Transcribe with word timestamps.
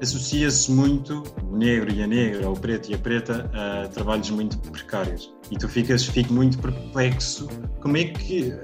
associa-se 0.00 0.70
muito 0.70 1.22
o 1.42 1.56
negro 1.56 1.92
e 1.92 2.02
a 2.02 2.06
negra, 2.06 2.48
o 2.48 2.54
preto 2.54 2.90
e 2.90 2.94
a 2.94 2.98
preta 2.98 3.50
a 3.52 3.88
trabalhos 3.88 4.30
muito 4.30 4.58
precários. 4.58 5.32
E 5.50 5.56
tu 5.56 5.68
ficas 5.68 6.04
fico 6.04 6.32
muito 6.32 6.58
perplexo 6.58 7.48
como 7.80 7.96
é 7.96 8.04
que 8.04 8.54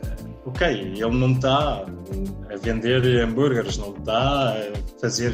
ok, 0.45 0.66
ele 0.66 1.19
não 1.19 1.33
está 1.33 1.84
a 2.51 2.56
vender 2.56 3.23
hambúrgueres, 3.23 3.78
não 3.78 3.95
está 3.95 4.51
a 4.51 5.01
fazer 5.01 5.33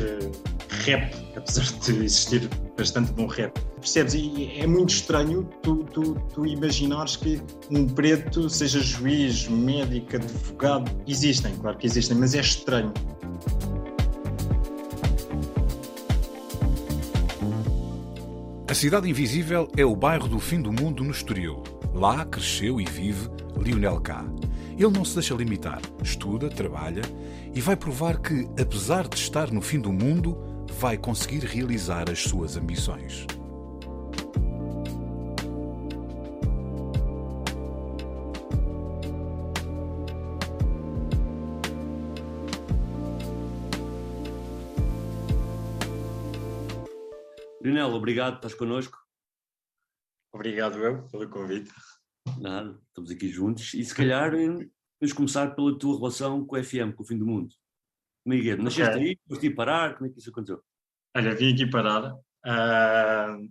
rap, 0.84 1.14
apesar 1.36 1.64
de 1.80 2.04
existir 2.04 2.48
bastante 2.76 3.12
bom 3.12 3.26
rap. 3.26 3.58
Percebes? 3.80 4.14
E 4.14 4.52
é 4.58 4.66
muito 4.66 4.90
estranho 4.90 5.48
tu, 5.62 5.84
tu, 5.92 6.14
tu 6.34 6.46
imaginares 6.46 7.16
que 7.16 7.40
um 7.70 7.86
preto 7.86 8.48
seja 8.50 8.80
juiz, 8.80 9.48
médico, 9.48 10.16
advogado. 10.16 10.90
Existem, 11.06 11.54
claro 11.56 11.76
que 11.78 11.86
existem, 11.86 12.16
mas 12.16 12.34
é 12.34 12.40
estranho. 12.40 12.92
A 18.68 18.74
Cidade 18.74 19.08
Invisível 19.08 19.66
é 19.78 19.82
o 19.82 19.96
bairro 19.96 20.28
do 20.28 20.38
fim 20.38 20.60
do 20.60 20.70
mundo 20.70 21.02
no 21.02 21.10
Estoril. 21.10 21.62
Lá 21.94 22.26
cresceu 22.26 22.78
e 22.78 22.84
vive 22.84 23.26
Lionel 23.56 23.98
K. 23.98 24.22
Ele 24.76 24.90
não 24.90 25.06
se 25.06 25.14
deixa 25.14 25.34
limitar, 25.34 25.80
estuda, 26.02 26.50
trabalha 26.50 27.00
e 27.54 27.62
vai 27.62 27.76
provar 27.76 28.18
que, 28.18 28.46
apesar 28.60 29.08
de 29.08 29.16
estar 29.16 29.50
no 29.50 29.62
fim 29.62 29.80
do 29.80 29.90
mundo, 29.90 30.36
vai 30.78 30.98
conseguir 30.98 31.46
realizar 31.46 32.10
as 32.10 32.22
suas 32.22 32.58
ambições. 32.58 33.26
Lionel, 47.78 47.94
obrigado, 47.94 48.36
estás 48.36 48.54
connosco. 48.54 48.98
Obrigado 50.32 50.78
eu 50.78 51.06
pelo 51.08 51.28
convite. 51.28 51.70
Nada, 52.40 52.76
estamos 52.88 53.10
aqui 53.10 53.28
juntos. 53.28 53.72
E 53.74 53.84
se 53.84 53.94
calhar 53.94 54.32
vamos 54.32 55.12
começar 55.14 55.54
pela 55.54 55.78
tua 55.78 55.96
relação 55.96 56.44
com 56.44 56.56
o 56.56 56.64
FM, 56.64 56.92
com 56.96 57.04
o 57.04 57.06
fim 57.06 57.16
do 57.16 57.24
mundo. 57.24 57.54
É? 58.26 58.56
Nasceste 58.56 58.96
okay. 58.96 59.10
aí, 59.10 59.18
foste 59.28 59.50
parar, 59.50 59.96
como 59.96 60.10
é 60.10 60.12
que 60.12 60.18
isso 60.18 60.30
aconteceu? 60.30 60.60
Olha, 61.16 61.34
vim 61.36 61.54
aqui 61.54 61.70
parar. 61.70 62.14
Uh, 62.44 63.48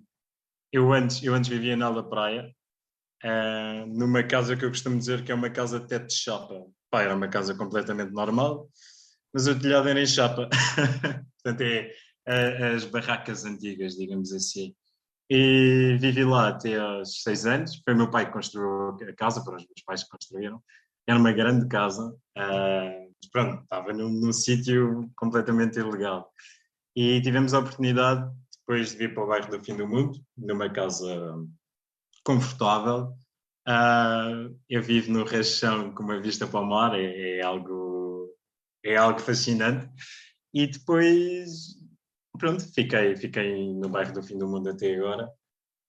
eu, 0.74 0.92
antes, 0.92 1.24
eu 1.24 1.34
antes 1.34 1.50
vivia 1.50 1.78
na 1.78 1.86
Alda 1.86 2.04
Praia, 2.04 2.54
uh, 3.24 3.88
numa 3.88 4.24
casa 4.24 4.58
que 4.58 4.66
eu 4.66 4.70
costumo 4.70 4.98
dizer 4.98 5.24
que 5.24 5.32
é 5.32 5.36
uma 5.36 5.50
casa 5.50 5.80
de 5.80 5.88
teto 5.88 6.08
de 6.08 6.16
chapa. 6.16 6.66
Pá, 6.92 7.02
era 7.02 7.16
uma 7.16 7.30
casa 7.30 7.56
completamente 7.56 8.12
normal, 8.12 8.70
mas 9.34 9.48
o 9.48 9.58
telhado 9.58 9.88
era 9.88 10.02
em 10.02 10.06
chapa. 10.06 10.50
Portanto, 11.42 11.62
é, 11.62 11.92
as 12.28 12.86
barracas 12.86 13.46
antigas, 13.46 13.96
digamos 13.96 14.34
assim. 14.34 14.76
E 15.30 15.98
vivi 16.00 16.24
lá 16.24 16.50
até 16.50 16.78
aos 16.78 17.22
seis 17.22 17.46
anos. 17.46 17.82
Foi 17.84 17.94
meu 17.94 18.10
pai 18.10 18.26
que 18.26 18.34
construiu 18.34 18.90
a 19.10 19.14
casa, 19.14 19.44
para 19.44 19.56
os 19.56 19.66
meus 19.66 19.82
pais 19.86 20.04
que 20.04 20.10
construíram. 20.10 20.62
Era 21.08 21.20
uma 21.20 21.32
grande 21.32 21.68
casa. 21.68 22.16
Uh, 22.38 23.14
pronto, 23.32 23.64
estava 23.64 23.94
num, 23.94 24.10
num 24.10 24.34
sítio 24.34 25.10
completamente 25.16 25.80
ilegal. 25.80 26.32
E 26.96 27.22
tivemos 27.22 27.54
a 27.54 27.60
oportunidade, 27.60 28.30
depois 28.60 28.92
de 28.92 28.98
vir 28.98 29.14
para 29.14 29.24
o 29.24 29.28
bairro 29.28 29.52
do 29.52 29.64
Fim 29.64 29.76
do 29.76 29.88
Mundo, 29.88 30.20
numa 30.38 30.70
casa 30.70 31.36
confortável. 32.24 33.14
Uh, 33.68 34.58
eu 34.70 34.82
vivo 34.82 35.12
no 35.12 35.26
Rechão 35.26 35.94
com 35.94 36.04
uma 36.04 36.22
vista 36.22 36.48
para 36.48 36.62
o 36.62 36.66
mar, 36.66 36.98
é, 36.98 37.38
é, 37.38 37.42
algo, 37.42 38.34
é 38.84 38.96
algo 38.96 39.20
fascinante. 39.20 39.90
E 40.54 40.66
depois 40.68 41.77
pronto, 42.38 42.64
fiquei, 42.74 43.16
fiquei 43.16 43.74
no 43.74 43.90
bairro 43.90 44.14
do 44.14 44.24
Fim 44.24 44.38
do 44.38 44.48
Mundo 44.48 44.70
até 44.70 44.96
agora. 44.96 45.30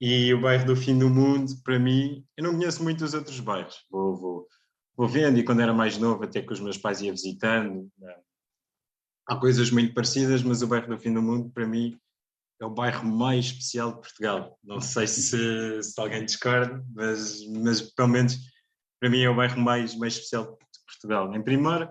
E 0.00 0.32
o 0.32 0.40
bairro 0.40 0.66
do 0.66 0.76
Fim 0.76 0.98
do 0.98 1.08
Mundo, 1.08 1.52
para 1.64 1.78
mim, 1.78 2.24
eu 2.36 2.44
não 2.44 2.52
conheço 2.52 2.82
muito 2.82 3.04
os 3.04 3.14
outros 3.14 3.40
bairros. 3.40 3.84
Vou, 3.90 4.16
vou, 4.16 4.48
vou 4.96 5.08
vendo 5.08 5.38
e 5.38 5.44
quando 5.44 5.60
era 5.60 5.74
mais 5.74 5.98
novo, 5.98 6.24
até 6.24 6.40
que 6.40 6.52
os 6.52 6.60
meus 6.60 6.78
pais 6.78 7.00
iam 7.00 7.14
visitando. 7.14 7.90
Né? 7.98 8.14
Há 9.26 9.36
coisas 9.36 9.70
muito 9.70 9.92
parecidas, 9.94 10.42
mas 10.42 10.62
o 10.62 10.66
bairro 10.68 10.88
do 10.88 10.98
Fim 10.98 11.12
do 11.12 11.22
Mundo, 11.22 11.50
para 11.50 11.66
mim, 11.66 11.98
é 12.60 12.64
o 12.64 12.70
bairro 12.70 13.06
mais 13.06 13.46
especial 13.46 13.92
de 13.92 14.00
Portugal. 14.00 14.58
Não 14.62 14.80
sei 14.80 15.06
se, 15.06 15.82
se 15.82 16.00
alguém 16.00 16.24
discorda, 16.24 16.84
mas, 16.94 17.40
mas 17.48 17.80
pelo 17.80 18.08
menos 18.08 18.36
para 19.00 19.10
mim 19.10 19.22
é 19.22 19.30
o 19.30 19.36
bairro 19.36 19.60
mais, 19.60 19.94
mais 19.96 20.14
especial 20.14 20.58
de 20.72 20.80
Portugal. 20.86 21.34
Em 21.34 21.42
primeiro, 21.42 21.88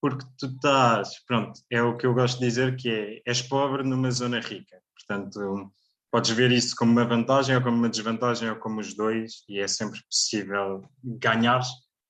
porque 0.00 0.24
tu 0.38 0.46
estás, 0.46 1.24
pronto, 1.26 1.60
é 1.70 1.82
o 1.82 1.96
que 1.96 2.06
eu 2.06 2.14
gosto 2.14 2.38
de 2.38 2.46
dizer 2.46 2.76
que 2.76 2.88
é, 2.90 3.22
és 3.26 3.42
pobre 3.42 3.82
numa 3.82 4.10
zona 4.10 4.40
rica, 4.40 4.80
portanto 4.94 5.72
podes 6.10 6.30
ver 6.30 6.52
isso 6.52 6.74
como 6.76 6.92
uma 6.92 7.04
vantagem 7.04 7.56
ou 7.56 7.62
como 7.62 7.76
uma 7.76 7.88
desvantagem 7.88 8.48
ou 8.48 8.56
como 8.56 8.80
os 8.80 8.94
dois 8.94 9.44
e 9.48 9.58
é 9.58 9.68
sempre 9.68 10.00
possível 10.08 10.82
ganhar 11.02 11.60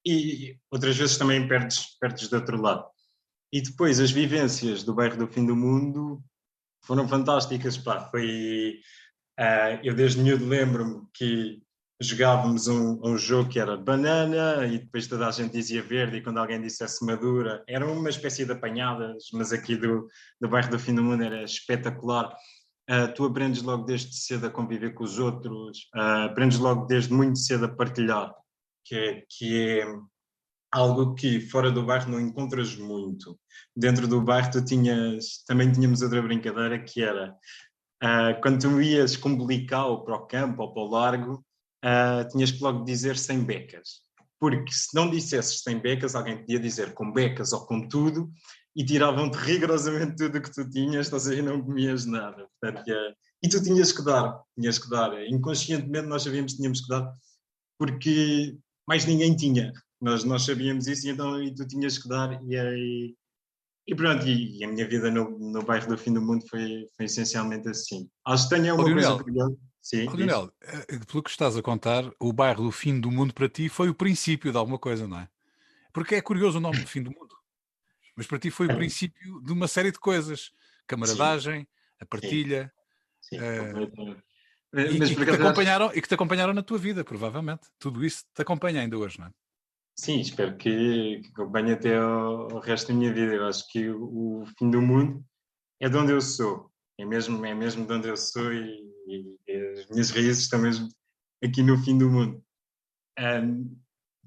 e 0.06 0.56
outras 0.70 0.96
vezes 0.96 1.18
também 1.18 1.48
perdes, 1.48 1.98
perdes 1.98 2.28
do 2.28 2.36
outro 2.36 2.60
lado. 2.60 2.86
E 3.52 3.60
depois 3.60 3.98
as 3.98 4.12
vivências 4.12 4.84
do 4.84 4.94
bairro 4.94 5.16
do 5.16 5.26
fim 5.26 5.44
do 5.44 5.56
mundo 5.56 6.22
foram 6.84 7.08
fantásticas, 7.08 7.76
pá, 7.76 8.08
foi... 8.10 8.80
Uh, 9.38 9.82
eu 9.82 9.94
desde 9.94 10.22
miúdo 10.22 10.46
lembro-me 10.46 11.02
que 11.12 11.60
jogávamos 12.00 12.68
um, 12.68 13.00
um, 13.02 13.16
jogo 13.16 13.48
que 13.48 13.58
era 13.58 13.76
banana 13.76 14.66
e 14.66 14.78
depois 14.78 15.06
toda 15.06 15.26
a 15.26 15.30
gente 15.30 15.52
dizia 15.52 15.82
verde 15.82 16.18
e 16.18 16.22
quando 16.22 16.38
alguém 16.38 16.60
dissesse 16.60 17.04
madura, 17.04 17.64
era 17.66 17.86
uma 17.86 18.10
espécie 18.10 18.44
de 18.44 18.52
apanhadas, 18.52 19.24
mas 19.32 19.52
aqui 19.52 19.76
do, 19.76 20.06
do 20.40 20.48
bairro 20.48 20.70
do 20.70 20.78
fim 20.78 20.94
do 20.94 21.02
mundo 21.02 21.24
era 21.24 21.42
espetacular. 21.42 22.34
Uh, 22.88 23.12
tu 23.14 23.24
aprendes 23.24 23.62
logo 23.62 23.84
desde 23.84 24.14
cedo 24.14 24.46
a 24.46 24.50
conviver 24.50 24.94
com 24.94 25.04
os 25.04 25.18
outros, 25.18 25.78
uh, 25.96 26.26
aprendes 26.26 26.58
logo 26.58 26.84
desde 26.86 27.12
muito 27.12 27.38
cedo 27.38 27.64
a 27.64 27.68
partilhar, 27.68 28.32
que 28.84 28.94
é, 28.94 29.22
que 29.28 29.80
é 29.80 29.86
algo 30.70 31.14
que 31.14 31.40
fora 31.40 31.70
do 31.70 31.84
bairro 31.84 32.10
não 32.10 32.20
encontras 32.20 32.76
muito. 32.76 33.38
Dentro 33.74 34.06
do 34.06 34.20
bairro 34.20 34.50
tu 34.50 34.64
tinhas, 34.64 35.42
também 35.46 35.72
tínhamos 35.72 36.02
outra 36.02 36.22
brincadeira 36.22 36.78
que 36.78 37.02
era 37.02 37.34
uh, 38.02 38.40
quando 38.40 38.60
tu 38.60 38.80
ias 38.80 39.16
com 39.16 39.36
Belical 39.36 40.04
para 40.04 40.16
o 40.16 40.26
campo 40.26 40.62
ou 40.62 40.72
para 40.72 40.82
o 40.82 40.88
largo, 40.88 41.45
uh, 41.86 42.28
tinhas 42.28 42.50
que 42.50 42.62
logo 42.62 42.84
dizer 42.84 43.16
sem 43.16 43.44
becas. 43.44 44.04
Porque 44.38 44.72
se 44.72 44.94
não 44.94 45.08
dissesses 45.08 45.62
sem 45.62 45.78
becas, 45.78 46.14
alguém 46.14 46.38
podia 46.38 46.58
dizer 46.58 46.92
com 46.92 47.12
becas 47.12 47.52
ou 47.52 47.64
com 47.66 47.88
tudo 47.88 48.30
e 48.74 48.84
tiravam-te 48.84 49.38
rigorosamente 49.38 50.16
tudo 50.16 50.36
o 50.36 50.42
que 50.42 50.52
tu 50.52 50.68
tinhas, 50.68 51.10
ou 51.10 51.18
seja, 51.18 51.42
não 51.42 51.62
comias 51.62 52.04
nada. 52.04 52.46
Portanto, 52.60 52.86
uh, 52.88 53.14
e 53.42 53.48
tu 53.48 53.62
tinhas 53.62 53.92
que 53.92 54.02
dar, 54.02 54.38
tinhas 54.58 54.78
que 54.78 54.90
dar. 54.90 55.12
Inconscientemente 55.26 56.06
nós 56.06 56.22
sabíamos 56.22 56.52
que 56.52 56.58
tínhamos 56.58 56.80
que 56.80 56.88
dar 56.88 57.10
porque 57.78 58.56
mais 58.86 59.04
ninguém 59.06 59.34
tinha. 59.36 59.72
Nós, 60.00 60.24
nós 60.24 60.44
sabíamos 60.44 60.86
isso 60.86 61.06
e 61.06 61.10
então 61.10 61.42
e 61.42 61.54
tu 61.54 61.66
tinhas 61.66 61.98
que 61.98 62.08
dar 62.08 62.40
e, 62.42 62.54
e, 62.54 63.14
e 63.86 63.94
pronto, 63.94 64.26
e, 64.26 64.58
e, 64.58 64.64
a 64.64 64.68
minha 64.68 64.86
vida 64.86 65.10
no, 65.10 65.38
no 65.38 65.62
bairro 65.62 65.88
do 65.88 65.98
fim 65.98 66.12
do 66.12 66.20
mundo 66.20 66.46
foi, 66.48 66.86
foi 66.96 67.06
essencialmente 67.06 67.68
assim. 67.68 68.08
Acho 68.26 68.48
que 68.48 68.56
tenho 68.56 68.74
uma 68.74 68.84
coisa 68.84 69.22
curiosa. 69.22 69.56
Sim. 69.86 70.08
Leonel, 70.08 70.52
eh, 70.62 70.98
pelo 71.06 71.22
que 71.22 71.30
estás 71.30 71.56
a 71.56 71.62
contar, 71.62 72.10
o 72.18 72.32
bairro 72.32 72.64
do 72.64 72.72
fim 72.72 72.98
do 72.98 73.08
mundo 73.08 73.32
para 73.32 73.48
ti 73.48 73.68
foi 73.68 73.88
o 73.88 73.94
princípio 73.94 74.50
de 74.50 74.58
alguma 74.58 74.80
coisa, 74.80 75.06
não 75.06 75.20
é? 75.20 75.28
Porque 75.92 76.16
é 76.16 76.20
curioso 76.20 76.58
o 76.58 76.60
nome 76.60 76.80
do 76.80 76.88
fim 76.88 77.04
do 77.04 77.12
mundo. 77.12 77.36
Mas 78.16 78.26
para 78.26 78.36
ti 78.36 78.50
foi 78.50 78.66
o 78.66 78.74
princípio 78.76 79.40
de 79.42 79.52
uma 79.52 79.68
série 79.68 79.92
de 79.92 80.00
coisas. 80.00 80.50
Camaradagem, 80.88 81.60
Sim. 81.60 81.66
a 82.00 82.04
partilha. 82.04 82.72
Sim. 83.20 83.38
Uh, 83.38 84.20
e, 84.74 85.04
e, 85.04 85.14
que 85.14 85.24
te 85.24 85.30
acompanharam, 85.30 85.92
e 85.94 86.02
que 86.02 86.08
te 86.08 86.14
acompanharam 86.14 86.52
na 86.52 86.64
tua 86.64 86.78
vida, 86.78 87.04
provavelmente. 87.04 87.68
Tudo 87.78 88.04
isso 88.04 88.24
te 88.34 88.42
acompanha 88.42 88.80
ainda 88.80 88.98
hoje, 88.98 89.20
não 89.20 89.28
é? 89.28 89.30
Sim, 89.94 90.18
espero 90.18 90.56
que, 90.56 91.20
que 91.22 91.30
acompanhe 91.30 91.74
até 91.74 91.96
o, 92.04 92.58
resto 92.58 92.88
da 92.88 92.94
minha 92.94 93.14
vida. 93.14 93.34
Eu 93.34 93.46
acho 93.46 93.64
que 93.70 93.88
o, 93.88 94.42
o 94.42 94.46
fim 94.58 94.68
do 94.68 94.82
mundo 94.82 95.24
é 95.78 95.88
de 95.88 95.96
onde 95.96 96.10
eu 96.10 96.20
sou 96.20 96.72
é 96.98 97.04
mesmo, 97.04 97.46
é 97.46 97.54
mesmo 97.54 97.86
de 97.86 97.92
onde 97.92 98.08
eu 98.08 98.16
sou 98.16 98.52
e, 98.52 98.95
e, 99.06 99.38
as 99.80 99.88
minhas 99.88 100.10
raízes 100.10 100.44
estão 100.44 100.60
mesmo 100.60 100.88
aqui 101.42 101.62
no 101.62 101.78
fim 101.78 101.96
do 101.96 102.10
mundo. 102.10 102.42
Um, 103.18 103.76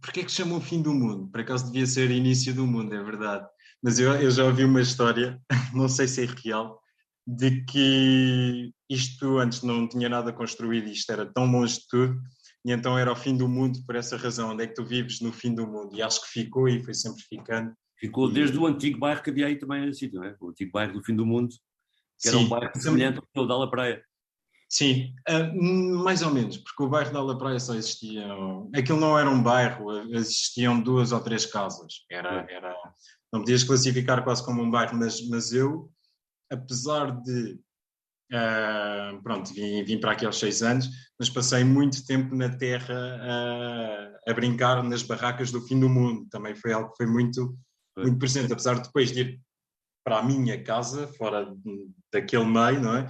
Porquê 0.01 0.21
é 0.21 0.23
que 0.23 0.31
chamam 0.31 0.57
o 0.57 0.61
fim 0.61 0.81
do 0.81 0.93
mundo? 0.93 1.27
Por 1.29 1.41
acaso 1.41 1.65
devia 1.65 1.85
ser 1.85 2.09
início 2.09 2.53
do 2.53 2.65
mundo, 2.65 2.93
é 2.95 3.03
verdade. 3.03 3.45
mas 3.83 3.99
eu, 3.99 4.13
eu 4.13 4.31
já 4.31 4.45
ouvi 4.45 4.63
uma 4.63 4.81
história, 4.81 5.39
não 5.75 5.89
sei 5.89 6.07
se 6.07 6.23
é 6.23 6.27
real, 6.43 6.79
de 7.27 7.63
que 7.65 8.71
isto 8.89 9.37
antes 9.37 9.61
não 9.61 9.87
tinha 9.87 10.09
nada 10.09 10.31
construído, 10.33 10.87
isto 10.87 11.11
era 11.11 11.25
tão 11.25 11.45
longe 11.51 11.75
de 11.75 11.87
tudo, 11.87 12.19
e 12.65 12.71
então 12.71 12.97
era 12.97 13.11
o 13.11 13.15
fim 13.15 13.35
do 13.37 13.47
mundo 13.47 13.79
por 13.85 13.95
essa 13.95 14.17
razão. 14.17 14.51
Onde 14.51 14.63
é 14.63 14.67
que 14.67 14.73
tu 14.73 14.85
vives 14.85 15.21
no 15.21 15.31
fim 15.31 15.53
do 15.53 15.67
mundo? 15.67 15.95
E 15.95 16.01
acho 16.01 16.21
que 16.21 16.27
ficou 16.29 16.67
e 16.67 16.83
foi 16.83 16.93
sempre 16.93 17.21
ficando. 17.23 17.73
Ficou 17.97 18.31
desde 18.31 18.57
o 18.57 18.65
antigo 18.65 18.99
bairro 18.99 19.21
que 19.21 19.29
havia 19.29 19.47
aí 19.47 19.57
também 19.57 19.91
sítio, 19.93 20.19
não 20.19 20.27
é? 20.27 20.35
O 20.39 20.49
antigo 20.49 20.71
bairro 20.71 20.93
do 20.93 21.03
fim 21.03 21.15
do 21.15 21.25
mundo, 21.25 21.49
que 22.19 22.29
era 22.29 22.37
Sim, 22.37 22.45
um 22.45 22.49
bairro 22.49 22.71
semelhante 22.75 23.21
ao 23.35 23.47
da 23.47 23.67
Praia. 23.67 24.03
Sim, 24.71 25.15
uh, 25.27 26.03
mais 26.03 26.21
ou 26.21 26.31
menos, 26.31 26.57
porque 26.57 26.83
o 26.83 26.87
bairro 26.87 27.11
da 27.11 27.23
La 27.23 27.35
Praia 27.35 27.59
só 27.59 27.73
existia. 27.73 28.27
Aquilo 28.75 28.99
não 28.99 29.17
era 29.17 29.27
um 29.27 29.41
bairro, 29.41 29.91
existiam 30.15 30.79
duas 30.79 31.11
ou 31.11 31.19
três 31.19 31.43
casas. 31.47 32.05
Era, 32.09 32.45
era, 32.47 32.75
não 33.33 33.41
podias 33.41 33.63
classificar 33.63 34.23
quase 34.23 34.45
como 34.45 34.61
um 34.61 34.69
bairro, 34.69 34.95
mas, 34.95 35.27
mas 35.27 35.51
eu, 35.51 35.91
apesar 36.51 37.19
de. 37.21 37.59
Uh, 38.31 39.19
pronto, 39.23 39.51
vim, 39.51 39.83
vim 39.83 39.99
para 39.99 40.11
aqui 40.11 40.23
aos 40.23 40.37
seis 40.37 40.61
anos, 40.61 40.87
mas 41.17 41.31
passei 41.31 41.63
muito 41.63 42.05
tempo 42.05 42.35
na 42.35 42.55
terra 42.55 42.93
uh, 42.93 44.29
a 44.29 44.33
brincar 44.35 44.83
nas 44.83 45.01
barracas 45.01 45.51
do 45.51 45.61
fim 45.61 45.79
do 45.79 45.89
mundo. 45.89 46.27
Também 46.29 46.55
foi 46.55 46.73
algo 46.73 46.91
que 46.91 46.97
foi 46.97 47.07
muito, 47.07 47.57
muito 47.97 48.19
presente, 48.19 48.53
apesar 48.53 48.75
de 48.75 48.83
depois 48.83 49.11
de 49.11 49.21
ir 49.21 49.41
para 50.03 50.19
a 50.19 50.23
minha 50.23 50.63
casa, 50.63 51.07
fora 51.07 51.51
daquele 52.13 52.45
meio, 52.45 52.81
não 52.81 52.97
é? 52.97 53.07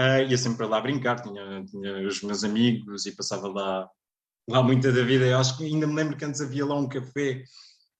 Uh, 0.00 0.30
ia 0.30 0.38
sempre 0.38 0.58
para 0.58 0.66
lá 0.66 0.80
brincar, 0.80 1.20
tinha, 1.20 1.62
tinha 1.66 2.08
os 2.08 2.22
meus 2.22 2.42
amigos 2.42 3.04
e 3.04 3.14
passava 3.14 3.48
lá, 3.48 3.86
lá 4.48 4.62
muita 4.62 4.90
da 4.90 5.02
vida. 5.02 5.26
Eu 5.26 5.38
acho 5.38 5.58
que 5.58 5.64
ainda 5.64 5.86
me 5.86 5.94
lembro 5.94 6.16
que 6.16 6.24
antes 6.24 6.40
havia 6.40 6.64
lá 6.64 6.74
um 6.74 6.88
café 6.88 7.44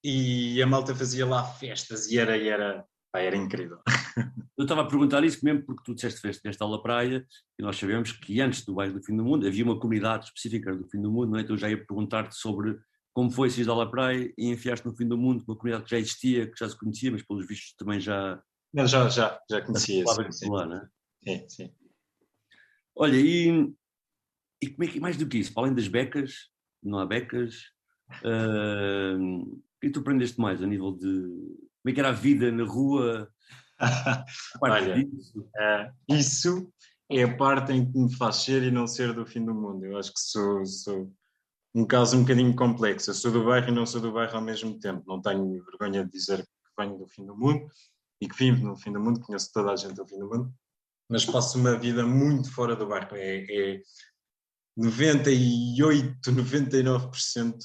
e 0.03 0.63
a 0.63 0.67
malta 0.67 0.95
fazia 0.95 1.27
lá 1.27 1.45
festas 1.45 2.11
e 2.11 2.19
era, 2.19 2.39
e 2.39 2.49
era, 2.49 2.83
pá, 3.13 3.21
era 3.21 3.37
incrível. 3.37 3.79
Eu 4.57 4.65
estava 4.65 4.83
a 4.83 4.87
perguntar 4.87 5.25
isso 5.25 5.43
mesmo 5.43 5.63
porque 5.65 5.83
tu 5.85 5.95
disseste 5.95 6.21
feste 6.21 6.43
nesta 6.45 6.65
aula 6.65 6.83
praia 6.83 7.27
e 7.59 7.63
nós 7.63 7.79
sabemos 7.79 8.13
que 8.13 8.41
antes 8.41 8.65
do 8.65 8.75
bairro 8.75 8.95
do 8.95 9.03
fim 9.03 9.17
do 9.17 9.25
mundo 9.25 9.47
havia 9.47 9.65
uma 9.65 9.79
comunidade 9.79 10.27
específica 10.27 10.75
do 10.75 10.87
fim 10.87 11.01
do 11.01 11.11
mundo, 11.11 11.31
não 11.31 11.39
é? 11.39 11.43
Então 11.43 11.55
eu 11.55 11.61
já 11.61 11.69
ia 11.69 11.79
perguntar-te 11.79 12.35
sobre 12.35 12.79
como 13.15 13.31
foi 13.31 13.51
sair 13.51 13.65
da 13.65 13.73
aula 13.73 13.91
praia 13.91 14.33
e 14.39 14.51
enfiaste 14.51 14.87
no 14.87 14.95
fim 14.95 15.07
do 15.07 15.17
mundo, 15.19 15.45
uma 15.47 15.57
comunidade 15.57 15.85
que 15.85 15.91
já 15.91 15.99
existia, 15.99 16.47
que 16.47 16.59
já 16.59 16.69
se 16.69 16.79
conhecia, 16.79 17.11
mas 17.11 17.23
pelos 17.23 17.47
vistos 17.47 17.75
também 17.77 18.01
já... 18.01 18.41
Não, 18.73 18.87
já, 18.87 19.09
já, 19.09 19.41
já 19.51 19.63
conhecia. 19.63 20.05
Já 20.05 20.33
sim, 20.33 20.51
lá, 20.51 20.67
não 20.67 20.77
é? 20.77 20.89
Sim, 21.25 21.49
sim. 21.49 21.75
Olha, 23.01 23.17
e, 23.17 23.73
e 24.63 24.69
como 24.69 24.85
é 24.85 24.87
que, 24.87 25.01
mais 25.01 25.17
do 25.17 25.27
que 25.27 25.39
isso, 25.39 25.55
para 25.55 25.63
além 25.63 25.75
das 25.75 25.89
becas, 25.89 26.51
não 26.83 26.99
há 26.99 27.07
becas, 27.07 27.55
uh, 28.19 29.63
que 29.81 29.87
é 29.87 29.91
tu 29.91 30.01
aprendeste 30.01 30.39
mais 30.39 30.63
a 30.63 30.67
nível 30.67 30.93
de 30.93 31.09
como 31.09 31.89
é 31.89 31.93
que 31.95 31.99
era 31.99 32.11
a 32.11 32.13
vida 32.13 32.53
na 32.53 32.65
rua? 32.65 33.33
Olha, 34.63 34.99
uh, 34.99 36.15
isso 36.15 36.71
é 37.11 37.23
a 37.23 37.37
parte 37.39 37.73
em 37.73 37.91
que 37.91 37.99
me 37.99 38.15
faz 38.15 38.37
ser 38.37 38.65
e 38.65 38.71
não 38.71 38.87
ser 38.87 39.15
do 39.15 39.25
fim 39.25 39.47
do 39.47 39.55
mundo. 39.55 39.87
Eu 39.87 39.97
acho 39.97 40.13
que 40.13 40.21
sou, 40.21 40.67
sou 40.67 41.11
um 41.75 41.87
caso 41.87 42.19
um 42.19 42.21
bocadinho 42.21 42.55
complexo. 42.55 43.09
Eu 43.09 43.15
sou 43.15 43.33
do 43.33 43.47
bairro 43.47 43.71
e 43.71 43.75
não 43.75 43.87
sou 43.87 44.03
do 44.03 44.13
bairro 44.13 44.37
ao 44.37 44.43
mesmo 44.43 44.79
tempo. 44.79 45.05
Não 45.07 45.23
tenho 45.23 45.65
vergonha 45.65 46.05
de 46.05 46.11
dizer 46.11 46.43
que 46.43 46.49
venho 46.79 46.99
do 46.99 47.09
fim 47.09 47.25
do 47.25 47.35
mundo 47.35 47.67
e 48.21 48.29
que 48.29 48.37
vivo 48.37 48.63
no 48.63 48.77
fim 48.77 48.93
do 48.93 49.01
mundo, 49.01 49.21
conheço 49.21 49.51
toda 49.55 49.73
a 49.73 49.77
gente 49.77 49.95
do 49.95 50.07
fim 50.07 50.19
do 50.19 50.29
mundo 50.29 50.55
mas 51.11 51.25
passo 51.25 51.59
uma 51.59 51.77
vida 51.77 52.07
muito 52.07 52.53
fora 52.53 52.77
do 52.77 52.87
barco. 52.87 53.17
É, 53.17 53.45
é 53.45 53.81
98, 54.77 56.31
99% 56.31 57.59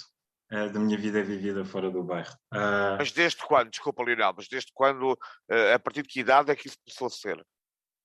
eh, 0.51 0.69
da 0.69 0.79
minha 0.79 0.97
vida 0.97 1.19
é 1.19 1.23
vivida 1.23 1.63
fora 1.63 1.91
do 1.91 2.03
bairro. 2.03 2.33
Uh... 2.53 2.97
Mas 2.97 3.11
desde 3.11 3.45
quando, 3.45 3.69
desculpa 3.69 4.03
Lionel, 4.03 4.33
mas 4.35 4.47
desde 4.47 4.71
quando, 4.73 5.13
uh, 5.13 5.73
a 5.73 5.79
partir 5.79 6.01
de 6.01 6.09
que 6.09 6.19
idade 6.19 6.51
é 6.51 6.55
que 6.55 6.67
isso 6.67 6.77
começou 6.85 7.07
a 7.07 7.09
ser? 7.09 7.45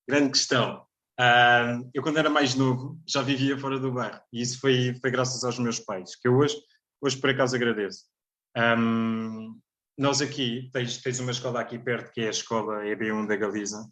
Grande 0.09 0.31
questão. 0.31 0.87
Uh, 1.19 1.91
eu 1.93 2.03
quando 2.03 2.19
era 2.19 2.31
mais 2.31 2.55
novo 2.55 2.99
já 3.07 3.21
vivia 3.21 3.59
fora 3.59 3.79
do 3.79 3.93
bairro 3.93 4.21
e 4.33 4.41
isso 4.41 4.59
foi, 4.59 4.95
foi 5.01 5.11
graças 5.11 5.45
aos 5.45 5.59
meus 5.59 5.79
pais, 5.79 6.17
que 6.17 6.27
eu 6.27 6.37
hoje, 6.37 6.57
hoje 7.01 7.17
por 7.19 7.31
acaso 7.31 7.57
agradeço. 7.57 8.05
Um, 8.57 9.59
nós 9.99 10.23
aqui, 10.23 10.71
tens, 10.73 10.99
tens 10.99 11.21
uma 11.21 11.31
escola 11.31 11.61
aqui 11.61 11.79
perto 11.79 12.11
que 12.13 12.23
é 12.23 12.29
a 12.29 12.31
escola 12.31 12.85
EB1 12.85 13.27
da 13.27 13.37
Galiza, 13.37 13.87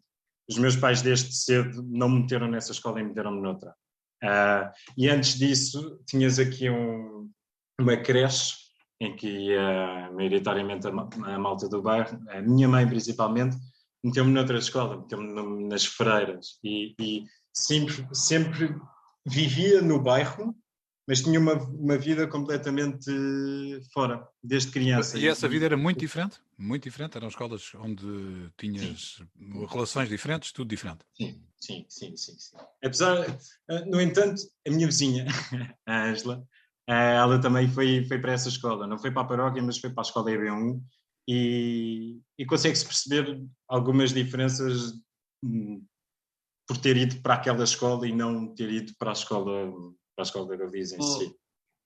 os 0.49 0.59
meus 0.59 0.77
pais 0.77 1.03
desde 1.03 1.35
cedo 1.35 1.83
não 1.89 2.09
me 2.09 2.21
meteram 2.23 2.49
nessa 2.49 2.73
escola 2.73 3.01
e 3.01 3.05
meteram-me 3.05 3.41
noutra. 3.41 3.75
Uh, 4.23 4.73
e 4.97 5.09
antes 5.09 5.39
disso, 5.39 6.01
tinhas 6.07 6.39
aqui 6.39 6.69
um, 6.69 7.31
uma 7.81 7.97
creche 7.97 8.57
em 9.01 9.15
que 9.15 9.29
ia 9.29 10.11
maioritariamente 10.13 10.87
a, 10.89 10.91
a, 10.91 11.39
malta 11.39 11.69
do 11.69 11.81
bairro, 11.81 12.19
a 12.31 12.41
minha 12.41 12.67
mãe 12.67 12.87
principalmente, 12.87 13.57
meteu-me 14.03 14.33
noutra 14.33 14.59
escola, 14.59 14.99
meteu-me 14.99 15.69
nas 15.69 15.85
freiras 15.85 16.59
e, 16.65 16.95
e 17.01 17.25
sempre, 17.53 18.09
sempre 18.13 18.75
vivia 19.25 19.81
no 19.81 20.01
bairro, 20.01 20.55
mas 21.09 21.23
tinha 21.23 21.41
uma, 21.41 21.55
uma 21.55 21.97
vida 21.97 22.29
completamente 22.29 23.11
fora, 23.95 24.29
desde 24.45 24.71
criança. 24.71 25.19
E 25.19 25.27
essa 25.27 25.49
vida 25.49 25.65
era 25.65 25.77
muito 25.77 25.99
diferente? 25.99 26.39
Muito 26.59 26.83
diferente? 26.85 27.17
Eram 27.17 27.29
escolas 27.29 27.73
onde 27.77 28.53
tinhas 28.59 29.17
sim. 29.17 29.67
relações 29.71 30.11
diferentes, 30.11 30.53
tudo 30.53 30.69
diferente? 30.69 30.99
Sim, 31.17 31.43
sim, 31.59 31.87
sim, 31.89 32.15
sim, 32.15 32.39
sim. 32.39 32.57
Apesar, 32.85 33.25
eh, 33.71 33.85
no 33.87 33.99
entanto, 34.03 34.43
a 34.67 34.71
minha 34.71 34.87
vizinha, 34.87 35.25
a 35.89 36.05
Angela, 36.11 36.47
eh, 36.87 37.15
ela 37.15 37.41
também 37.41 37.67
foi, 37.69 38.05
foi 38.05 38.19
para 38.19 38.33
essa 38.33 38.51
escola, 38.51 38.87
não 38.87 38.99
foi 38.99 39.11
para 39.11 39.23
a 39.23 39.29
paróquia, 39.29 39.63
mas 39.63 39.79
foi 39.79 39.89
para 39.89 40.03
a 40.03 40.07
escola 40.07 40.31
EB1 40.31 40.79
e, 41.27 42.21
e 42.39 42.45
consegue-se 42.45 42.85
perceber 42.85 43.43
algumas 43.67 44.13
diferenças 44.13 44.93
hum, 45.43 45.83
por 46.67 46.77
ter 46.77 46.99
ido 46.99 47.23
para 47.23 47.33
aquela 47.33 47.65
escola 47.65 48.07
e 48.07 48.13
não 48.13 48.55
ter 48.55 48.71
ido 48.71 48.93
para 48.99 49.09
a 49.09 49.15
escola 49.15 49.73
para 50.19 50.25
a 50.25 50.27
escola 50.27 50.49
da 50.49 50.57
Galiza 50.57 50.97
em 50.97 50.99
oh, 50.99 51.03
si. 51.03 51.37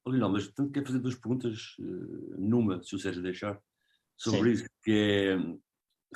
Oh, 0.06 0.12
não, 0.12 0.30
mas 0.30 0.48
tanto 0.48 0.72
quero 0.72 0.86
fazer 0.86 1.00
duas 1.00 1.14
perguntas, 1.14 1.76
uh, 1.78 2.40
numa, 2.40 2.82
se 2.82 2.94
o 2.96 2.98
Sérgio 2.98 3.22
deixar, 3.22 3.60
sobre 4.16 4.56
Sim. 4.56 4.62
isso, 4.62 4.70
que 4.82 4.90
é, 4.90 5.36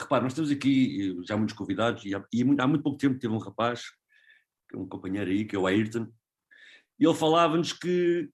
repare, 0.00 0.24
nós 0.24 0.32
temos 0.32 0.50
aqui 0.50 1.10
eh, 1.10 1.26
já 1.26 1.36
muitos 1.36 1.54
convidados 1.54 2.04
e, 2.04 2.14
há, 2.14 2.24
e 2.32 2.42
há 2.42 2.66
muito 2.66 2.82
pouco 2.82 2.98
tempo 2.98 3.18
teve 3.18 3.34
um 3.34 3.38
rapaz, 3.38 3.82
que 4.68 4.76
é 4.76 4.78
um 4.78 4.88
companheiro 4.88 5.30
aí, 5.30 5.44
que 5.44 5.54
é 5.54 5.58
o 5.58 5.66
Ayrton, 5.66 6.06
e 6.98 7.04
ele 7.04 7.14
falava-nos 7.14 7.74
que, 7.74 8.30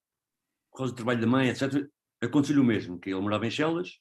por 0.71 0.79
causa 0.79 0.93
do 0.93 0.97
trabalho 0.97 1.21
da 1.21 1.27
mãe, 1.27 1.49
etc., 1.49 1.89
aconteceu-lhe 2.23 2.61
o 2.61 2.65
mesmo, 2.65 3.01
que 3.01 3.11
ele 3.11 3.21
morava 3.21 3.47
em 3.47 3.51
Chelas, 3.51 3.99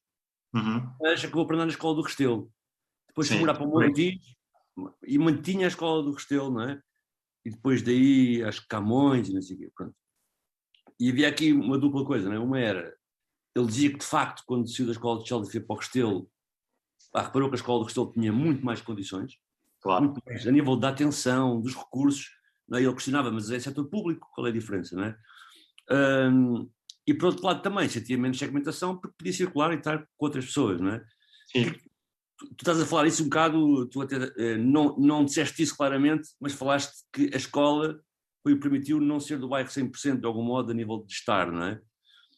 uhum. 0.54 0.94
mas 1.02 1.24
acabou 1.24 1.48
por 1.48 1.56
andar 1.56 1.66
na 1.66 1.72
escola 1.72 1.96
do 1.96 2.04
Restelo. 2.04 2.52
Depois 3.08 3.28
foi 3.28 3.40
morar 3.40 3.56
para 3.56 3.66
o 3.66 3.68
Montijo 3.68 4.20
e 5.06 5.18
mantinha 5.18 5.66
a 5.66 5.70
escola 5.70 6.04
do 6.04 6.12
Restelo, 6.12 6.52
não 6.52 6.70
é? 6.70 6.82
E 7.46 7.50
depois 7.50 7.82
daí 7.82 8.44
as 8.44 8.60
Camões 8.60 9.30
e 9.30 9.34
não 9.34 9.42
sei 9.42 9.56
o 9.56 9.60
quê, 9.60 9.72
pronto. 9.76 9.96
E 11.00 11.10
havia 11.10 11.28
aqui 11.28 11.52
uma 11.52 11.78
dupla 11.78 12.06
coisa, 12.06 12.30
não 12.30 12.36
é? 12.36 12.40
Uma 12.40 12.60
era, 12.60 12.96
ele 13.56 13.66
dizia 13.66 13.92
que 13.92 13.98
de 13.98 14.06
facto, 14.06 14.44
quando 14.46 14.70
saiu 14.70 14.86
da 14.86 14.92
escola 14.92 15.22
de 15.22 15.28
Chelsea 15.28 15.52
foi 15.52 15.62
para 15.62 15.74
o 15.74 15.80
Restelo, 15.80 16.32
pá, 17.12 17.24
reparou 17.24 17.50
que 17.50 17.56
a 17.56 17.58
escola 17.58 17.80
do 17.80 17.86
Restelo 17.86 18.12
tinha 18.12 18.32
muito 18.32 18.64
mais 18.64 18.82
condições, 18.82 19.38
claro. 19.82 20.06
muito 20.06 20.22
mais, 20.26 20.46
a 20.46 20.52
nível 20.52 20.76
da 20.76 20.90
atenção, 20.90 21.60
dos 21.60 21.76
recursos, 21.76 22.30
não 22.68 22.78
é? 22.78 22.84
ele 22.84 22.94
questionava, 22.94 23.32
mas 23.32 23.50
é 23.50 23.60
setor 23.60 23.90
público, 23.90 24.30
qual 24.34 24.48
é 24.48 24.50
a 24.52 24.54
diferença, 24.54 24.96
não 24.96 25.04
é? 25.04 25.18
Um, 26.30 26.70
e 27.08 27.14
por 27.14 27.28
outro 27.28 27.46
lado 27.46 27.62
também 27.62 27.90
sentia 27.90 28.18
menos 28.18 28.38
segmentação 28.38 28.96
porque 28.96 29.16
podia 29.18 29.34
circular 29.34 29.74
e 29.74 29.78
estar 29.78 29.98
com 30.16 30.26
outras 30.26 30.46
pessoas, 30.46 30.80
não 30.80 30.92
é? 30.92 31.04
Sim 31.52 31.74
tu 32.50 32.62
estás 32.62 32.80
a 32.80 32.86
falar 32.86 33.08
isso 33.08 33.24
um 33.24 33.26
bocado, 33.26 33.86
tu 33.88 34.02
até 34.02 34.16
eh, 34.38 34.58
não, 34.58 34.96
não 34.98 35.26
disseste 35.26 35.62
isso 35.62 35.76
claramente, 35.76 36.30
mas 36.40 36.54
falaste 36.54 36.94
que 37.14 37.30
a 37.34 37.38
escola 37.38 38.02
foi 38.44 38.56
permitiu 38.60 39.00
não 39.00 39.20
ser 39.20 39.38
do 39.38 39.50
bairro 39.50 39.70
100% 39.70 40.20
de 40.20 40.26
algum 40.26 40.44
modo 40.44 40.72
a 40.72 40.74
nível 40.74 41.04
de 41.06 41.14
estar, 41.14 41.52
não 41.52 41.64
é? 41.64 41.82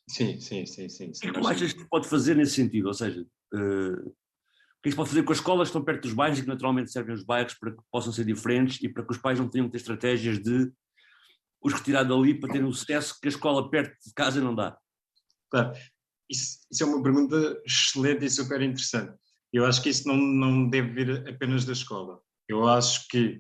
Sim, 0.08 0.40
sim, 0.40 0.66
sim. 0.66 0.90
sim, 0.90 1.14
sim 1.14 1.30
o 1.30 1.34
que 1.34 1.40
tu 1.40 1.48
achas 1.48 1.74
que 1.74 1.88
pode 1.88 2.08
fazer 2.08 2.36
nesse 2.36 2.56
sentido? 2.56 2.88
Ou 2.88 2.94
seja, 2.94 3.22
uh, 3.22 4.10
o 4.10 4.82
que 4.84 4.90
é 4.90 4.90
que 4.90 4.92
se 4.92 4.96
pode 4.98 5.10
fazer 5.10 5.24
com 5.24 5.32
as 5.32 5.38
escolas 5.38 5.68
que 5.68 5.70
estão 5.70 5.84
perto 5.84 6.02
dos 6.04 6.14
bairros 6.14 6.40
e 6.40 6.42
que 6.42 6.48
naturalmente 6.48 6.92
servem 6.92 7.16
os 7.16 7.24
bairros 7.24 7.54
para 7.54 7.72
que 7.72 7.82
possam 7.90 8.12
ser 8.12 8.26
diferentes 8.26 8.82
e 8.82 8.90
para 8.90 9.04
que 9.06 9.12
os 9.12 9.18
pais 9.18 9.40
não 9.40 9.48
tenham 9.48 9.68
que 9.68 9.72
ter 9.72 9.78
estratégias 9.78 10.40
de 10.40 10.72
os 11.62 11.74
retirar 11.74 12.04
dali 12.04 12.38
para 12.38 12.52
terem 12.52 12.68
o 12.68 12.74
sucesso 12.74 13.18
que 13.22 13.28
a 13.28 13.30
escola 13.30 13.70
perto 13.70 13.96
de 14.06 14.14
casa 14.14 14.42
não 14.42 14.54
dá? 14.54 14.78
Claro, 15.50 15.72
isso, 16.30 16.60
isso 16.70 16.84
é 16.84 16.86
uma 16.86 17.02
pergunta 17.02 17.62
excelente 17.66 18.26
e 18.26 18.30
super 18.30 18.62
interessante. 18.62 19.18
Eu 19.54 19.66
acho 19.68 19.84
que 19.84 19.90
isso 19.90 20.08
não, 20.08 20.18
não 20.18 20.68
deve 20.68 20.90
vir 20.90 21.30
apenas 21.30 21.64
da 21.64 21.74
escola. 21.74 22.20
Eu 22.50 22.68
acho 22.68 23.08
que 23.08 23.40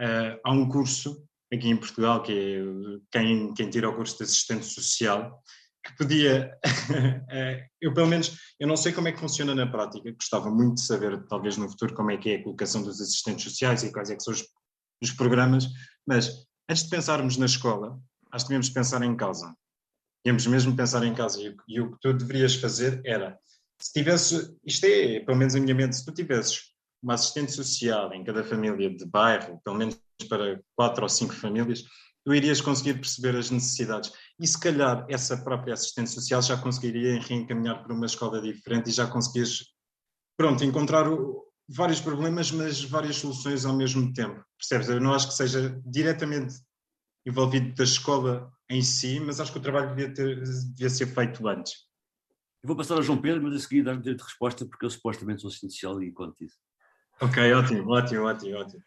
uh, 0.00 0.40
há 0.44 0.52
um 0.52 0.68
curso 0.68 1.26
aqui 1.52 1.68
em 1.68 1.76
Portugal, 1.76 2.22
que 2.22 2.32
é 2.32 2.62
quem, 3.10 3.52
quem 3.54 3.68
tira 3.68 3.90
o 3.90 3.96
curso 3.96 4.16
de 4.18 4.22
assistente 4.22 4.64
social, 4.64 5.42
que 5.84 5.96
podia, 5.96 6.56
uh, 6.64 7.68
eu 7.82 7.92
pelo 7.92 8.06
menos, 8.06 8.38
eu 8.60 8.68
não 8.68 8.76
sei 8.76 8.92
como 8.92 9.08
é 9.08 9.12
que 9.12 9.18
funciona 9.18 9.52
na 9.54 9.66
prática, 9.66 10.12
gostava 10.12 10.48
muito 10.48 10.76
de 10.76 10.82
saber, 10.82 11.26
talvez 11.26 11.56
no 11.56 11.68
futuro, 11.68 11.94
como 11.94 12.12
é 12.12 12.16
que 12.16 12.30
é 12.30 12.36
a 12.36 12.42
colocação 12.42 12.82
dos 12.82 13.00
assistentes 13.00 13.44
sociais 13.44 13.82
e 13.82 13.92
quais 13.92 14.10
é 14.10 14.16
que 14.16 14.22
são 14.22 14.32
os, 14.32 14.46
os 15.02 15.10
programas, 15.10 15.66
mas 16.06 16.46
antes 16.70 16.84
de 16.84 16.90
pensarmos 16.90 17.36
na 17.36 17.46
escola, 17.46 17.98
acho 18.30 18.44
que 18.44 18.50
devemos 18.50 18.70
pensar 18.70 19.02
em 19.02 19.16
casa. 19.16 19.52
Devemos 20.24 20.46
mesmo 20.46 20.76
pensar 20.76 21.02
em 21.04 21.14
casa 21.14 21.40
e, 21.40 21.56
e 21.66 21.80
o 21.80 21.92
que 21.92 21.98
tu 22.00 22.12
deverias 22.12 22.54
fazer 22.54 23.00
era 23.04 23.38
se 23.80 23.92
tivesse, 23.92 24.56
isto 24.64 24.84
é, 24.84 25.20
pelo 25.20 25.38
menos 25.38 25.54
a 25.54 25.60
minha 25.60 25.74
mente, 25.74 25.96
se 25.96 26.04
tu 26.04 26.12
tivesses 26.12 26.74
uma 27.02 27.14
assistente 27.14 27.52
social 27.52 28.12
em 28.12 28.24
cada 28.24 28.42
família 28.42 28.90
de 28.90 29.06
bairro, 29.06 29.60
pelo 29.64 29.76
menos 29.76 29.98
para 30.28 30.60
quatro 30.76 31.04
ou 31.04 31.08
cinco 31.08 31.32
famílias, 31.32 31.84
tu 32.24 32.34
irias 32.34 32.60
conseguir 32.60 32.94
perceber 32.94 33.36
as 33.36 33.50
necessidades. 33.50 34.12
E 34.38 34.46
se 34.46 34.58
calhar 34.58 35.06
essa 35.08 35.36
própria 35.36 35.74
assistente 35.74 36.10
social 36.10 36.42
já 36.42 36.56
conseguiria 36.56 37.20
reencaminhar 37.20 37.82
para 37.82 37.94
uma 37.94 38.06
escola 38.06 38.42
diferente 38.42 38.90
e 38.90 38.92
já 38.92 39.06
conseguias, 39.06 39.64
pronto, 40.36 40.64
encontrar 40.64 41.08
o, 41.08 41.44
vários 41.68 42.00
problemas, 42.00 42.50
mas 42.50 42.82
várias 42.82 43.16
soluções 43.16 43.64
ao 43.64 43.76
mesmo 43.76 44.12
tempo. 44.12 44.42
Percebes? 44.58 44.88
Eu 44.88 45.00
não 45.00 45.14
acho 45.14 45.28
que 45.28 45.34
seja 45.34 45.80
diretamente 45.86 46.54
envolvido 47.24 47.74
da 47.74 47.84
escola 47.84 48.50
em 48.70 48.82
si, 48.82 49.20
mas 49.20 49.40
acho 49.40 49.52
que 49.52 49.58
o 49.58 49.62
trabalho 49.62 49.94
devia, 49.94 50.12
ter, 50.12 50.42
devia 50.42 50.90
ser 50.90 51.06
feito 51.06 51.46
antes. 51.46 51.87
Vou 52.68 52.76
passar 52.76 52.96
ao 52.96 53.02
João 53.02 53.18
Pedro, 53.18 53.42
mas 53.42 53.54
a 53.54 53.58
seguir 53.60 53.82
dar-me 53.82 54.02
direito 54.02 54.18
de 54.18 54.24
resposta, 54.24 54.66
porque 54.66 54.84
eu 54.84 54.90
supostamente 54.90 55.40
sou 55.40 55.48
assistente 55.48 55.72
social 55.72 56.02
e 56.02 56.12
conto 56.12 56.44
isso. 56.44 56.58
Ok, 57.18 57.50
ótimo, 57.54 57.90
ótimo, 57.90 58.24
ótimo, 58.24 58.58
ótimo. 58.58 58.82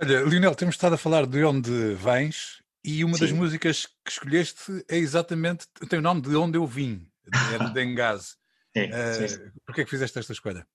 Olha, 0.00 0.22
Lionel, 0.22 0.56
temos 0.56 0.74
estado 0.74 0.96
a 0.96 0.98
falar 0.98 1.24
de 1.24 1.44
onde 1.44 1.94
vens 1.94 2.60
e 2.84 3.04
uma 3.04 3.14
Sim. 3.14 3.20
das 3.20 3.32
músicas 3.32 3.86
que 4.04 4.10
escolheste 4.10 4.84
é 4.88 4.96
exatamente, 4.96 5.68
tem 5.88 6.00
o 6.00 6.02
nome 6.02 6.20
de 6.20 6.34
Onde 6.34 6.58
Eu 6.58 6.66
Vim, 6.66 7.08
é 7.54 7.58
de 7.64 7.70
Dengaz. 7.72 8.36
Sim, 8.76 8.90
uh, 8.90 9.28
sim. 9.28 9.52
Porquê 9.64 9.82
é 9.82 9.84
que 9.84 9.90
fizeste 9.90 10.18
esta 10.18 10.32
escolha? 10.32 10.66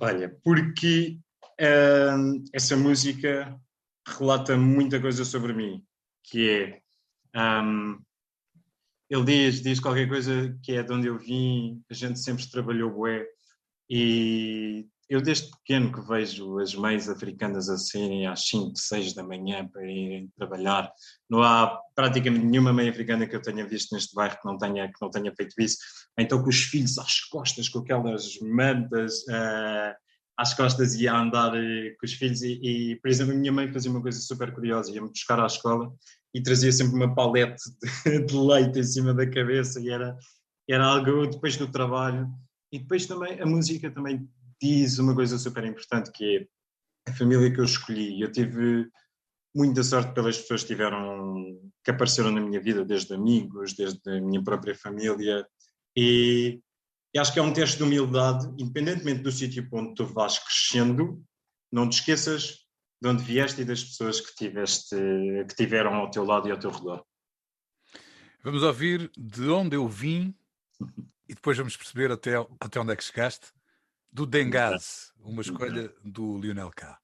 Olha, 0.00 0.34
porque 0.42 1.20
uh, 1.60 2.44
essa 2.54 2.78
música 2.78 3.60
relata 4.06 4.56
muita 4.56 4.98
coisa 4.98 5.22
sobre 5.22 5.52
mim, 5.52 5.84
que 6.24 6.80
é 7.34 7.62
um, 7.62 8.00
ele 9.10 9.24
diz, 9.24 9.62
diz 9.62 9.80
qualquer 9.80 10.08
coisa 10.08 10.56
que 10.62 10.72
é 10.72 10.82
de 10.82 10.92
onde 10.92 11.06
eu 11.06 11.18
vim, 11.18 11.82
a 11.90 11.94
gente 11.94 12.18
sempre 12.18 12.48
trabalhou 12.50 12.90
bué, 12.90 13.26
e 13.88 14.86
eu 15.08 15.22
desde 15.22 15.50
pequeno 15.50 15.90
que 15.90 16.06
vejo 16.06 16.58
as 16.58 16.74
mães 16.74 17.08
africanas 17.08 17.70
a 17.70 17.78
saírem 17.78 18.26
às 18.26 18.46
5, 18.46 18.76
6 18.76 19.14
da 19.14 19.22
manhã 19.22 19.66
para 19.66 19.82
irem 19.82 20.30
trabalhar. 20.36 20.92
Não 21.30 21.42
há 21.42 21.80
praticamente 21.94 22.44
nenhuma 22.44 22.74
mãe 22.74 22.90
africana 22.90 23.26
que 23.26 23.34
eu 23.34 23.40
tenha 23.40 23.66
visto 23.66 23.94
neste 23.94 24.14
bairro 24.14 24.36
que 24.38 24.46
não 24.46 24.58
tenha, 24.58 24.86
que 24.86 25.00
não 25.00 25.10
tenha 25.10 25.34
feito 25.34 25.54
isso. 25.58 25.78
Então 26.18 26.42
com 26.42 26.50
os 26.50 26.62
filhos 26.64 26.98
às 26.98 27.20
costas, 27.20 27.70
com 27.70 27.78
aquelas 27.78 28.38
mantas 28.40 29.20
uh, 29.22 29.96
às 30.36 30.52
costas 30.52 30.94
e 30.96 31.08
a 31.08 31.18
andar 31.18 31.54
uh, 31.54 31.96
com 31.98 32.04
os 32.04 32.12
filhos. 32.12 32.42
E, 32.42 32.60
e, 32.62 32.96
por 32.96 33.08
exemplo, 33.08 33.32
a 33.32 33.36
minha 33.36 33.52
mãe 33.52 33.72
fazia 33.72 33.90
uma 33.90 34.02
coisa 34.02 34.20
super 34.20 34.54
curiosa, 34.54 34.92
ia-me 34.92 35.08
buscar 35.08 35.40
à 35.40 35.46
escola 35.46 35.90
e 36.34 36.42
trazia 36.42 36.72
sempre 36.72 36.94
uma 36.94 37.14
palete 37.14 37.62
de, 38.04 38.20
de 38.26 38.36
leite 38.36 38.78
em 38.78 38.84
cima 38.84 39.14
da 39.14 39.28
cabeça 39.28 39.80
e 39.80 39.90
era, 39.90 40.16
era 40.68 40.86
algo 40.86 41.26
depois 41.26 41.56
do 41.56 41.70
trabalho. 41.70 42.28
E 42.72 42.78
depois 42.78 43.06
também 43.06 43.40
a 43.40 43.46
música 43.46 43.90
também 43.90 44.28
diz 44.60 44.98
uma 44.98 45.14
coisa 45.14 45.38
super 45.38 45.64
importante 45.64 46.10
que 46.12 46.36
é 47.06 47.10
a 47.10 47.14
família 47.14 47.52
que 47.52 47.60
eu 47.60 47.64
escolhi. 47.64 48.20
Eu 48.20 48.30
tive 48.30 48.88
muita 49.54 49.82
sorte 49.82 50.12
pelas 50.12 50.38
pessoas 50.38 50.62
que 50.62 50.68
tiveram 50.68 51.58
que 51.82 51.90
apareceram 51.90 52.30
na 52.30 52.40
minha 52.40 52.60
vida, 52.60 52.84
desde 52.84 53.14
amigos, 53.14 53.74
desde 53.74 54.00
a 54.10 54.20
minha 54.20 54.42
própria 54.42 54.74
família. 54.74 55.46
E, 55.96 56.60
e 57.14 57.18
acho 57.18 57.32
que 57.32 57.38
é 57.38 57.42
um 57.42 57.52
teste 57.52 57.78
de 57.78 57.84
humildade, 57.84 58.46
independentemente 58.58 59.22
do 59.22 59.32
sítio 59.32 59.66
onde 59.72 59.94
tu 59.94 60.04
vais 60.04 60.38
crescendo, 60.38 61.24
não 61.72 61.88
te 61.88 61.94
esqueças 61.94 62.67
de 63.00 63.08
onde 63.08 63.22
vieste 63.22 63.62
e 63.62 63.64
das 63.64 63.82
pessoas 63.82 64.20
que, 64.20 64.34
tiveste, 64.34 64.96
que 65.48 65.54
tiveram 65.54 65.94
ao 65.94 66.10
teu 66.10 66.24
lado 66.24 66.48
e 66.48 66.50
ao 66.50 66.58
teu 66.58 66.70
redor. 66.70 67.04
Vamos 68.42 68.62
ouvir 68.62 69.10
de 69.16 69.48
onde 69.48 69.76
eu 69.76 69.86
vim 69.88 70.34
e 71.28 71.34
depois 71.34 71.56
vamos 71.56 71.76
perceber 71.76 72.10
até, 72.10 72.34
até 72.60 72.80
onde 72.80 72.92
é 72.92 72.96
que 72.96 73.04
chegaste 73.04 73.48
do 74.10 74.24
Dengaz, 74.24 75.12
uma 75.20 75.42
escolha 75.42 75.92
do 76.02 76.38
Lionel 76.38 76.70
K. 76.70 76.98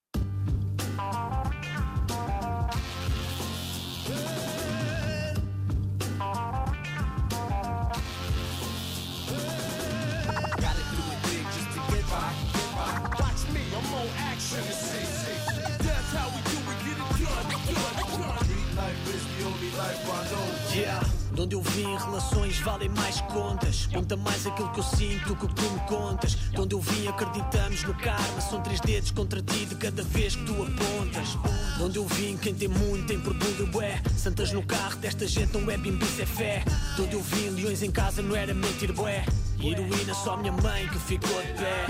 onde 21.44 21.54
eu 21.54 21.60
vim, 21.60 21.94
relações 21.96 22.58
valem 22.60 22.88
mais 22.88 23.20
contas. 23.20 23.86
Conta 23.92 24.16
mais 24.16 24.46
aquilo 24.46 24.70
que 24.70 24.80
eu 24.80 24.84
sinto 24.84 25.36
que 25.36 25.44
o 25.44 25.48
que 25.48 25.54
tu 25.54 25.70
me 25.70 25.80
contas. 25.80 26.32
De 26.32 26.58
onde 26.58 26.74
eu 26.74 26.80
vim, 26.80 27.06
acreditamos 27.06 27.82
no 27.84 27.94
karma. 27.94 28.40
São 28.40 28.62
três 28.62 28.80
dedos 28.80 29.10
contra 29.10 29.42
ti 29.42 29.66
de 29.66 29.74
cada 29.74 30.02
vez 30.04 30.34
que 30.34 30.44
tu 30.44 30.52
apontas. 30.54 31.28
De 31.76 31.82
onde 31.82 31.98
eu 31.98 32.06
vim, 32.06 32.36
quem 32.38 32.54
tem 32.54 32.68
muito 32.68 33.06
tem 33.06 33.18
orgulho, 33.18 33.82
é. 33.82 34.02
Santas 34.16 34.52
no 34.52 34.62
carro 34.62 34.96
desta 34.96 35.26
gente 35.26 35.52
não 35.58 35.70
é 35.70 35.76
bimbice, 35.76 36.22
é 36.22 36.26
fé. 36.26 36.64
De 36.96 37.02
onde 37.02 37.12
eu 37.12 37.22
vim, 37.22 37.50
leões 37.50 37.82
em 37.82 37.90
casa 37.90 38.22
não 38.22 38.34
era 38.34 38.54
mentir, 38.54 38.92
bué. 38.94 39.26
Heroína, 39.60 40.14
só 40.14 40.38
minha 40.38 40.52
mãe 40.52 40.88
que 40.88 40.98
ficou 40.98 41.42
de 41.42 41.52
pé. 41.52 41.86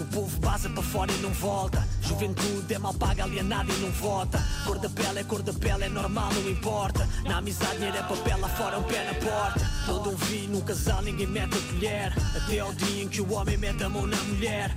O 0.00 0.04
povo 0.04 0.38
baza 0.38 0.68
para 0.70 0.82
fora 0.82 1.10
e 1.10 1.16
não 1.18 1.30
volta. 1.30 1.86
Juventude 2.02 2.72
é 2.72 2.78
mal 2.78 2.94
paga, 2.94 3.24
alienada 3.24 3.72
e 3.72 3.76
não 3.80 3.90
vota. 3.90 4.40
Cor 4.64 4.78
da 4.78 4.88
pele 4.88 5.18
é 5.18 5.24
cor 5.24 5.42
da 5.42 5.52
pele, 5.52 5.84
é 5.84 5.88
normal, 5.88 6.32
não 6.32 6.48
importa. 6.48 7.08
Na 7.24 7.38
amizade, 7.38 7.76
dinheiro 7.76 7.96
é 7.96 8.02
papel, 8.02 8.40
lá 8.40 8.48
fora 8.48 8.76
é 8.76 8.78
um 8.78 8.82
pé 8.84 9.04
na 9.04 9.14
porta. 9.14 9.70
Quando 9.86 10.10
um 10.10 10.16
vinho 10.16 10.50
num 10.50 10.60
casal, 10.60 11.02
ninguém 11.02 11.26
mete 11.26 11.58
a 11.58 11.72
colher. 11.72 12.12
Até 12.36 12.60
ao 12.60 12.72
dia 12.74 13.02
em 13.02 13.08
que 13.08 13.20
o 13.20 13.32
homem 13.32 13.56
mete 13.56 13.82
a 13.82 13.88
mão 13.88 14.06
na 14.06 14.16
mulher. 14.24 14.72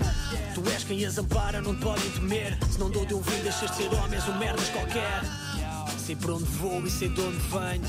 Tu 0.56 0.70
és 0.72 0.84
quem 0.84 1.06
as 1.06 1.18
ampara, 1.20 1.62
não 1.62 1.76
te 1.76 1.82
podem 1.82 2.10
temer. 2.12 2.58
Se 2.72 2.80
não 2.80 2.90
dou 2.90 3.06
de 3.06 3.14
um 3.14 3.22
vinho, 3.22 3.44
deixas 3.44 3.70
de 3.70 3.78
ser 3.78 3.94
homem, 3.94 4.16
és 4.16 4.28
um 4.28 4.38
merdas 4.40 4.70
qualquer. 4.70 5.22
Sei 6.04 6.16
por 6.16 6.32
onde 6.32 6.46
vou 6.46 6.84
e 6.84 6.90
sei 6.90 7.10
de 7.10 7.22
onde 7.22 7.38
venho. 7.38 7.84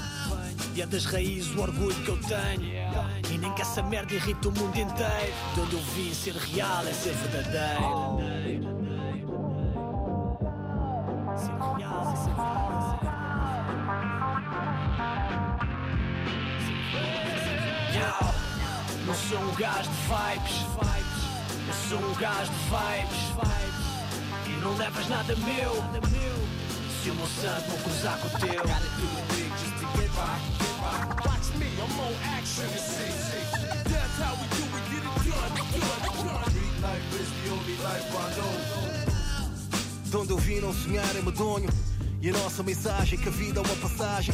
E 0.74 0.80
é 0.80 0.86
das 0.86 1.04
raízes 1.04 1.54
o 1.54 1.60
orgulho 1.60 1.94
que 1.96 2.08
eu 2.08 2.18
tenho. 2.18 2.62
E 3.30 3.38
nem 3.38 3.52
que 3.52 3.60
essa 3.62 3.82
merda 3.82 4.14
irrita 4.14 4.48
o 4.48 4.52
mundo 4.52 4.76
inteiro. 4.76 5.32
De 5.54 5.60
onde 5.60 5.74
eu 5.74 5.82
vim 5.94 6.14
ser 6.14 6.34
real 6.34 6.86
é 6.86 6.92
ser 6.92 7.12
verdadeiro. 7.14 8.20
É. 8.20 8.72
Não 19.06 19.14
sou 19.14 19.38
um 19.38 19.54
gajo 19.56 19.90
de 19.90 19.96
vibes. 20.08 20.72
Eu 21.68 21.74
sou 21.88 21.98
um 21.98 22.14
gajo 22.14 22.50
de 22.50 22.58
vibes. 22.70 23.22
E 24.46 24.50
não 24.62 24.74
levas 24.78 25.06
nada 25.08 25.36
meu. 25.36 25.74
Se 27.02 27.10
o 27.10 27.14
meu 27.14 27.26
sangue 27.26 27.68
não 27.68 27.76
cruzar 27.78 28.18
com 28.18 28.28
o 28.28 28.30
teu. 28.40 29.21
Onde 40.22 40.30
eu 40.30 40.38
vim 40.38 40.60
não 40.60 40.72
sonhar 40.72 41.16
é 41.16 41.20
medonho. 41.20 41.68
E 42.20 42.30
a 42.30 42.32
nossa 42.32 42.62
mensagem 42.62 43.18
que 43.18 43.28
a 43.28 43.32
vida 43.32 43.58
é 43.58 43.62
uma 43.62 43.76
passagem. 43.76 44.32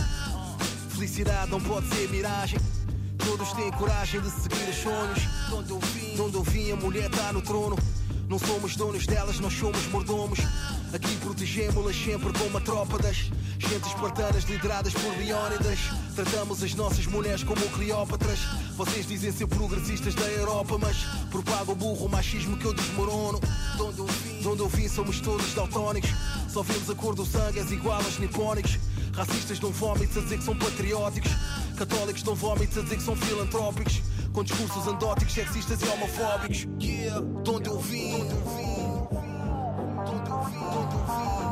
Felicidade 0.90 1.50
não 1.50 1.58
pode 1.58 1.88
ser 1.88 2.10
miragem. 2.10 2.60
Todos 3.16 3.54
têm 3.54 3.70
coragem 3.72 4.20
de 4.20 4.30
seguir 4.30 4.68
os 4.68 4.76
sonhos. 4.76 5.18
De 5.48 5.54
onde 5.54 6.34
eu 6.34 6.42
vim, 6.42 6.64
vim 6.64 6.72
a 6.72 6.76
mulher 6.76 7.08
está 7.08 7.32
no 7.32 7.40
trono. 7.40 7.78
Não 8.28 8.38
somos 8.38 8.76
donos 8.76 9.06
delas, 9.06 9.40
nós 9.40 9.54
somos 9.54 9.86
mordomos. 9.86 10.40
Aqui 10.92 11.16
protegemos-las 11.22 11.96
sempre 11.96 12.38
com 12.38 12.44
uma 12.44 12.60
tropa 12.60 12.98
das 12.98 13.30
gentes 13.68 13.88
espartanas 13.88 14.44
lideradas 14.44 14.92
por 14.94 15.16
Leónidas. 15.18 15.78
Tratamos 16.16 16.62
as 16.62 16.74
nossas 16.74 17.06
mulheres 17.06 17.44
como 17.44 17.60
Cleópatras. 17.68 18.38
Vocês 18.76 19.06
dizem 19.06 19.30
ser 19.30 19.46
progressistas 19.46 20.14
da 20.14 20.24
Europa, 20.26 20.78
mas 20.78 20.96
propagam 21.30 21.74
burro 21.74 22.06
o 22.06 22.08
machismo 22.08 22.56
que 22.56 22.64
eu 22.64 22.72
desmorono. 22.72 23.38
De 23.76 23.82
onde 23.82 23.98
eu 23.98 24.06
vim, 24.06 24.40
de 24.40 24.48
onde 24.48 24.60
eu 24.62 24.68
vim 24.68 24.88
somos 24.88 25.20
todos 25.20 25.52
daltónicos. 25.52 26.10
Só 26.48 26.62
vemos 26.62 26.88
a 26.88 26.94
cor 26.94 27.14
do 27.14 27.26
sangue, 27.26 27.58
és 27.58 27.70
igual 27.70 27.96
aos 27.96 28.18
nipónicos. 28.18 28.78
Racistas 29.12 29.58
dão 29.58 29.70
vómitos 29.70 30.16
a 30.16 30.20
dizer 30.20 30.38
que 30.38 30.44
são 30.44 30.56
patrióticos. 30.56 31.30
Católicos 31.76 32.22
dão 32.22 32.34
vómitos 32.34 32.78
a 32.78 32.82
dizer 32.82 32.96
que 32.96 33.02
são 33.02 33.16
filantrópicos. 33.16 34.00
Com 34.32 34.44
discursos 34.44 34.86
andóticos, 34.86 35.34
sexistas 35.34 35.80
e 35.82 35.88
homofóbicos. 35.88 36.66
Yeah, 36.80 37.20
de 37.42 37.50
onde 37.50 37.68
eu 37.68 37.80
vim, 37.80 38.16
de 38.16 38.22
onde 38.22 38.30
eu 38.32 38.44
vim. 38.56 38.88
De 40.04 40.10
onde 40.10 40.30
eu 40.30 40.44
vim, 40.44 41.47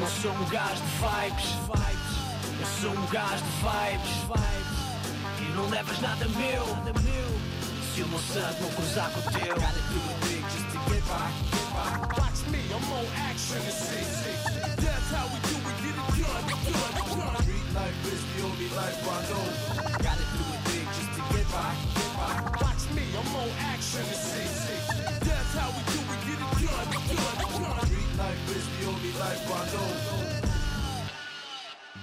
eu 0.00 0.06
sou 0.06 0.32
um 0.32 0.48
gajo 0.48 0.82
de 0.82 0.90
vibes, 0.96 1.48
eu 2.58 2.66
sou 2.80 2.90
um 2.90 3.06
gajo 3.08 3.44
de 3.44 3.50
vibes. 3.60 4.14
E 5.40 5.42
não 5.54 5.68
levas 5.68 6.00
nada 6.00 6.26
meu, 6.28 6.64
se 7.94 8.02
o 8.02 8.08
meu 8.08 8.18
não 8.60 8.70
cruzar 8.70 9.10
com 9.10 9.20
o 9.20 9.22
teu. 9.24 9.54
Watch 12.16 12.40
me, 12.50 12.58
I'm 12.70 12.92
on 12.92 13.06
action. 13.28 13.60
That's 14.76 15.10
how 15.12 15.26
we 15.28 15.38
do 15.44 15.56
it, 15.68 15.76
get 15.82 15.96
it 15.96 16.08
done. 16.22 16.60
the 18.36 18.42
only 18.44 18.68
life 18.68 19.00
I 19.04 19.20
know. 19.28 19.46
Gotta 20.00 20.24
do 20.32 20.44
just 20.96 21.12
to 21.12 21.22
get 21.34 21.46
by. 21.52 21.74
Get 21.94 22.10
by. 22.16 22.30
Watch 22.62 22.84
me, 22.94 23.04
I'm 23.16 23.28
more 23.32 23.52
action 23.58 24.04
see. 24.04 24.48
That's 25.20 25.54
how 25.54 25.68
we 25.76 25.82
do 25.92 26.00
it, 26.00 26.20
get 26.26 26.40
it 26.40 26.56
done, 26.64 26.88
done, 27.16 27.78
done. 27.78 27.89
Street 28.20 28.28
life 28.28 28.56
is 28.56 28.64
the 28.78 28.86
only 28.86 29.12
life 29.18 29.44
I 29.48 29.64
know. 29.72 29.90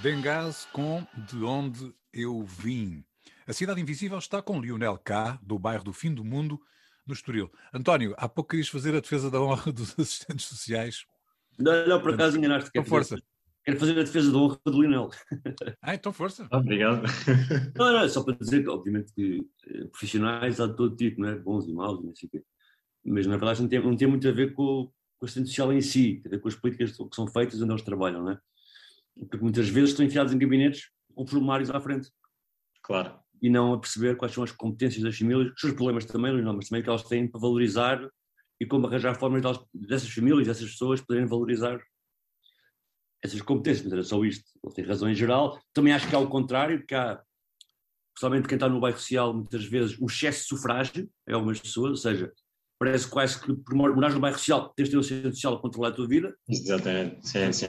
Benghazi 0.02 0.66
com 0.72 1.06
De 1.26 1.44
Onde 1.44 1.94
Eu 2.12 2.42
Vim. 2.44 3.04
A 3.46 3.52
Cidade 3.52 3.80
Invisível 3.80 4.18
está 4.18 4.42
com 4.42 4.60
Lionel 4.60 4.98
K, 4.98 5.38
do 5.42 5.58
bairro 5.58 5.84
do 5.84 5.92
Fim 5.92 6.12
do 6.12 6.24
Mundo, 6.24 6.60
no 7.06 7.14
Estoril. 7.14 7.50
António, 7.72 8.14
há 8.18 8.28
pouco 8.28 8.50
querias 8.50 8.68
fazer 8.68 8.94
a 8.94 9.00
defesa 9.00 9.30
da 9.30 9.40
honra 9.40 9.70
dos 9.72 9.98
assistentes 9.98 10.46
sociais. 10.46 11.04
Não, 11.58 11.86
não 11.86 12.00
por 12.00 12.14
acaso 12.14 12.36
enganaste. 12.36 12.70
Com 12.70 12.84
força. 12.84 13.16
Quero 13.64 13.78
fazer 13.78 13.98
a 13.98 14.02
defesa 14.02 14.32
da 14.32 14.38
honra 14.38 14.60
do 14.64 14.82
Lionel. 14.82 15.10
Ah, 15.82 15.94
então 15.94 16.12
força. 16.12 16.46
Obrigado. 16.50 17.02
Não, 17.76 17.92
não, 17.92 18.00
é 18.00 18.08
só 18.08 18.22
para 18.22 18.34
dizer 18.34 18.62
que, 18.62 18.68
obviamente, 18.68 19.12
que 19.12 19.46
eh, 19.68 19.84
profissionais 19.86 20.60
há 20.60 20.66
de 20.66 20.76
todo 20.76 20.96
tipo, 20.96 21.20
não 21.20 21.28
é? 21.28 21.36
Bons 21.36 21.66
e 21.66 21.72
maus, 21.72 22.02
não 22.04 22.14
sei 22.14 22.26
o 22.26 22.30
quê. 22.30 22.42
Mas, 23.04 23.26
na 23.26 23.36
verdade, 23.36 23.62
não 23.62 23.68
tem, 23.68 23.80
não 23.80 23.96
tem 23.96 24.08
muito 24.08 24.28
a 24.28 24.32
ver 24.32 24.52
com, 24.52 24.90
com 25.18 25.24
a 25.24 25.26
assistente 25.26 25.48
social 25.48 25.72
em 25.72 25.80
si, 25.80 26.22
com 26.40 26.48
as 26.48 26.54
políticas 26.54 26.92
que 26.96 27.14
são 27.16 27.26
feitas 27.26 27.60
onde 27.60 27.72
eles 27.72 27.82
trabalham, 27.82 28.22
não 28.22 28.32
é? 28.32 28.40
Porque 29.18 29.38
muitas 29.38 29.68
vezes 29.68 29.90
estão 29.90 30.06
enfiados 30.06 30.32
em 30.32 30.38
gabinetes 30.38 30.90
com 31.14 31.26
formulários 31.26 31.70
à 31.70 31.80
frente 31.80 32.08
Claro. 32.82 33.18
e 33.42 33.50
não 33.50 33.72
a 33.72 33.78
perceber 33.80 34.16
quais 34.16 34.32
são 34.32 34.44
as 34.44 34.52
competências 34.52 35.02
das 35.02 35.18
famílias, 35.18 35.52
os 35.52 35.60
seus 35.60 35.72
problemas 35.72 36.04
também, 36.04 36.32
Lionel, 36.32 36.54
mas 36.54 36.68
também 36.68 36.80
o 36.80 36.84
que 36.84 36.90
elas 36.90 37.02
têm 37.02 37.26
para 37.28 37.40
valorizar 37.40 38.08
e 38.60 38.66
como 38.66 38.86
arranjar 38.86 39.18
formas 39.18 39.42
delas- 39.42 39.64
dessas 39.74 40.08
famílias, 40.10 40.46
dessas 40.46 40.70
pessoas 40.70 41.00
poderem 41.00 41.26
valorizar 41.28 41.80
essas 43.22 43.42
competências. 43.42 43.84
Mas 43.84 43.92
era 43.92 44.02
só 44.04 44.24
isto. 44.24 44.44
Ele 44.64 44.74
tem 44.74 44.84
razão 44.84 45.08
em 45.10 45.14
geral. 45.14 45.60
Também 45.72 45.92
acho 45.92 46.08
que 46.08 46.14
há 46.14 46.18
o 46.18 46.28
contrário, 46.28 46.84
que 46.86 46.94
há, 46.94 47.20
principalmente 48.14 48.48
quem 48.48 48.56
está 48.56 48.68
no 48.68 48.80
bairro 48.80 48.98
social, 48.98 49.34
muitas 49.34 49.64
vezes, 49.64 49.98
um 50.00 50.06
excesso 50.06 50.42
de 50.42 50.46
sufrágio 50.48 51.10
em 51.28 51.32
algumas 51.32 51.60
pessoas, 51.60 51.90
ou 51.90 51.96
seja, 51.96 52.32
parece 52.78 53.08
quase 53.08 53.40
que 53.40 53.52
por 53.54 53.74
mor- 53.74 53.94
morares 53.94 54.14
no 54.14 54.20
bairro 54.20 54.38
social 54.38 54.72
tens 54.74 54.86
de 54.86 54.92
ter 54.92 54.98
um 54.98 55.02
centro 55.02 55.32
social 55.32 55.54
a 55.54 55.60
controlar 55.60 55.88
a 55.88 55.92
tua 55.92 56.06
vida, 56.06 56.36
Exatamente. 56.48 57.28
Sim, 57.28 57.52
sim. 57.52 57.66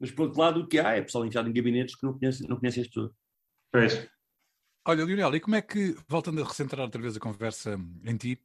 mas 0.00 0.10
por 0.10 0.26
outro 0.26 0.40
lado 0.40 0.60
o 0.60 0.66
que 0.66 0.78
há 0.78 0.96
é 0.96 1.02
pessoal 1.02 1.24
enfiado 1.24 1.48
em 1.48 1.52
gabinetes 1.52 1.94
que 1.94 2.04
não 2.04 2.18
conhecem, 2.18 2.48
não 2.48 2.56
conhecem 2.56 2.82
as 2.82 2.88
pessoas. 2.88 3.12
Pois. 3.70 4.08
Olha, 4.84 5.04
Lionel, 5.04 5.36
e 5.36 5.40
como 5.40 5.54
é 5.54 5.62
que, 5.62 5.96
voltando 6.08 6.42
a 6.42 6.46
recentrar 6.46 6.84
outra 6.84 7.00
vez 7.00 7.16
a 7.16 7.20
conversa 7.20 7.78
em 8.04 8.16
ti, 8.16 8.42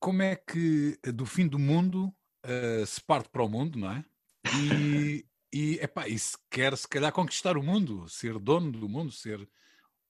como 0.00 0.22
é 0.22 0.36
que 0.36 0.98
do 1.12 1.26
fim 1.26 1.46
do 1.46 1.58
mundo 1.58 2.14
eh, 2.42 2.84
se 2.86 3.00
parte 3.02 3.28
para 3.28 3.42
o 3.42 3.48
mundo, 3.48 3.78
não 3.78 3.90
é? 3.90 4.04
E, 4.52 5.26
e, 5.52 5.78
epá, 5.80 6.08
e 6.08 6.18
se 6.18 6.36
quer, 6.50 6.76
se 6.76 6.86
calhar, 6.88 7.12
conquistar 7.12 7.56
o 7.56 7.62
mundo, 7.62 8.08
ser 8.08 8.38
dono 8.38 8.72
do 8.72 8.88
mundo, 8.88 9.12
ser 9.12 9.48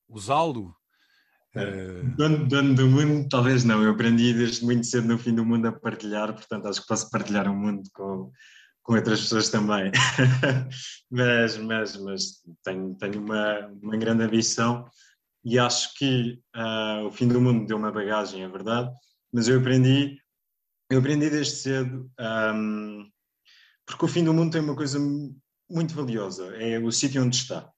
usá-lo. 0.09 0.75
Eh, 1.55 2.03
Dono, 2.17 2.47
dono 2.49 2.75
do 2.75 2.87
mundo, 2.87 3.29
talvez 3.29 3.65
não. 3.65 3.83
Eu 3.83 3.93
aprendi 3.93 4.33
desde 4.33 4.65
muito 4.65 4.87
cedo 4.87 5.09
no 5.09 5.19
fim 5.19 5.35
do 5.35 5.45
mundo 5.45 5.67
a 5.69 5.73
partilhar, 5.73 6.33
portanto 6.33 6.67
acho 6.67 6.83
que 6.83 6.89
posso 6.89 7.11
partilhar 7.11 7.49
o 7.49 7.55
mundo 7.55 7.83
com, 7.93 8.33
com 8.83 8.95
outras 8.95 9.21
pessoas 9.21 9.49
também. 9.51 9.91
mas 11.11 11.57
mas, 11.59 11.97
mas 11.97 12.43
tenho, 12.65 12.95
tenho 12.97 13.21
uma, 13.21 13.67
uma 13.83 13.97
grande 13.97 14.25
ambição 14.25 14.85
e 15.45 15.59
acho 15.59 15.95
que 15.95 16.41
ah, 16.55 17.03
o 17.07 17.13
fim 17.13 17.29
do 17.29 17.41
mundo 17.41 17.67
deu 17.67 17.77
uma 17.77 17.93
bagagem, 17.93 18.43
é 18.43 18.49
verdade, 18.49 18.91
mas 19.33 19.47
eu 19.47 19.59
aprendi, 19.59 20.19
eu 20.91 20.99
aprendi 20.99 21.29
desde 21.29 21.55
cedo, 21.57 22.11
ahm, 22.19 23.05
porque 23.87 24.05
o 24.07 24.09
fim 24.09 24.25
do 24.25 24.33
mundo 24.33 24.53
tem 24.53 24.63
uma 24.63 24.75
coisa 24.75 24.99
muito 25.69 25.95
valiosa, 25.95 26.47
é 26.57 26.79
o 26.79 26.91
sítio 26.91 27.23
onde 27.23 27.37
está. 27.37 27.71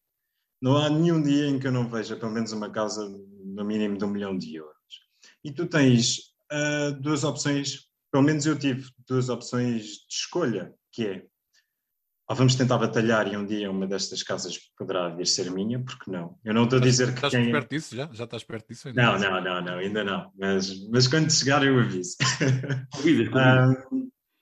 Não 0.60 0.76
há 0.76 0.88
nenhum 0.88 1.22
dia 1.22 1.46
em 1.46 1.58
que 1.58 1.66
eu 1.66 1.72
não 1.72 1.88
veja 1.88 2.16
pelo 2.16 2.32
menos 2.32 2.52
uma 2.52 2.70
casa 2.70 3.06
no 3.44 3.64
mínimo 3.64 3.98
de 3.98 4.04
um 4.04 4.08
milhão 4.08 4.36
de 4.36 4.54
euros. 4.54 4.74
E 5.44 5.52
tu 5.52 5.66
tens 5.66 6.34
ah, 6.50 6.90
duas 7.00 7.24
opções, 7.24 7.86
pelo 8.10 8.24
menos 8.24 8.46
eu 8.46 8.58
tive 8.58 8.88
duas 9.06 9.28
opções 9.28 9.84
de 9.84 10.14
escolha, 10.14 10.74
que 10.92 11.06
é 11.06 11.26
ou 12.28 12.34
vamos 12.34 12.56
tentar 12.56 12.78
batalhar 12.78 13.32
e 13.32 13.36
um 13.36 13.46
dia 13.46 13.70
uma 13.70 13.86
destas 13.86 14.20
casas 14.20 14.58
poderá 14.76 15.08
vir 15.10 15.26
ser 15.26 15.48
minha, 15.48 15.78
porque 15.78 16.10
não? 16.10 16.36
Eu 16.44 16.52
não 16.54 16.64
estou 16.64 16.80
a 16.80 16.82
dizer 16.82 17.08
que 17.10 17.14
estás 17.14 17.32
quem... 17.32 17.52
perto 17.52 17.70
disso 17.70 17.94
já? 17.94 18.08
Já 18.12 18.24
estás 18.24 18.42
perto 18.42 18.66
disso? 18.68 18.88
ainda? 18.88 19.00
Não, 19.00 19.18
não, 19.18 19.40
não, 19.40 19.62
não, 19.62 19.78
ainda 19.78 20.02
não. 20.02 20.32
Mas, 20.36 20.88
mas 20.88 21.06
quando 21.06 21.30
chegar 21.30 21.64
eu 21.64 21.78
aviso. 21.78 22.16
Convidas, 22.92 23.28
convidas. 23.28 23.28
Ah, 23.36 23.68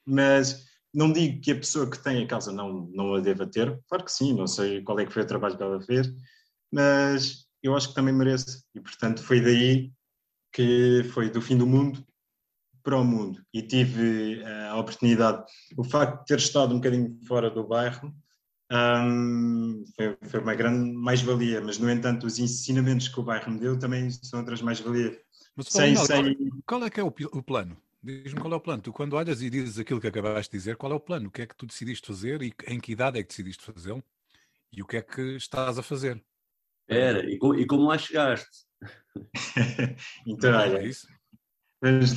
mas 0.07 0.64
não 0.95 1.11
digo 1.11 1.41
que 1.41 1.51
a 1.51 1.55
pessoa 1.55 1.89
que 1.89 2.01
tem 2.01 2.23
a 2.23 2.27
casa 2.27 2.51
não, 2.51 2.87
não 2.93 3.15
a 3.15 3.19
deva 3.19 3.45
ter, 3.45 3.77
claro 3.89 4.05
que 4.05 4.11
sim, 4.11 4.33
não 4.33 4.47
sei 4.47 4.81
qual 4.81 4.97
é 4.99 5.05
que 5.05 5.11
foi 5.11 5.23
o 5.23 5.27
trabalho 5.27 5.57
que 5.57 5.61
ela 5.61 5.81
fez, 5.81 6.09
mas 6.71 7.45
eu 7.61 7.75
acho 7.75 7.89
que 7.89 7.95
também 7.95 8.13
merece. 8.13 8.63
E 8.73 8.79
portanto 8.79 9.21
foi 9.21 9.41
daí 9.41 9.91
que 10.53 11.03
foi 11.13 11.29
do 11.29 11.41
fim 11.41 11.57
do 11.57 11.67
mundo 11.67 12.05
para 12.81 12.97
o 12.97 13.03
mundo. 13.03 13.43
E 13.53 13.61
tive 13.61 14.41
eh, 14.41 14.67
a 14.69 14.77
oportunidade, 14.77 15.43
o 15.75 15.83
facto 15.83 16.19
de 16.21 16.25
ter 16.27 16.37
estado 16.37 16.73
um 16.73 16.77
bocadinho 16.77 17.19
fora 17.27 17.49
do 17.49 17.67
bairro, 17.67 18.13
ahm, 18.71 19.83
foi, 19.95 20.17
foi 20.29 20.39
uma 20.39 20.55
grande 20.55 20.93
mais-valia, 20.93 21.59
mas 21.59 21.77
no 21.77 21.89
entanto 21.89 22.25
os 22.25 22.39
ensinamentos 22.39 23.09
que 23.09 23.19
o 23.19 23.23
bairro 23.23 23.51
me 23.51 23.59
deu 23.59 23.77
também 23.77 24.09
são 24.11 24.39
outras 24.39 24.61
mais-valias. 24.61 25.17
Mas, 25.57 25.67
Sem, 25.67 25.95
sem, 25.95 26.37
Qual 26.65 26.83
é 26.83 26.89
que 26.89 26.99
é 26.99 27.03
o, 27.03 27.07
o 27.07 27.43
plano? 27.43 27.75
Diz-me 28.05 28.39
qual 28.39 28.53
é 28.53 28.55
o 28.55 28.61
plano. 28.61 28.83
Tu, 28.83 28.93
quando 28.93 29.13
olhas 29.13 29.41
e 29.41 29.49
dizes 29.49 29.79
aquilo 29.79 29.99
que 29.99 30.07
acabaste 30.07 30.51
de 30.51 30.57
dizer, 30.59 30.77
qual 30.77 30.91
é 30.91 30.95
o 30.95 30.99
plano? 30.99 31.27
O 31.27 31.31
que 31.31 31.41
é 31.41 31.47
que 31.47 31.55
tu 31.55 31.65
decidiste 31.65 32.05
fazer 32.05 32.41
e 32.43 32.53
em 32.67 32.79
que 32.79 32.91
idade 32.91 33.17
é 33.17 33.23
que 33.23 33.29
decidiste 33.29 33.63
fazê-lo? 33.63 34.03
E 34.71 34.81
o 34.83 34.85
que 34.85 34.97
é 34.97 35.01
que 35.01 35.21
estás 35.35 35.79
a 35.79 35.83
fazer? 35.83 36.23
Era, 36.87 37.25
e, 37.27 37.39
co- 37.39 37.55
e 37.55 37.65
como 37.65 37.87
lá 37.87 37.97
chegaste? 37.97 38.47
então, 40.27 40.53
olha, 40.53 40.79
É 40.79 40.87
isso? 40.87 41.07
Mas, 41.81 42.13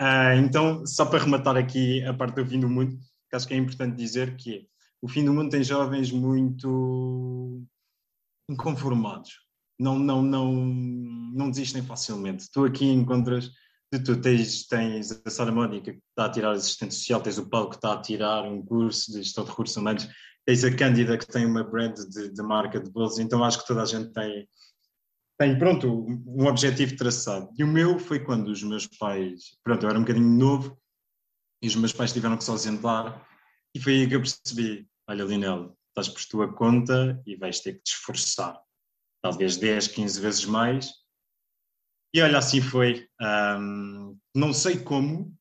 ah, 0.00 0.36
então, 0.36 0.86
só 0.86 1.04
para 1.06 1.24
rematar 1.24 1.56
aqui 1.56 2.04
a 2.04 2.14
parte 2.14 2.36
do 2.36 2.46
fim 2.46 2.60
do 2.60 2.68
mundo, 2.68 2.96
que 3.28 3.36
acho 3.36 3.46
que 3.48 3.54
é 3.54 3.56
importante 3.56 3.96
dizer 3.96 4.36
que 4.36 4.54
é, 4.56 4.62
o 5.02 5.08
fim 5.08 5.24
do 5.24 5.32
mundo 5.32 5.50
tem 5.50 5.64
jovens 5.64 6.12
muito 6.12 7.62
inconformados, 8.48 9.40
não, 9.78 9.98
não, 9.98 10.22
não, 10.22 10.52
não 10.54 11.50
desistem 11.50 11.82
facilmente. 11.82 12.50
Tu 12.52 12.64
aqui 12.64 12.86
encontras 12.86 13.50
tu 13.90 14.20
tens, 14.20 14.66
tens 14.66 15.22
a 15.24 15.30
Sara 15.30 15.52
Mónica 15.52 15.92
que 15.92 15.98
está 16.10 16.26
a 16.26 16.30
tirar 16.30 16.52
assistente 16.52 16.94
social, 16.94 17.20
tens 17.20 17.38
o 17.38 17.48
Paulo 17.48 17.70
que 17.70 17.76
está 17.76 17.92
a 17.92 18.00
tirar 18.00 18.42
um 18.44 18.64
curso 18.64 19.12
de 19.12 19.22
gestão 19.22 19.44
de 19.44 19.50
recursos 19.50 19.76
humanos, 19.76 20.08
tens 20.44 20.64
a 20.64 20.74
Cândida 20.74 21.16
que 21.16 21.26
tem 21.26 21.46
uma 21.46 21.62
brand 21.62 21.94
de, 21.94 22.32
de 22.32 22.42
marca 22.42 22.80
de 22.80 22.90
bolsos, 22.90 23.18
então 23.18 23.44
acho 23.44 23.60
que 23.60 23.66
toda 23.66 23.82
a 23.82 23.86
gente 23.86 24.12
tem, 24.12 24.48
tem, 25.38 25.58
pronto, 25.58 26.06
um 26.26 26.46
objetivo 26.46 26.96
traçado. 26.96 27.48
E 27.56 27.64
o 27.64 27.68
meu 27.68 27.98
foi 27.98 28.18
quando 28.20 28.48
os 28.48 28.62
meus 28.62 28.86
pais, 28.86 29.56
pronto, 29.62 29.84
eu 29.84 29.90
era 29.90 29.98
um 29.98 30.02
bocadinho 30.02 30.28
novo 30.28 30.78
e 31.62 31.68
os 31.68 31.76
meus 31.76 31.92
pais 31.92 32.12
tiveram 32.12 32.36
que 32.36 32.44
se 32.44 32.50
ausentar 32.50 33.24
e 33.74 33.80
foi 33.80 33.94
aí 33.94 34.08
que 34.08 34.14
eu 34.14 34.20
percebi, 34.20 34.88
olha 35.08 35.24
Linel, 35.24 35.76
estás 35.88 36.08
por 36.08 36.24
tua 36.26 36.54
conta 36.54 37.20
e 37.26 37.34
vais 37.34 37.58
ter 37.60 37.74
que 37.74 37.82
te 37.82 37.92
esforçar, 37.94 38.60
talvez 39.20 39.56
10, 39.56 39.88
15 39.88 40.20
vezes 40.20 40.44
mais. 40.44 40.92
E 42.14 42.22
olha, 42.22 42.38
assim 42.38 42.60
foi. 42.60 43.08
Ahm, 43.20 44.16
não 44.32 44.52
sei 44.52 44.78
como, 44.78 45.34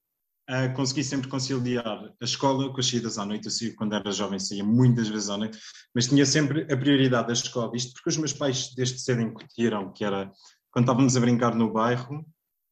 ah, 0.49 0.69
consegui 0.69 1.03
sempre 1.03 1.29
conciliar 1.29 1.85
a 2.19 2.25
escola 2.25 2.73
com 2.73 2.79
as 2.79 2.87
saídas 2.87 3.19
à 3.19 3.25
noite. 3.25 3.45
Eu 3.45 3.51
saía, 3.51 3.75
quando 3.75 3.93
era 3.93 4.11
jovem 4.11 4.39
saía 4.39 4.63
muitas 4.63 5.07
vezes 5.07 5.29
à 5.29 5.37
noite, 5.37 5.59
mas 5.93 6.07
tinha 6.07 6.25
sempre 6.25 6.63
a 6.73 6.75
prioridade 6.75 7.27
da 7.27 7.33
escola. 7.33 7.71
Isto 7.75 7.93
porque 7.93 8.09
os 8.09 8.17
meus 8.17 8.33
pais 8.33 8.73
desde 8.75 8.99
cedo 8.99 9.21
incutiram 9.21 9.93
que 9.93 10.03
era, 10.03 10.31
quando 10.71 10.85
estávamos 10.85 11.15
a 11.15 11.19
brincar 11.19 11.53
no 11.53 11.71
bairro, 11.71 12.25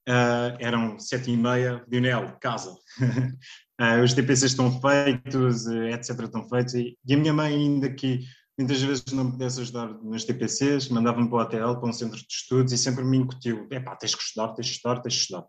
ah, 0.09 0.57
eram 0.59 0.97
sete 0.97 1.29
e 1.29 1.37
meia, 1.37 1.85
Lionel, 1.87 2.37
casa. 2.41 2.75
Ah, 3.83 3.99
os 3.99 4.13
TPCs 4.13 4.51
estão 4.51 4.79
feitos, 4.79 5.65
eh, 5.65 5.93
etc. 5.93 6.11
estão 6.19 6.47
feitos. 6.47 6.75
E, 6.75 6.95
e 7.03 7.13
a 7.15 7.17
minha 7.17 7.33
mãe 7.33 7.51
ainda 7.51 7.91
que 7.91 8.19
muitas 8.57 8.81
vezes 8.81 9.05
não 9.13 9.25
me 9.25 9.31
pudesse 9.31 9.61
ajudar 9.61 9.87
nos 10.03 10.23
TPCs, 10.25 10.89
mandava-me 10.89 11.27
para 11.27 11.37
o 11.37 11.39
ATL, 11.39 11.79
para 11.79 11.89
um 11.89 11.93
centro 11.93 12.17
de 12.17 12.25
estudos, 12.29 12.71
e 12.73 12.77
sempre 12.77 13.03
me 13.03 13.17
incutiu, 13.17 13.67
epá, 13.71 13.95
tens 13.95 14.13
que 14.15 14.21
estudar, 14.21 14.49
tens 14.53 14.67
que 14.67 14.75
estudar, 14.75 14.99
tens 15.01 15.15
que 15.15 15.21
estudar. 15.21 15.47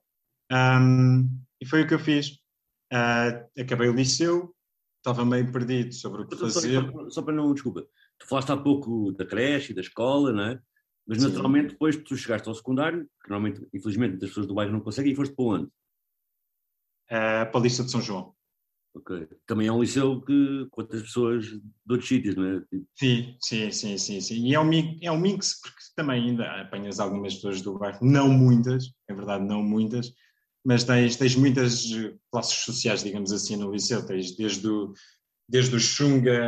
Ahm, 0.50 1.28
e 1.60 1.66
foi 1.66 1.82
o 1.82 1.86
que 1.88 1.94
eu 1.94 1.98
fiz. 1.98 2.38
Ah, 2.92 3.46
acabei 3.58 3.88
o 3.88 3.94
liceu, 3.94 4.54
estava 4.98 5.24
meio 5.24 5.50
perdido 5.50 5.92
sobre 5.94 6.22
o 6.22 6.26
que 6.26 6.36
Só, 6.36 6.48
só- 6.48 6.60
fazer. 6.60 6.90
só- 6.92 7.10
só 7.10 7.22
para 7.22 7.34
não, 7.34 7.52
desculpa, 7.52 7.82
tu 8.18 8.26
falaste 8.28 8.50
há 8.52 8.56
pouco 8.56 9.12
da 9.12 9.24
creche 9.26 9.72
e 9.72 9.74
da 9.74 9.80
escola, 9.80 10.32
não 10.32 10.44
é? 10.44 10.60
Mas 11.06 11.20
Sim. 11.20 11.28
naturalmente 11.28 11.70
depois 11.72 11.96
tu 11.96 12.16
chegaste 12.16 12.48
ao 12.48 12.54
secundário, 12.54 13.04
que 13.24 13.30
normalmente, 13.30 13.66
infelizmente, 13.74 14.10
muitas 14.12 14.28
pessoas 14.30 14.46
do 14.46 14.54
bairro 14.54 14.72
não 14.72 14.80
conseguem, 14.80 15.12
e 15.12 15.16
foste 15.16 15.34
para 15.34 15.44
onde? 15.44 15.68
Ah, 17.10 17.46
para 17.46 17.60
o 17.60 17.62
Liceu 17.62 17.84
de 17.84 17.90
São 17.90 18.00
João. 18.00 18.34
Ok. 18.94 19.26
Também 19.46 19.68
é 19.68 19.72
um 19.72 19.80
liceu 19.80 20.20
que 20.20 20.68
outras 20.72 21.02
pessoas 21.02 21.46
de 21.46 21.62
outros 21.88 22.08
sítios, 22.08 22.36
não 22.36 22.44
é? 22.44 22.60
Tipo, 22.60 22.86
Sim, 22.94 23.36
sim, 23.40 23.70
sim, 23.70 23.98
sim, 23.98 24.20
sim. 24.20 24.46
E 24.46 24.54
é 24.54 24.60
um, 24.60 24.70
é 25.00 25.10
um 25.10 25.18
mix, 25.18 25.60
porque 25.60 25.78
também 25.96 26.22
ainda 26.22 26.44
apanhas 26.60 27.00
algumas 27.00 27.34
pessoas 27.34 27.62
do 27.62 27.78
bairro, 27.78 27.98
não 28.02 28.28
muitas, 28.28 28.92
é 29.08 29.14
verdade, 29.14 29.44
não 29.44 29.62
muitas, 29.62 30.12
mas 30.64 30.84
tens, 30.84 31.16
tens 31.16 31.34
muitas 31.34 31.84
classes 32.30 32.58
sociais, 32.64 33.02
digamos 33.02 33.32
assim, 33.32 33.56
no 33.56 33.72
liceu. 33.72 34.04
Tens 34.06 34.36
desde 34.36 34.68
o, 34.68 34.92
desde 35.48 35.74
o 35.74 35.80
Xunga 35.80 36.38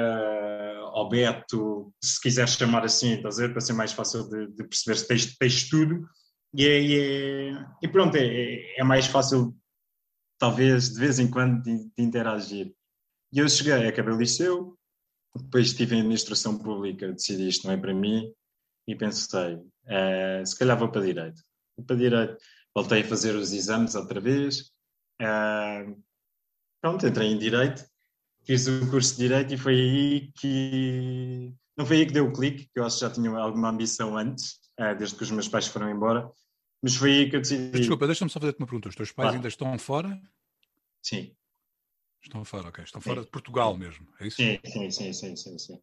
ao 0.94 1.08
Beto, 1.08 1.92
se 2.02 2.20
quiseres 2.20 2.52
chamar 2.54 2.84
assim, 2.84 3.14
estás 3.14 3.40
a 3.40 3.48
para 3.48 3.60
ser 3.60 3.72
mais 3.72 3.92
fácil 3.92 4.28
de, 4.28 4.46
de 4.46 4.64
perceber 4.64 5.00
tens, 5.06 5.36
tens 5.36 5.68
tudo. 5.68 6.06
E, 6.54 6.64
é, 6.64 6.80
e, 6.80 7.00
é, 7.00 7.66
e 7.82 7.88
pronto, 7.88 8.16
é, 8.16 8.78
é, 8.78 8.84
mais 8.84 9.06
fácil, 9.06 9.56
talvez, 10.38 10.90
de 10.90 11.00
vez 11.00 11.18
em 11.18 11.30
quando, 11.30 11.62
de, 11.62 11.84
de 11.84 12.02
interagir. 12.02 12.74
E 13.32 13.38
eu 13.38 13.48
cheguei, 13.48 13.88
acabei 13.88 14.14
o 14.14 14.18
liceu, 14.18 14.78
depois 15.36 15.66
estive 15.66 15.96
em 15.96 16.00
administração 16.00 16.58
pública, 16.58 17.12
decidi 17.12 17.48
isto 17.48 17.66
não 17.66 17.74
é 17.74 17.76
para 17.76 17.92
mim, 17.92 18.32
e 18.86 18.94
pensei, 18.94 19.56
uh, 19.56 20.46
se 20.46 20.58
calhar 20.58 20.78
vou 20.78 20.90
para 20.90 21.02
direito. 21.02 21.42
Vou 21.76 21.86
para 21.86 21.96
direito. 21.96 22.36
Voltei 22.74 23.02
a 23.02 23.04
fazer 23.04 23.34
os 23.34 23.52
exames 23.52 23.94
outra 23.94 24.20
vez. 24.20 24.72
Uh, 25.20 26.00
pronto, 26.80 27.06
entrei 27.06 27.28
em 27.28 27.38
direito, 27.38 27.84
fiz 28.44 28.66
o 28.66 28.90
curso 28.90 29.12
de 29.12 29.22
direito 29.22 29.54
e 29.54 29.58
foi 29.58 29.74
aí 29.74 30.32
que. 30.32 31.54
Não 31.76 31.84
foi 31.84 31.98
aí 31.98 32.06
que 32.06 32.12
deu 32.12 32.26
o 32.26 32.32
clique, 32.32 32.68
que 32.72 32.78
eu 32.78 32.84
acho 32.84 32.98
que 32.98 33.04
já 33.04 33.10
tinha 33.10 33.30
alguma 33.30 33.70
ambição 33.70 34.16
antes, 34.16 34.60
uh, 34.78 34.96
desde 34.96 35.16
que 35.16 35.22
os 35.24 35.30
meus 35.30 35.48
pais 35.48 35.66
foram 35.66 35.90
embora. 35.90 36.30
Mas 36.84 36.96
foi 36.96 37.12
aí 37.12 37.30
que 37.30 37.36
eu 37.36 37.40
decidi. 37.40 37.78
Desculpa, 37.78 38.04
deixa-me 38.04 38.30
só 38.30 38.38
fazer-te 38.38 38.58
uma 38.58 38.66
pergunta. 38.66 38.90
Os 38.90 38.94
teus 38.94 39.10
pais 39.10 39.24
claro. 39.24 39.36
ainda 39.36 39.48
estão 39.48 39.78
fora? 39.78 40.20
Sim. 41.02 41.34
Estão 42.22 42.44
fora, 42.44 42.68
ok. 42.68 42.84
Estão 42.84 43.00
fora 43.00 43.20
sim. 43.20 43.24
de 43.24 43.30
Portugal 43.30 43.74
mesmo, 43.74 44.06
é 44.20 44.26
isso? 44.26 44.36
Sim, 44.36 44.58
sim, 44.66 44.90
sim, 44.90 45.12
sim, 45.14 45.34
sim. 45.34 45.58
sim. 45.58 45.80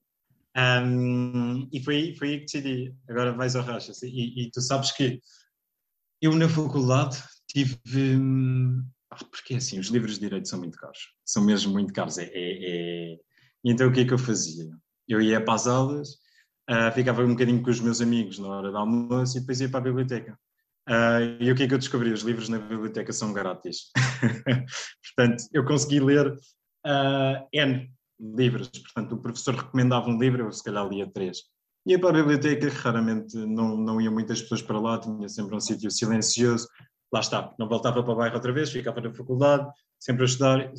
Um, 0.55 1.67
e 1.73 1.83
foi, 1.83 2.13
foi 2.19 2.27
aí 2.27 2.39
que 2.41 2.45
decidi. 2.45 2.95
Agora 3.09 3.33
vais 3.33 3.55
ao 3.55 3.63
racha. 3.63 3.91
E, 4.03 4.43
e, 4.43 4.51
tu 4.51 4.61
sabes 4.61 4.91
que 4.91 5.19
eu 6.21 6.35
na 6.35 6.47
faculdade 6.47 7.17
tive. 7.47 7.79
Ah, 9.09 9.25
porque 9.25 9.55
assim, 9.55 9.79
os 9.79 9.87
livros 9.87 10.13
de 10.13 10.19
direito 10.19 10.47
são 10.47 10.59
muito 10.59 10.77
caros. 10.77 10.99
São 11.25 11.43
mesmo 11.43 11.73
muito 11.73 11.91
caros. 11.93 12.19
É, 12.19 12.25
é, 12.25 13.13
é... 13.13 13.17
Então 13.63 13.89
o 13.89 13.91
que 13.91 14.01
é 14.01 14.05
que 14.05 14.13
eu 14.13 14.19
fazia? 14.19 14.69
Eu 15.07 15.19
ia 15.19 15.43
para 15.43 15.55
as 15.55 15.65
aulas, 15.65 16.09
uh, 16.69 16.93
ficava 16.93 17.23
um 17.23 17.29
bocadinho 17.29 17.63
com 17.63 17.71
os 17.71 17.79
meus 17.79 18.01
amigos 18.01 18.37
na 18.37 18.49
hora 18.49 18.69
do 18.69 18.77
almoço 18.77 19.35
e 19.35 19.39
depois 19.39 19.59
ia 19.61 19.67
para 19.67 19.79
a 19.79 19.83
biblioteca. 19.83 20.37
Uh, 20.89 21.37
e 21.39 21.51
o 21.51 21.55
que 21.55 21.63
é 21.63 21.67
que 21.67 21.73
eu 21.73 21.77
descobri? 21.77 22.11
Os 22.11 22.21
livros 22.21 22.49
na 22.49 22.57
biblioteca 22.57 23.13
são 23.13 23.31
grátis. 23.33 23.91
Portanto, 25.15 25.43
eu 25.53 25.63
consegui 25.63 25.99
ler 25.99 26.27
uh, 26.27 27.47
N 27.53 27.91
livros. 28.19 28.69
Portanto, 28.69 29.15
o 29.15 29.21
professor 29.21 29.55
recomendava 29.55 30.09
um 30.09 30.19
livro, 30.19 30.45
eu 30.45 30.51
se 30.51 30.63
calhar 30.63 30.87
lia 30.87 31.11
três. 31.11 31.39
Ia 31.85 31.99
para 31.99 32.09
a 32.09 32.13
biblioteca, 32.13 32.69
raramente 32.69 33.35
não, 33.35 33.75
não 33.75 33.99
iam 33.99 34.13
muitas 34.13 34.41
pessoas 34.41 34.61
para 34.61 34.79
lá, 34.79 34.99
tinha 34.99 35.27
sempre 35.27 35.55
um 35.55 35.59
sítio 35.59 35.89
silencioso. 35.89 36.67
Lá 37.11 37.19
está, 37.19 37.53
não 37.57 37.67
voltava 37.67 38.03
para 38.03 38.13
o 38.13 38.15
bairro 38.15 38.35
outra 38.35 38.53
vez, 38.53 38.69
ficava 38.69 39.01
na 39.01 39.13
faculdade, 39.13 39.67
sempre 39.99 40.23
a 40.23 40.25
estudar. 40.25 40.71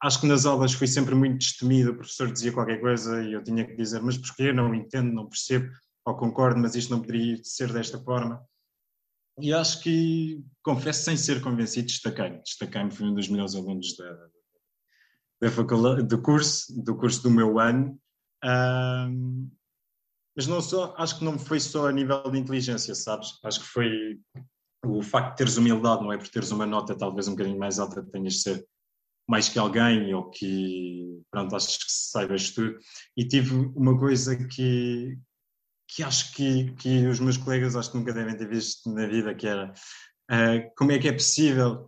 Acho 0.00 0.20
que 0.20 0.26
nas 0.28 0.46
aulas 0.46 0.72
fui 0.72 0.86
sempre 0.86 1.14
muito 1.14 1.38
destemido, 1.38 1.90
o 1.90 1.96
professor 1.96 2.30
dizia 2.32 2.52
qualquer 2.52 2.80
coisa 2.80 3.22
e 3.22 3.32
eu 3.32 3.42
tinha 3.42 3.66
que 3.66 3.74
dizer, 3.74 4.00
mas 4.00 4.16
porquê? 4.16 4.52
Não 4.52 4.72
entendo, 4.72 5.12
não 5.12 5.28
percebo, 5.28 5.68
ou 6.06 6.16
concordo, 6.16 6.60
mas 6.60 6.76
isto 6.76 6.90
não 6.90 7.00
poderia 7.00 7.36
ser 7.42 7.72
desta 7.72 7.98
forma. 7.98 8.40
E 9.40 9.52
acho 9.52 9.80
que, 9.82 10.42
confesso, 10.62 11.04
sem 11.04 11.16
ser 11.16 11.40
convencido, 11.40 11.86
destaquei-me. 11.86 12.42
Destaquei-me, 12.42 12.90
fui 12.90 13.06
um 13.06 13.14
dos 13.14 13.28
melhores 13.28 13.54
alunos 13.54 13.96
da, 13.96 14.28
da 15.42 15.50
faculdade, 15.50 16.02
do 16.02 16.20
curso, 16.20 16.82
do 16.82 16.96
curso 16.96 17.22
do 17.22 17.30
meu 17.30 17.58
ano. 17.58 17.98
Um, 18.44 19.50
mas 20.36 20.46
não 20.46 20.60
só, 20.60 20.94
acho 20.96 21.18
que 21.18 21.24
não 21.24 21.38
foi 21.38 21.58
só 21.58 21.88
a 21.88 21.92
nível 21.92 22.22
de 22.30 22.38
inteligência, 22.38 22.94
sabes? 22.94 23.38
Acho 23.42 23.60
que 23.60 23.66
foi 23.66 24.20
o 24.84 25.02
facto 25.02 25.30
de 25.30 25.36
teres 25.38 25.56
humildade, 25.56 26.02
não 26.02 26.12
é 26.12 26.16
por 26.16 26.28
teres 26.28 26.50
uma 26.50 26.66
nota 26.66 26.96
talvez 26.96 27.26
um 27.26 27.32
bocadinho 27.32 27.58
mais 27.58 27.78
alta, 27.78 28.02
tenhas 28.02 28.34
de 28.34 28.42
ser 28.42 28.68
mais 29.28 29.48
que 29.48 29.58
alguém 29.58 30.14
ou 30.14 30.30
que, 30.30 31.20
pronto, 31.30 31.54
acho 31.54 31.78
que 31.80 31.84
saibas 31.88 32.50
tudo. 32.50 32.78
E 33.16 33.26
tive 33.26 33.54
uma 33.76 33.98
coisa 33.98 34.36
que, 34.36 35.18
que 35.88 36.02
acho 36.02 36.32
que, 36.34 36.72
que 36.74 37.06
os 37.06 37.18
meus 37.18 37.36
colegas 37.36 37.74
acho 37.74 37.90
que 37.90 37.98
nunca 37.98 38.12
devem 38.12 38.36
ter 38.36 38.48
visto 38.48 38.92
na 38.92 39.06
vida, 39.06 39.34
que 39.34 39.46
era 39.46 39.72
uh, 40.30 40.70
como 40.76 40.92
é 40.92 40.98
que 40.98 41.08
é 41.08 41.12
possível, 41.12 41.86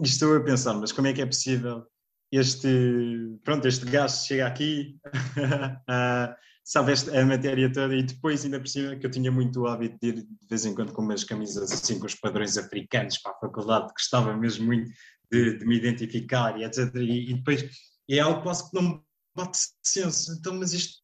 e 0.00 0.06
estou 0.06 0.36
a 0.36 0.42
pensar, 0.42 0.74
mas 0.74 0.90
como 0.90 1.06
é 1.06 1.12
que 1.12 1.20
é 1.20 1.26
possível 1.26 1.86
este, 2.32 3.38
pronto, 3.44 3.68
este 3.68 3.84
gajo 3.84 4.16
chega 4.24 4.46
aqui, 4.46 4.96
uh, 5.04 6.34
sabe 6.64 6.94
a 7.14 7.26
matéria 7.26 7.70
toda 7.70 7.94
e 7.94 8.02
depois 8.02 8.42
ainda 8.44 8.58
por 8.58 8.68
cima 8.68 8.96
que 8.96 9.04
eu 9.04 9.10
tinha 9.10 9.30
muito 9.30 9.60
o 9.60 9.66
hábito 9.66 9.98
de 10.00 10.08
ir 10.08 10.14
de 10.22 10.48
vez 10.48 10.64
em 10.64 10.74
quando 10.74 10.92
com 10.92 11.02
umas 11.02 11.24
camisas 11.24 11.70
assim 11.70 11.98
com 11.98 12.06
os 12.06 12.14
padrões 12.14 12.56
africanos 12.56 13.18
para 13.18 13.32
a 13.32 13.38
faculdade, 13.38 13.92
gostava 13.92 14.34
mesmo 14.34 14.64
muito 14.64 14.90
de, 15.30 15.58
de 15.58 15.66
me 15.66 15.76
identificar 15.76 16.58
e 16.58 16.64
etc. 16.64 16.94
E, 16.96 17.30
e, 17.30 17.34
depois 17.34 17.68
é 18.08 18.18
algo 18.20 18.42
quase 18.42 18.70
que 18.70 18.76
não 18.76 18.82
me 18.82 19.02
bate 19.36 19.58
senso. 19.82 20.32
Então, 20.38 20.54
mas 20.54 20.72
isto 20.72 21.01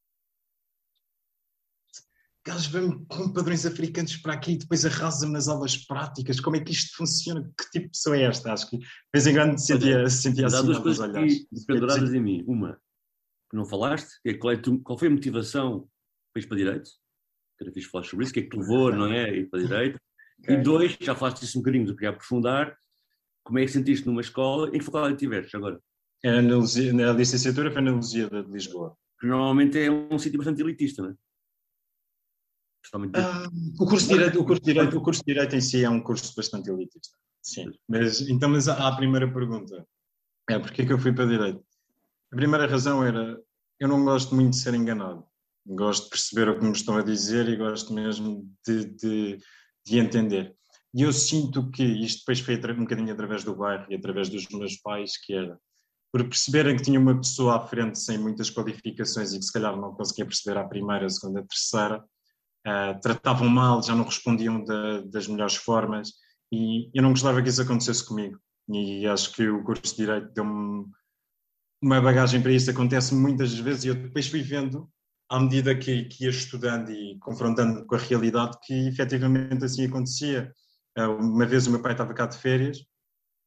gajo 2.48 2.70
vem 2.70 3.04
com 3.04 3.32
padrões 3.32 3.66
africanos 3.66 4.16
para 4.16 4.32
aqui 4.32 4.52
e 4.52 4.58
depois 4.58 4.84
arrasa-me 4.84 5.32
nas 5.32 5.48
aulas 5.48 5.76
práticas. 5.76 6.40
Como 6.40 6.56
é 6.56 6.61
que 6.61 6.72
isto 6.72 6.96
funciona? 6.96 7.42
Que 7.56 7.70
tipo 7.70 7.84
de 7.87 7.90
pessoa 7.90 8.16
é 8.16 8.22
esta? 8.22 8.52
Acho 8.52 8.70
que 8.70 8.78
de 8.78 8.87
vez 9.12 9.26
em 9.26 9.34
quando 9.34 9.58
sentia, 9.58 10.08
sentia 10.08 10.46
assim. 10.46 10.64
Duas 10.64 10.78
coisas 10.78 11.08
olhares. 11.08 11.46
penduradas 11.66 12.12
em 12.12 12.20
mim. 12.20 12.44
Uma, 12.46 12.80
que 13.50 13.56
não 13.56 13.64
falaste, 13.64 14.20
que 14.22 14.30
é 14.30 14.34
qual, 14.34 14.52
é 14.52 14.56
tu, 14.56 14.78
qual 14.80 14.98
foi 14.98 15.08
a 15.08 15.11
motivação 15.11 15.88
para 16.32 16.42
ir 16.42 16.46
para 16.46 16.56
direito? 16.56 16.90
Que 17.56 17.64
era 17.64 17.72
fixe 17.72 17.88
falar 17.88 18.04
sobre 18.04 18.24
isso, 18.24 18.30
o 18.32 18.34
que 18.34 18.40
é 18.40 18.42
que 18.44 18.56
levou, 18.56 18.92
não 18.96 19.06
é? 19.12 19.37
Ir 19.37 19.50
para 19.50 19.61
direito. 19.61 19.98
Okay. 20.40 20.56
E 20.56 20.62
dois, 20.62 20.96
já 21.00 21.14
falaste 21.14 21.42
isso 21.42 21.58
um 21.58 21.62
bocadinho, 21.62 21.87
do 21.87 21.96
que 21.96 22.06
aprofundar, 22.06 22.76
como 23.44 23.58
é 23.58 23.64
que 23.64 23.72
sentiste 23.72 24.06
numa 24.06 24.20
escola, 24.20 24.68
em 24.68 24.78
que 24.78 24.84
faculdade 24.84 25.16
tiveste 25.16 25.56
agora? 25.56 25.80
É 26.22 26.40
na, 26.40 26.56
na 26.58 27.12
licenciatura 27.12 27.70
foi 27.70 27.82
na 27.82 27.92
Lusíada 27.92 28.42
de 28.42 28.50
Lisboa. 28.50 28.96
Que 29.20 29.26
normalmente 29.26 29.78
é 29.78 29.90
um 29.90 30.18
sítio 30.18 30.38
bastante 30.38 30.62
elitista, 30.62 31.02
não 31.02 31.11
é? 31.11 31.14
Ah, 33.14 33.48
o, 33.79 33.87
curso 33.87 34.09
de 34.09 34.14
direito, 34.14 34.40
o, 34.40 34.44
curso 34.44 34.62
de 34.62 34.72
direito, 34.72 34.96
o 34.96 35.03
curso 35.03 35.20
de 35.24 35.35
Direito 35.35 35.57
em 35.57 35.61
si 35.61 35.85
é 35.85 35.90
um 35.90 36.01
curso 36.01 36.35
bastante 36.35 36.70
elitista. 36.70 37.16
Sim. 37.42 37.70
Mas, 37.88 38.20
então, 38.22 38.48
mas 38.48 38.68
a, 38.68 38.88
a 38.88 38.96
primeira 38.96 39.31
pergunta 39.33 39.87
é 40.48 40.59
porque 40.59 40.83
é 40.83 40.87
que 40.87 40.92
eu 40.92 40.98
fui 40.98 41.12
para 41.12 41.27
Direito? 41.27 41.62
A 42.33 42.37
primeira 42.37 42.66
razão 42.66 43.05
era 43.05 43.38
eu 43.79 43.88
não 43.88 44.05
gosto 44.05 44.35
muito 44.35 44.51
de 44.51 44.59
ser 44.59 44.74
enganado. 44.74 45.24
Gosto 45.66 46.05
de 46.05 46.11
perceber 46.11 46.48
o 46.48 46.59
que 46.59 46.64
me 46.64 46.72
estão 46.72 46.96
a 46.96 47.03
dizer 47.03 47.48
e 47.48 47.57
gosto 47.57 47.92
mesmo 47.92 48.51
de, 48.66 48.85
de, 48.87 49.38
de 49.87 49.98
entender. 49.98 50.55
E 50.94 51.03
eu 51.03 51.12
sinto 51.12 51.70
que 51.70 51.85
isto 51.85 52.20
depois 52.20 52.40
foi 52.40 52.57
um 52.72 52.81
bocadinho 52.81 53.12
através 53.12 53.44
do 53.44 53.55
bairro 53.55 53.87
e 53.90 53.94
através 53.94 54.29
dos 54.29 54.48
meus 54.48 54.77
pais, 54.77 55.16
que 55.18 55.35
era 55.35 55.59
por 56.11 56.24
perceberem 56.24 56.77
que 56.77 56.83
tinha 56.83 56.98
uma 56.98 57.16
pessoa 57.16 57.57
à 57.57 57.61
frente 57.61 57.98
sem 57.98 58.18
muitas 58.18 58.51
qualificações 58.51 59.33
e 59.33 59.38
que 59.38 59.44
se 59.44 59.53
calhar 59.53 59.77
não 59.77 59.94
conseguia 59.94 60.24
perceber 60.24 60.59
à 60.59 60.66
primeira, 60.66 61.05
à 61.05 61.11
segunda, 61.11 61.40
à 61.40 61.44
terceira, 61.44 62.03
uh, 62.68 63.00
tratavam 63.00 63.48
mal, 63.48 63.83
já 63.83 63.94
não 63.94 64.04
respondiam 64.04 64.62
das 65.11 65.26
melhores 65.26 65.57
formas 65.57 66.12
e 66.52 66.90
eu 66.94 67.02
não 67.02 67.11
gostava 67.11 67.42
que 67.42 67.48
isso 67.48 67.62
acontecesse 67.62 68.07
comigo 68.07 68.38
e 68.68 69.07
acho 69.07 69.33
que 69.33 69.48
o 69.48 69.64
curso 69.64 69.83
de 69.94 69.96
Direito 69.96 70.33
deu-me 70.35 70.87
uma 71.83 72.00
bagagem 72.00 72.42
para 72.42 72.52
isso, 72.52 72.70
acontece 72.70 73.14
muitas 73.14 73.54
vezes 73.54 73.85
e 73.85 73.88
eu 73.88 73.94
depois 73.94 74.28
fui 74.28 74.42
vendo 74.42 74.88
à 75.31 75.40
medida 75.40 75.74
que, 75.74 76.04
que 76.04 76.24
ia 76.24 76.31
estudando 76.31 76.90
e 76.90 77.18
confrontando 77.20 77.87
com 77.87 77.94
a 77.94 77.98
realidade 77.98 78.59
que 78.64 78.88
efetivamente 78.88 79.64
assim 79.64 79.87
acontecia. 79.87 80.52
Uh, 80.98 81.12
uma 81.12 81.46
vez 81.46 81.66
o 81.66 81.70
meu 81.70 81.81
pai 81.81 81.92
estava 81.92 82.12
cá 82.14 82.26
de 82.26 82.38
férias, 82.38 82.78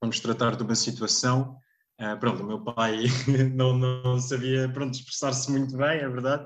vamos 0.01 0.19
tratar 0.19 0.55
de 0.55 0.63
uma 0.63 0.75
situação 0.75 1.57
Uh, 2.01 2.17
pronto, 2.19 2.41
o 2.41 2.47
meu 2.47 2.59
pai 2.59 3.03
não, 3.53 3.77
não 3.77 4.19
sabia 4.19 4.67
pronto, 4.67 4.95
expressar-se 4.95 5.51
muito 5.51 5.77
bem, 5.77 5.99
é 5.99 6.09
verdade. 6.09 6.45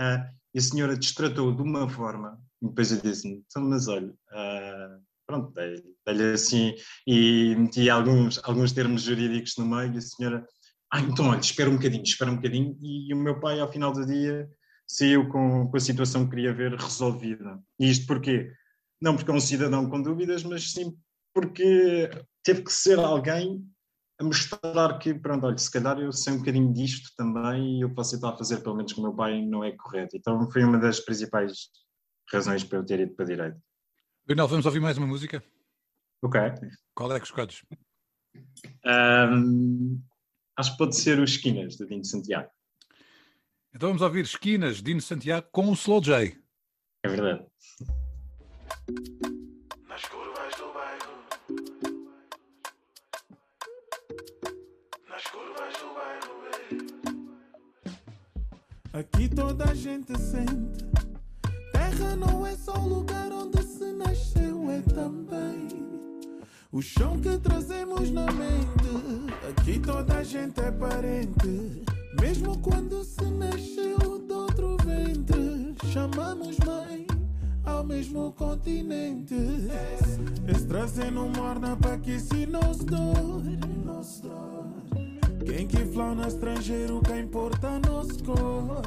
Uh, 0.00 0.18
e 0.56 0.58
a 0.58 0.62
senhora 0.62 0.96
destratou 0.96 1.54
de 1.54 1.60
uma 1.60 1.86
forma, 1.86 2.40
e 2.62 2.66
depois 2.66 2.90
eu 2.90 2.98
disse-me, 2.98 3.44
então, 3.46 3.62
mas 3.62 3.88
olha, 3.88 4.08
uh, 4.08 5.02
pronto, 5.26 5.52
dei-lhe 5.52 6.32
assim, 6.32 6.74
e 7.06 7.54
meti 7.56 7.90
alguns, 7.90 8.40
alguns 8.42 8.72
termos 8.72 9.02
jurídicos 9.02 9.52
no 9.58 9.66
meio, 9.66 9.92
e 9.92 9.98
a 9.98 10.00
senhora, 10.00 10.46
ah, 10.90 11.00
então 11.00 11.28
olha, 11.28 11.40
espera 11.40 11.68
um 11.68 11.76
bocadinho, 11.76 12.02
espera 12.02 12.30
um 12.30 12.36
bocadinho, 12.36 12.74
e, 12.82 13.10
e 13.10 13.12
o 13.12 13.18
meu 13.18 13.38
pai, 13.38 13.60
ao 13.60 13.70
final 13.70 13.92
do 13.92 14.06
dia, 14.06 14.48
saiu 14.88 15.28
com, 15.28 15.68
com 15.68 15.76
a 15.76 15.80
situação 15.80 16.24
que 16.24 16.30
queria 16.30 16.54
ver 16.54 16.72
resolvida. 16.72 17.60
E 17.78 17.90
isto 17.90 18.06
porquê? 18.06 18.50
Não 18.98 19.14
porque 19.14 19.30
é 19.30 19.34
um 19.34 19.40
cidadão 19.40 19.90
com 19.90 20.00
dúvidas, 20.00 20.42
mas 20.42 20.72
sim 20.72 20.96
porque 21.34 22.08
teve 22.42 22.62
que 22.62 22.72
ser 22.72 22.98
alguém 22.98 23.62
a 24.18 24.24
mostrar 24.24 24.98
que, 24.98 25.12
pronto, 25.14 25.46
olha, 25.46 25.58
se 25.58 25.70
calhar 25.70 25.98
eu 25.98 26.10
sei 26.10 26.32
um 26.32 26.38
bocadinho 26.38 26.72
disto 26.72 27.10
também 27.16 27.80
e 27.80 27.84
o 27.84 27.90
que 27.90 27.96
você 27.96 28.16
está 28.16 28.30
a 28.30 28.36
fazer, 28.36 28.62
pelo 28.62 28.76
menos 28.76 28.92
com 28.92 29.00
o 29.02 29.04
meu 29.04 29.14
pai, 29.14 29.44
não 29.44 29.62
é 29.62 29.72
correto. 29.72 30.16
Então 30.16 30.50
foi 30.50 30.64
uma 30.64 30.78
das 30.78 31.00
principais 31.00 31.68
razões 32.32 32.64
para 32.64 32.78
eu 32.78 32.84
ter 32.84 33.00
ido 33.00 33.14
para 33.14 33.24
a 33.24 33.28
direita. 33.28 33.62
Leonel, 34.26 34.48
vamos 34.48 34.66
ouvir 34.66 34.80
mais 34.80 34.96
uma 34.96 35.06
música? 35.06 35.44
Ok. 36.22 36.40
Qual 36.94 37.12
é 37.12 37.20
que 37.20 37.26
escolhes? 37.26 37.62
Um, 38.84 40.02
acho 40.56 40.72
que 40.72 40.78
pode 40.78 40.96
ser 40.96 41.18
o 41.18 41.24
Esquinas, 41.24 41.76
de 41.76 41.86
Dino 41.86 42.04
Santiago. 42.04 42.50
Então 43.74 43.90
vamos 43.90 44.02
ouvir 44.02 44.24
Esquinas, 44.24 44.82
Dino 44.82 45.02
Santiago, 45.02 45.46
com 45.52 45.68
o 45.68 45.74
Slow 45.74 46.00
J. 46.00 46.36
É 47.04 47.08
verdade. 47.08 47.46
Aqui 58.98 59.28
toda 59.28 59.64
a 59.64 59.74
gente 59.74 60.18
sente. 60.18 60.86
Terra 61.70 62.16
não 62.16 62.46
é 62.46 62.56
só 62.56 62.72
o 62.78 62.88
lugar 62.88 63.30
onde 63.30 63.62
se 63.62 63.92
nasceu, 63.92 64.70
é 64.70 64.80
também 64.80 65.68
o 66.72 66.80
chão 66.80 67.20
que 67.20 67.36
trazemos 67.36 68.10
na 68.10 68.24
mente. 68.32 69.34
Aqui 69.50 69.78
toda 69.80 70.16
a 70.16 70.24
gente 70.24 70.58
é 70.60 70.72
parente. 70.72 71.84
Mesmo 72.18 72.58
quando 72.60 73.04
se 73.04 73.24
nasceu 73.24 74.18
de 74.26 74.32
outro 74.32 74.78
ventre, 74.78 75.74
chamamos 75.92 76.56
mãe 76.64 77.06
ao 77.66 77.84
mesmo 77.84 78.32
continente. 78.32 79.34
Esse 80.48 80.66
trazendo 80.66 81.28
morna 81.36 81.76
para 81.76 81.98
que 81.98 82.18
se 82.18 82.46
nos 82.46 82.78
dor. 82.78 83.42
Nos 83.84 84.20
dor. 84.20 84.55
Quem 85.46 85.66
que 85.68 85.84
flauta 85.86 86.26
estrangeiro, 86.26 87.00
que 87.00 87.16
importa 87.16 87.78
nos 87.78 88.20
cor. 88.22 88.82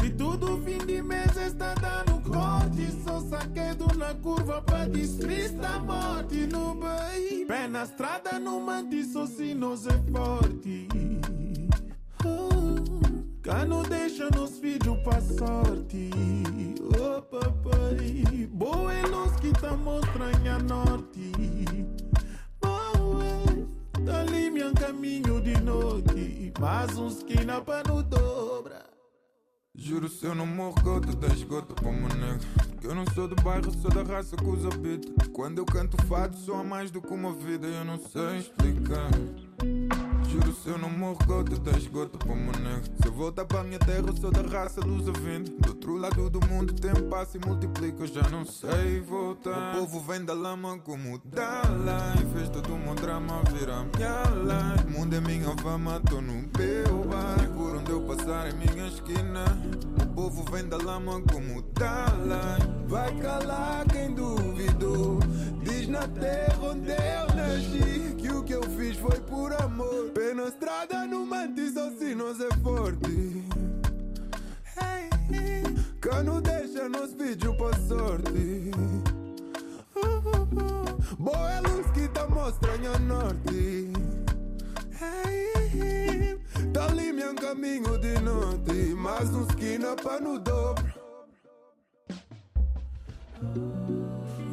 Se 0.00 0.10
tudo 0.10 0.58
fim 0.64 0.78
de 0.86 1.02
mês 1.02 1.36
está 1.36 1.74
dando 1.74 2.22
corte, 2.22 2.90
só 3.04 3.20
saquedo 3.20 3.86
na 3.98 4.14
curva 4.14 4.62
para 4.62 4.88
destruir 4.88 5.52
a 5.62 5.78
morte 5.80 6.46
no 6.46 6.74
bem. 6.74 7.46
Pé 7.46 7.68
na 7.68 7.84
estrada, 7.84 8.38
no 8.38 8.58
mante, 8.58 9.04
só 9.04 9.26
se 9.26 9.54
nos 9.54 9.86
é 9.86 9.98
forte. 10.10 10.88
Cá 13.42 13.66
não 13.66 13.82
deixa 13.82 14.28
nos 14.34 14.58
filhos 14.58 14.98
pra 15.04 15.20
sorte. 15.20 16.10
Oh, 16.98 17.20
papai, 17.20 18.48
boa 18.50 18.94
é 18.94 19.02
que 19.40 19.52
tá 19.52 19.76
mostrando 19.76 20.48
a 20.48 20.58
norte. 20.58 21.67
Tá 24.08 24.20
ali 24.20 24.50
meu 24.50 24.72
caminho 24.72 25.38
de 25.38 25.60
noite, 25.60 26.50
mais 26.58 26.96
uns 26.96 27.18
esquina 27.18 27.60
para 27.60 27.92
no 27.92 28.02
dobra. 28.02 28.86
Juro 29.74 30.08
se 30.08 30.24
eu 30.24 30.34
não 30.34 30.46
morro 30.46 30.82
gota, 30.82 31.14
10 31.14 31.44
gota 31.44 31.74
para 31.74 31.88
uma 31.90 32.08
nega 32.14 32.40
Que 32.80 32.86
eu 32.86 32.94
não 32.94 33.04
sou 33.14 33.28
do 33.28 33.36
bairro, 33.42 33.70
sou 33.80 33.90
da 33.90 34.02
raça 34.02 34.34
que 34.34 34.44
os 34.44 34.64
habita 34.64 35.28
Quando 35.32 35.58
eu 35.58 35.66
canto 35.66 36.02
fado, 36.06 36.36
sou 36.36 36.56
a 36.56 36.64
mais 36.64 36.90
do 36.90 37.00
que 37.02 37.12
uma 37.12 37.32
vida 37.32 37.66
Eu 37.66 37.84
não 37.84 37.98
sei 37.98 38.38
explicar 38.38 39.10
Juro 40.28 40.52
se 40.52 40.68
eu 40.68 40.76
não 40.76 40.90
morro 40.90 41.16
gota, 41.24 41.56
10 41.56 41.86
gota 41.86 42.18
para 42.18 42.34
nega 42.34 42.82
Se 43.00 43.08
eu 43.08 43.12
voltar 43.12 43.46
para 43.46 43.64
minha 43.64 43.78
terra, 43.78 44.04
eu 44.06 44.14
sou 44.14 44.30
da 44.30 44.42
raça 44.42 44.78
dos 44.82 45.08
avindos 45.08 45.50
Do 45.58 45.70
outro 45.70 45.96
lado 45.96 46.28
do 46.28 46.46
mundo, 46.46 46.74
tempo 46.74 47.02
passa 47.04 47.38
e 47.38 47.46
multiplica 47.46 48.02
Eu 48.02 48.06
já 48.06 48.28
não 48.28 48.44
sei 48.44 49.00
voltar. 49.00 49.74
O 49.74 49.78
povo 49.80 50.00
vem 50.00 50.22
da 50.22 50.34
lama 50.34 50.78
como 50.80 51.18
Dalai 51.24 52.18
Fez 52.34 52.50
todo 52.50 52.74
o 52.74 52.78
meu 52.78 52.94
drama 52.94 53.42
virar 53.50 53.86
minha 53.96 54.22
life. 54.44 54.86
O 54.86 54.90
mundo 54.98 55.16
é 55.16 55.20
minha 55.20 55.56
fama, 55.62 55.98
tô 56.00 56.20
no 56.20 56.34
meu 56.34 57.04
bar 57.06 57.42
E 57.42 57.48
por 57.48 57.76
onde 57.76 57.90
eu 57.90 58.02
passar 58.02 58.48
é 58.48 58.52
minha 58.52 58.86
esquina. 58.86 59.44
O 60.02 60.06
povo 60.14 60.44
vem 60.52 60.68
da 60.68 60.76
lama 60.76 61.22
como 61.32 61.62
Dalai 61.72 62.58
Vai 62.86 63.16
calar 63.16 63.86
quem 63.86 64.12
duvidou. 64.12 65.20
Diz 65.62 65.88
na 65.88 66.06
terra 66.06 66.58
onde 66.60 66.90
eu 66.90 67.34
nasci 67.34 68.07
Que 68.98 69.04
que 69.04 69.10
foi 69.10 69.20
por 69.20 69.52
amor. 69.62 70.10
Pé 70.12 70.32
estrada 70.48 71.06
no 71.06 71.24
mante 71.24 71.70
só 71.70 71.90
se 71.90 72.14
nós 72.14 72.40
é 72.40 72.48
forte 72.62 73.44
hey. 74.76 75.08
Cano 76.00 76.40
deixa 76.40 76.88
nos 76.88 77.12
vídeos 77.14 77.56
pra 77.56 77.78
sorte. 77.86 78.70
Boa 81.18 81.52
é 81.52 81.60
luz 81.60 81.86
que 81.92 82.08
tá 82.08 82.26
mostrando 82.28 82.88
a 82.88 82.98
norte. 82.98 83.92
Tá 86.72 86.86
ali 86.86 87.12
meu 87.12 87.34
caminho 87.34 87.98
de 87.98 88.20
noite 88.20 88.94
Mais 88.94 89.30
um 89.30 89.46
esquina 89.46 89.94
para 89.96 90.20
no 90.20 90.38
dobro. 90.38 90.92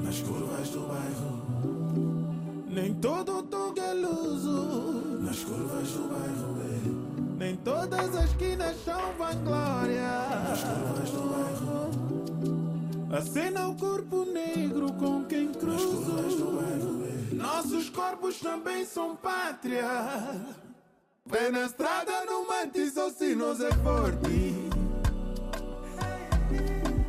Nas 0.04 0.20
curvas 0.20 0.70
do 0.70 0.88
bairro, 0.88 2.25
nem 2.76 2.94
todo 2.96 3.42
tudo 3.44 3.80
é 3.80 3.94
luso. 3.94 5.22
Nas 5.22 5.44
curvas 5.46 5.88
do 5.92 6.10
bairro, 6.10 7.38
nem 7.38 7.56
todas 7.56 8.16
as 8.16 8.26
esquinas 8.26 8.76
são 8.84 9.14
vanglória. 9.14 10.02
Nas 10.50 10.62
curvas 10.62 11.10
do 11.10 11.22
bairro, 11.32 13.18
acena 13.18 13.70
o 13.70 13.76
corpo 13.76 14.26
negro 14.26 14.92
com 14.94 15.24
quem 15.24 15.54
cruza. 15.54 15.76
Nas 15.76 15.84
curvas 15.86 16.36
do 16.36 16.62
bairro, 16.62 17.06
é. 17.06 17.36
nossos 17.36 17.90
corpos 17.90 18.40
também 18.42 18.86
são 18.86 19.16
pátria. 19.16 19.88
Pé 21.32 21.50
na 21.50 21.66
estrada, 21.66 22.26
no 22.26 22.46
mante, 22.46 22.90
só 22.92 23.10
se 23.10 23.36
nós 23.36 23.62
é 23.62 23.72
forte. 23.72 24.66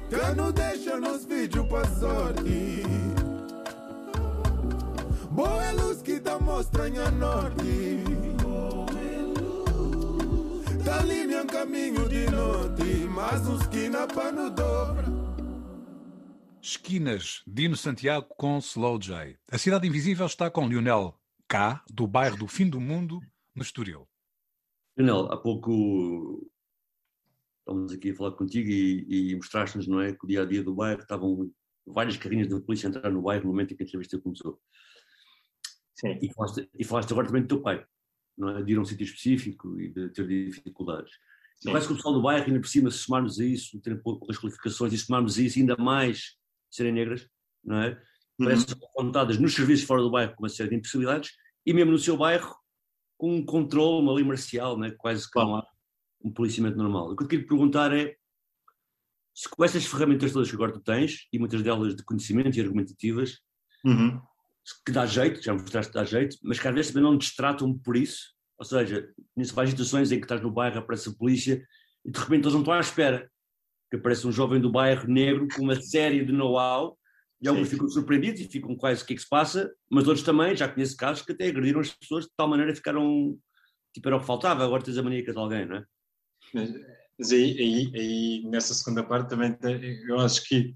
Que 0.09 0.35
não 0.37 0.53
deixa 0.53 0.97
nos 1.01 1.25
vídeos 1.25 1.67
pra 1.67 1.85
sorte 1.87 3.06
Boa 5.37 5.63
é 5.63 5.73
luz 5.73 6.01
que 6.01 6.19
tá 6.19 6.39
mostrando 6.39 6.99
a 6.99 7.11
norte 7.11 7.63
Tá 10.83 11.01
ali 11.01 11.27
meu 11.27 11.47
caminho 11.47 12.09
de 12.09 12.31
noite 12.31 13.07
Mais 13.15 13.47
um 13.47 13.59
esquina 13.59 14.07
para 14.07 14.33
no 14.33 14.49
dobra 14.49 15.05
Esquinas, 16.63 17.43
Dino 17.47 17.77
Santiago 17.77 18.27
com 18.39 18.57
Slow 18.57 18.99
J. 18.99 19.39
A 19.53 19.59
Cidade 19.59 19.87
Invisível 19.87 20.25
está 20.25 20.51
com 20.51 20.67
Lionel 20.67 21.15
K, 21.47 21.85
do 21.93 22.07
bairro 22.07 22.39
do 22.39 22.49
Fim 22.49 22.71
do 22.71 22.81
Mundo, 22.81 23.21
no 23.55 23.63
Estoril. 23.63 24.09
Lionel, 24.97 25.31
há 25.31 25.37
pouco 25.37 26.51
estávamos 27.61 27.93
aqui 27.93 28.11
a 28.11 28.15
falar 28.15 28.33
contigo 28.33 28.71
e, 28.71 29.33
e 29.33 29.37
mostraste-nos, 29.37 29.87
não 29.87 30.01
é, 30.01 30.15
que 30.15 30.25
o 30.25 30.27
dia 30.27 30.43
a 30.43 30.47
dia 30.47 30.65
do 30.65 30.75
bairro 30.75 31.03
estavam 31.03 31.53
várias 31.87 32.17
carrinhas 32.17 32.49
da 32.49 32.61
polícia 32.61 32.89
a 32.89 32.91
entrar 32.91 33.11
no 33.11 33.23
bairro 33.23 33.45
no 33.45 33.51
momento 33.51 33.73
em 33.73 33.77
que 33.77 33.83
a 33.83 33.87
entrevista 33.87 34.19
começou. 34.19 34.59
Sim. 35.97 36.19
E 36.21 36.33
falaste, 36.33 36.71
e 36.79 36.85
falaste 36.85 37.11
agora 37.13 37.27
também 37.27 37.43
do 37.43 37.49
teu 37.49 37.63
pai, 37.63 37.85
não 38.37 38.51
é? 38.51 38.63
De 38.63 38.73
ir 38.73 38.77
a 38.77 38.81
um 38.81 38.85
sítio 38.85 39.05
específico 39.05 39.81
e 39.81 39.89
de 39.89 40.11
ter 40.11 40.27
dificuldades. 40.27 41.13
Sim. 41.59 41.71
Parece 41.71 41.87
que 41.87 41.95
o 41.95 41.97
pessoal 41.97 42.15
do 42.15 42.23
bairro, 42.23 42.47
ainda 42.47 42.61
por 42.61 42.69
cima, 42.69 42.91
se 42.91 42.99
somarmos 42.99 43.41
a 43.41 43.45
isso, 43.45 43.81
terem 43.81 43.99
poucas 43.99 44.39
qualificações 44.39 44.93
e 44.93 44.99
somarmos 44.99 45.39
a 45.39 45.43
isso, 45.43 45.59
ainda 45.59 45.77
mais 45.77 46.37
serem 46.71 46.93
negras, 46.93 47.27
não 47.65 47.81
é? 47.81 48.01
Parece 48.39 48.67
que 48.67 48.73
são 48.73 48.81
confrontadas 48.81 49.39
nos 49.39 49.55
serviços 49.55 49.87
fora 49.87 50.03
do 50.03 50.11
bairro 50.11 50.35
com 50.35 50.43
uma 50.43 50.51
série 50.51 50.69
de 50.69 50.77
impossibilidades 50.77 51.33
e 51.65 51.73
mesmo 51.73 51.93
no 51.93 51.99
seu 51.99 52.19
bairro 52.19 52.55
com 53.17 53.35
um 53.35 53.43
controle, 53.43 54.03
uma 54.03 54.13
lei 54.13 54.25
marcial, 54.25 54.79
né? 54.79 54.91
quase 54.91 55.31
que 55.31 55.39
não 55.39 55.57
há 55.57 55.67
um 56.23 56.31
policiamento 56.31 56.77
normal. 56.77 57.11
O 57.11 57.17
que 57.17 57.23
eu 57.23 57.29
te 57.29 57.31
queria 57.31 57.47
perguntar 57.47 57.97
é 57.97 58.15
se 59.35 59.49
com 59.49 59.65
essas 59.65 59.87
ferramentas 59.87 60.33
todas 60.33 60.51
que 60.51 60.55
agora 60.55 60.73
tu 60.73 60.81
tens, 60.81 61.27
e 61.33 61.39
muitas 61.39 61.63
delas 61.63 61.97
de 61.97 62.05
conhecimento 62.05 62.59
e 62.59 62.61
argumentativas, 62.61 63.39
Uhum. 63.85 64.21
Que 64.85 64.93
dá 64.93 65.07
jeito, 65.07 65.43
já 65.43 65.53
mostraste 65.53 65.93
que 65.93 65.99
dá 65.99 66.05
jeito, 66.05 66.37
mas 66.43 66.59
que 66.59 66.67
às 66.69 66.75
vezes 66.75 66.93
também 66.93 67.11
não 67.11 67.17
distratam 67.17 67.77
por 67.79 67.97
isso. 67.97 68.35
Ou 68.59 68.65
seja, 68.65 69.09
conheço 69.35 69.55
várias 69.55 69.71
situações 69.71 70.11
em 70.13 70.19
que 70.19 70.25
estás 70.25 70.41
no 70.41 70.51
bairro, 70.51 70.79
aparece 70.79 71.09
a 71.09 71.13
polícia 71.13 71.67
e 72.05 72.11
de 72.11 72.19
repente 72.19 72.45
eles 72.45 72.53
não 72.53 72.61
estão 72.61 72.75
à 72.75 72.81
espera. 72.81 73.31
Que 73.91 73.97
aparece 73.97 74.27
um 74.27 74.33
jovem 74.33 74.61
do 74.61 74.71
bairro 74.71 75.07
negro 75.09 75.47
com 75.55 75.63
uma 75.63 75.81
série 75.81 76.25
de 76.25 76.33
know-how 76.33 76.99
e 77.41 77.49
alguns 77.49 77.69
Sim. 77.69 77.75
ficam 77.75 77.89
surpreendidos 77.89 78.41
e 78.41 78.49
ficam 78.49 78.75
quase 78.75 79.03
o 79.03 79.07
que 79.07 79.13
é 79.13 79.17
que 79.17 79.23
se 79.23 79.29
passa, 79.29 79.71
mas 79.91 80.09
outros 80.09 80.25
também, 80.25 80.57
já 80.57 80.69
conheço 80.69 80.97
casos 80.97 81.25
que 81.25 81.33
até 81.33 81.49
agrediram 81.49 81.81
as 81.81 81.93
pessoas 81.93 82.25
de 82.25 82.31
tal 82.37 82.49
maneira 82.49 82.73
que 82.73 82.79
ficaram, 82.79 83.39
tipo, 83.93 84.09
era 84.09 84.17
o 84.17 84.21
que 84.21 84.27
faltava, 84.27 84.65
agora 84.65 84.83
tens 84.83 84.97
a 84.97 85.03
maníaca 85.03 85.33
de 85.33 85.39
alguém, 85.39 85.67
não 85.67 85.77
é? 85.77 85.85
Mas, 86.55 86.73
mas 87.19 87.33
aí, 87.33 87.59
aí, 87.59 87.93
aí, 87.95 88.43
nessa 88.47 88.73
segunda 88.73 89.03
parte, 89.03 89.29
também 89.29 89.57
eu 90.09 90.19
acho 90.19 90.45
que, 90.45 90.75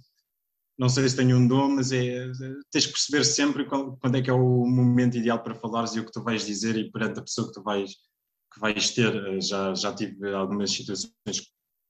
não 0.81 0.89
sei 0.89 1.07
se 1.07 1.15
tenho 1.15 1.37
um 1.37 1.47
dom, 1.47 1.77
mas 1.77 1.93
é, 1.93 2.27
tens 2.71 2.87
que 2.87 2.93
perceber 2.93 3.23
sempre 3.23 3.67
quando 3.67 4.17
é 4.17 4.23
que 4.23 4.31
é 4.31 4.33
o 4.33 4.65
momento 4.67 5.19
ideal 5.19 5.43
para 5.43 5.55
falares 5.55 5.95
e 5.95 6.01
o 6.01 6.07
que 6.07 6.11
tu 6.11 6.23
vais 6.23 6.47
dizer 6.47 6.75
e 6.75 6.91
perante 6.91 7.19
a 7.19 7.23
pessoa 7.23 7.49
que 7.49 7.53
tu 7.53 7.63
vais, 7.63 7.91
que 8.51 8.59
vais 8.59 8.89
ter. 8.95 9.15
Eh, 9.15 9.41
Já, 9.43 9.75
já 9.75 9.95
tive 9.95 10.33
algumas 10.33 10.71
situações, 10.71 11.13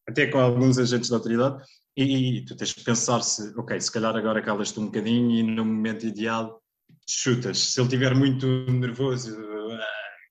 até 0.09 0.26
com 0.26 0.40
alguns 0.40 0.76
agentes 0.76 1.09
da 1.09 1.18
autoridade, 1.18 1.64
e, 1.96 2.38
e 2.38 2.44
tu 2.44 2.57
tens 2.57 2.72
que 2.72 2.83
pensar 2.83 3.22
se, 3.22 3.57
ok, 3.57 3.81
se 3.81 3.92
calhar 3.92 4.16
agora 4.16 4.42
calas-te 4.42 4.81
um 4.81 4.87
bocadinho 4.87 5.31
e 5.31 5.42
no 5.44 5.64
momento 5.64 6.05
ideal 6.05 6.61
chutas. 7.09 7.59
Se 7.59 7.81
ele 7.81 7.87
estiver 7.87 8.12
muito 8.16 8.44
nervoso, 8.72 9.31
eh, 9.40 9.87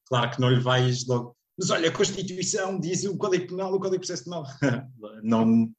claro 0.06 0.32
que 0.32 0.41
não 0.41 0.50
lhe 0.50 0.60
vais 0.60 1.08
logo 1.08 1.34
mas 1.58 1.69
olha, 1.72 1.89
a 1.89 1.93
Constituição 1.93 2.80
diz 2.80 3.04
o 3.04 3.17
Código 3.17 3.48
Penal, 3.48 3.74
o 3.74 3.80
Código 3.80 4.00
Processo 4.00 4.24
Penal. 4.24 4.45
Não, 5.24 5.69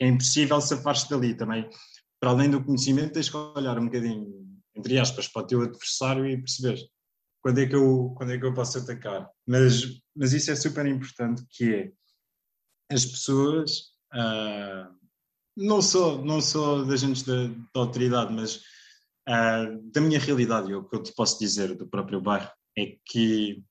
é 0.00 0.08
impossível 0.08 0.60
safar-se 0.60 1.08
dali 1.08 1.32
também. 1.36 1.70
Para 2.22 2.30
além 2.30 2.48
do 2.48 2.62
conhecimento, 2.62 3.14
tens 3.14 3.28
que 3.28 3.36
olhar 3.36 3.76
um 3.76 3.86
bocadinho, 3.86 4.32
entre 4.76 4.96
aspas, 4.96 5.26
para 5.26 5.42
o 5.42 5.46
teu 5.46 5.62
adversário 5.62 6.24
e 6.24 6.36
perceber 6.36 6.78
quando 7.42 7.58
é 7.58 7.66
que 7.66 7.74
eu, 7.74 8.14
quando 8.16 8.30
é 8.30 8.38
que 8.38 8.46
eu 8.46 8.54
posso 8.54 8.78
atacar. 8.78 9.28
Mas, 9.44 10.00
mas 10.14 10.32
isso 10.32 10.52
é 10.52 10.54
super 10.54 10.86
importante, 10.86 11.44
que 11.50 11.74
é 11.74 11.92
as 12.94 13.04
pessoas, 13.04 13.88
ah, 14.12 14.88
não 15.56 15.82
só, 15.82 16.22
não 16.22 16.40
só 16.40 16.84
da 16.84 16.94
gente 16.94 17.26
da, 17.26 17.48
da 17.48 17.80
autoridade, 17.80 18.32
mas 18.32 18.60
ah, 19.26 19.66
da 19.92 20.00
minha 20.00 20.20
realidade, 20.20 20.70
e 20.70 20.74
o 20.76 20.84
que 20.84 20.94
eu 20.94 21.02
te 21.02 21.12
posso 21.16 21.40
dizer 21.40 21.74
do 21.74 21.88
próprio 21.88 22.20
bairro, 22.20 22.52
é 22.78 22.98
que 23.04 23.64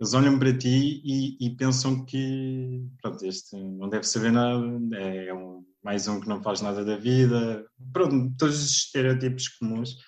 eles 0.00 0.14
olham 0.14 0.38
para 0.38 0.56
ti 0.56 1.02
e, 1.04 1.36
e, 1.38 1.56
pensam 1.56 2.06
que, 2.06 2.82
pronto, 3.02 3.22
este 3.26 3.54
não 3.54 3.88
deve 3.88 4.04
saber 4.04 4.32
nada, 4.32 4.64
é 4.96 5.34
um, 5.34 5.62
mais 5.82 6.08
um 6.08 6.18
que 6.18 6.28
não 6.28 6.42
faz 6.42 6.62
nada 6.62 6.82
da 6.82 6.96
vida, 6.96 7.66
pronto, 7.92 8.34
todos 8.38 8.64
os 8.64 8.70
estereótipos 8.70 9.48
comuns 9.48 9.98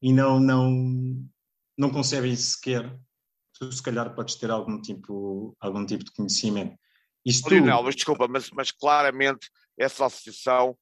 e 0.00 0.12
não, 0.12 0.38
não, 0.38 0.70
não 1.76 1.90
concebem 1.90 2.34
sequer 2.36 2.96
tu 3.58 3.70
se 3.72 3.82
calhar 3.82 4.14
podes 4.14 4.36
ter 4.36 4.50
algum 4.50 4.80
tipo, 4.80 5.56
algum 5.60 5.84
tipo 5.84 6.04
de 6.04 6.12
conhecimento. 6.12 6.76
Isto... 7.24 7.48
Lionel, 7.48 7.82
mas 7.82 7.96
desculpa, 7.96 8.28
mas, 8.28 8.50
mas 8.50 8.70
claramente 8.70 9.48
essa 9.78 10.06
associação 10.06 10.76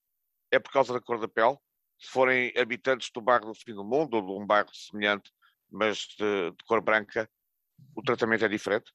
é 0.51 0.59
por 0.59 0.73
causa 0.73 0.93
da 0.93 1.01
cor 1.01 1.19
da 1.19 1.29
pele? 1.29 1.57
Se 1.99 2.11
forem 2.11 2.53
habitantes 2.57 3.11
do 3.15 3.21
bairro 3.23 3.47
do 3.47 3.55
fim 3.55 3.75
do 3.75 3.85
mundo 3.85 4.15
ou 4.15 4.23
de 4.27 4.43
um 4.43 4.47
bairro 4.47 4.75
semelhante, 4.75 5.31
mas 5.71 5.99
de, 6.19 6.51
de 6.51 6.65
cor 6.67 6.83
branca, 6.83 7.31
o 7.95 8.03
tratamento 8.03 8.45
é 8.45 8.49
diferente? 8.49 8.93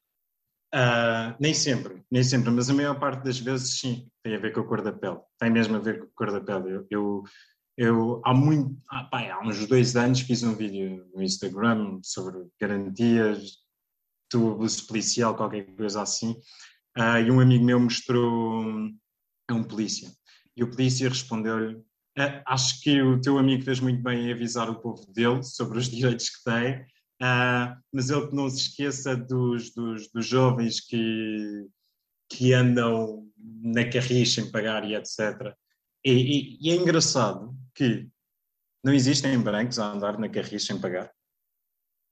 Uh, 0.73 1.33
nem 1.39 1.53
sempre, 1.53 2.03
nem 2.11 2.23
sempre, 2.23 2.51
mas 2.51 2.69
a 2.69 2.73
maior 2.73 2.99
parte 2.99 3.23
das 3.23 3.39
vezes 3.39 3.79
sim, 3.79 4.09
tem 4.21 4.35
a 4.35 4.39
ver 4.39 4.51
com 4.51 4.59
a 4.59 4.67
cor 4.67 4.81
da 4.81 4.91
pele, 4.91 5.19
tem 5.39 5.49
mesmo 5.49 5.77
a 5.77 5.79
ver 5.79 5.99
com 5.99 6.05
a 6.05 6.09
cor 6.13 6.31
da 6.31 6.41
pele. 6.41 6.75
Eu, 6.75 6.87
eu, 6.91 7.23
eu 7.77 8.21
há, 8.25 8.33
muito, 8.33 8.77
ah, 8.91 9.09
há 9.11 9.47
uns 9.47 9.65
dois 9.65 9.95
anos 9.95 10.19
fiz 10.19 10.43
um 10.43 10.55
vídeo 10.55 11.09
no 11.15 11.23
Instagram 11.23 11.99
sobre 12.03 12.47
garantias 12.59 13.57
do 14.31 14.51
abuso 14.51 14.85
policial, 14.87 15.35
qualquer 15.35 15.63
coisa 15.75 16.01
assim, 16.01 16.31
uh, 16.97 17.17
e 17.25 17.31
um 17.31 17.39
amigo 17.39 17.63
meu 17.63 17.79
mostrou 17.79 18.61
a 19.49 19.53
um 19.53 19.63
polícia. 19.63 20.11
E 20.55 20.63
o 20.63 20.69
polícia 20.69 21.07
respondeu-lhe: 21.07 21.81
ah, 22.17 22.43
Acho 22.45 22.81
que 22.81 23.01
o 23.01 23.21
teu 23.21 23.37
amigo 23.37 23.63
fez 23.63 23.79
muito 23.79 24.01
bem 24.03 24.27
em 24.27 24.33
avisar 24.33 24.69
o 24.69 24.81
povo 24.81 25.05
dele 25.13 25.43
sobre 25.43 25.77
os 25.77 25.87
direitos 25.89 26.29
que 26.29 26.43
tem, 26.43 26.85
uh, 27.21 27.75
mas 27.91 28.09
ele 28.09 28.27
que 28.27 28.35
não 28.35 28.49
se 28.49 28.57
esqueça 28.57 29.15
dos, 29.15 29.73
dos, 29.73 30.09
dos 30.11 30.25
jovens 30.25 30.79
que, 30.79 31.67
que 32.29 32.53
andam 32.53 33.27
na 33.37 33.89
carriça 33.89 34.41
sem 34.41 34.51
pagar 34.51 34.83
e 34.83 34.95
etc. 34.95 35.53
E, 36.03 36.11
e, 36.11 36.57
e, 36.61 36.71
é 36.71 36.75
engraçado 36.75 37.55
que 37.75 38.07
não 38.83 38.93
existem 38.93 39.37
brancos 39.39 39.79
a 39.79 39.91
andar 39.91 40.17
na 40.17 40.29
carriça 40.29 40.67
sem 40.67 40.79
pagar. 40.79 41.11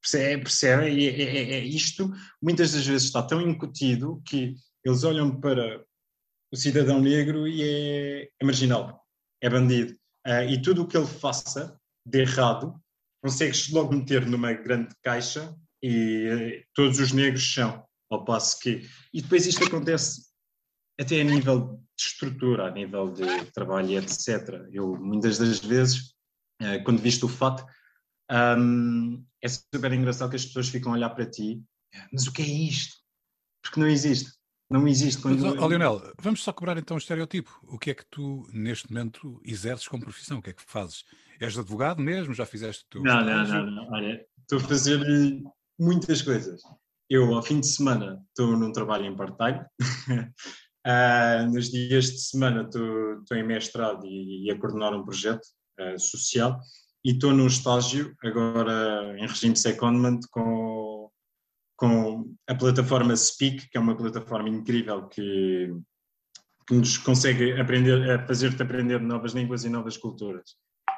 Percebe? 0.02 0.44
percebe? 0.44 1.08
É, 1.08 1.22
é, 1.22 1.54
é, 1.54 1.60
isto 1.64 2.12
muitas 2.42 2.74
das 2.74 2.86
vezes 2.86 3.08
está 3.08 3.24
tão 3.24 3.42
incutido 3.42 4.22
que 4.26 4.56
eles 4.84 5.04
olham 5.04 5.40
para 5.40 5.84
o 6.52 6.56
cidadão 6.56 7.02
negro 7.02 7.48
e 7.48 7.64
é, 7.64 8.30
é 8.40 8.46
marginal, 8.46 9.04
é 9.42 9.50
bandido. 9.50 9.94
Uh, 10.28 10.50
e 10.50 10.62
tudo 10.62 10.84
o 10.84 10.88
que 10.88 10.98
ele 10.98 11.08
faça 11.08 11.80
de 12.06 12.22
errado, 12.22 12.80
consegues 13.26 13.70
logo 13.72 13.92
meter 13.92 14.24
numa 14.28 14.54
grande 14.54 14.96
caixa 15.04 15.52
e 15.82 16.30
uh, 16.30 16.64
todos 16.76 17.00
os 17.00 17.12
negros 17.12 17.52
são, 17.52 17.84
ao 18.08 18.24
passo 18.24 18.60
que. 18.60 18.88
E 19.12 19.20
depois 19.20 19.48
isto 19.48 19.66
acontece 19.66 20.28
até 21.02 21.22
a 21.22 21.24
nível 21.24 21.84
de 21.98 22.04
estrutura, 22.04 22.68
a 22.68 22.72
nível 22.72 23.12
de 23.12 23.26
trabalho, 23.52 23.98
etc. 23.98 24.68
Eu, 24.72 24.96
muitas 24.98 25.40
das 25.40 25.58
vezes, 25.58 26.14
uh, 26.62 26.84
quando 26.84 27.02
visto 27.02 27.26
o 27.26 27.30
fato, 27.30 27.66
um, 28.60 29.26
é 29.42 29.48
super 29.48 29.92
engraçado 29.92 30.30
que 30.30 30.36
as 30.36 30.46
pessoas 30.46 30.70
ficam 30.70 30.92
a 30.92 30.96
olhar 30.96 31.10
para 31.10 31.26
ti, 31.26 31.64
mas 32.14 32.28
o 32.28 32.32
que 32.32 32.44
é 32.44 32.46
isto? 32.46 32.96
Porque 33.64 33.80
não 33.80 33.88
existe. 33.88 34.32
Não 34.70 34.88
existe. 34.88 35.22
Quando... 35.22 35.42
Mas, 35.42 35.62
oh, 35.62 35.68
Leonel, 35.68 36.02
vamos 36.20 36.44
só 36.44 36.52
cobrar 36.52 36.78
então 36.78 36.96
o 36.96 36.98
estereotipo. 36.98 37.60
O 37.68 37.78
que 37.78 37.92
é 37.92 37.94
que 37.94 38.06
tu, 38.06 38.48
neste 38.52 38.92
momento, 38.92 39.40
exerces 39.44 39.88
como 39.88 40.04
profissão? 40.04 40.40
O 40.40 40.42
que 40.42 40.50
é 40.50 40.54
que 40.54 40.64
fazes? 40.64 41.04
És 41.40 41.58
advogado 41.58 42.02
mesmo? 42.02 42.34
Já 42.34 42.46
fizeste 42.46 42.84
o 42.86 42.88
teu 42.90 43.04
não, 43.04 43.24
não, 43.24 43.48
não, 43.48 43.72
não. 43.72 43.92
Olha, 43.92 44.26
estou 44.42 44.58
a 44.58 44.62
fazer 44.62 45.00
muitas 45.80 46.22
coisas. 46.22 46.62
Eu, 47.10 47.36
ao 47.36 47.44
fim 47.44 47.60
de 47.60 47.68
semana, 47.68 48.20
estou 48.30 48.58
num 48.58 48.72
trabalho 48.72 49.06
em 49.06 49.16
part-time. 49.16 49.60
uh, 50.10 51.46
nos 51.54 51.70
dias 51.70 52.06
de 52.06 52.20
semana, 52.22 52.64
estou, 52.64 53.20
estou 53.20 53.38
em 53.38 53.46
mestrado 53.46 54.06
e, 54.06 54.48
e, 54.48 54.52
a 54.52 54.58
coordenar 54.58 54.94
um 54.96 55.06
projeto 55.06 55.46
uh, 55.80 56.00
social 56.00 56.60
e 57.04 57.12
estou 57.12 57.32
num 57.32 57.46
estágio 57.46 58.16
agora 58.24 59.16
em 59.20 59.28
regime 59.28 59.56
secondment 59.56 60.22
com, 60.32 60.65
com 61.76 62.36
a 62.48 62.56
plataforma 62.56 63.16
Speak, 63.16 63.70
que 63.70 63.78
é 63.78 63.82
uma 63.82 63.96
plataforma 63.96 64.50
incrível 64.50 65.08
que, 65.08 65.74
que 66.68 66.74
nos 66.74 66.98
consegue 66.98 67.60
aprender, 67.60 68.26
fazer-te 68.28 68.64
aprender 68.64 69.02
novas 69.02 69.34
línguas 69.34 69.66
e 69.66 69.70
novas 69.70 69.98
culturas. 69.98 70.56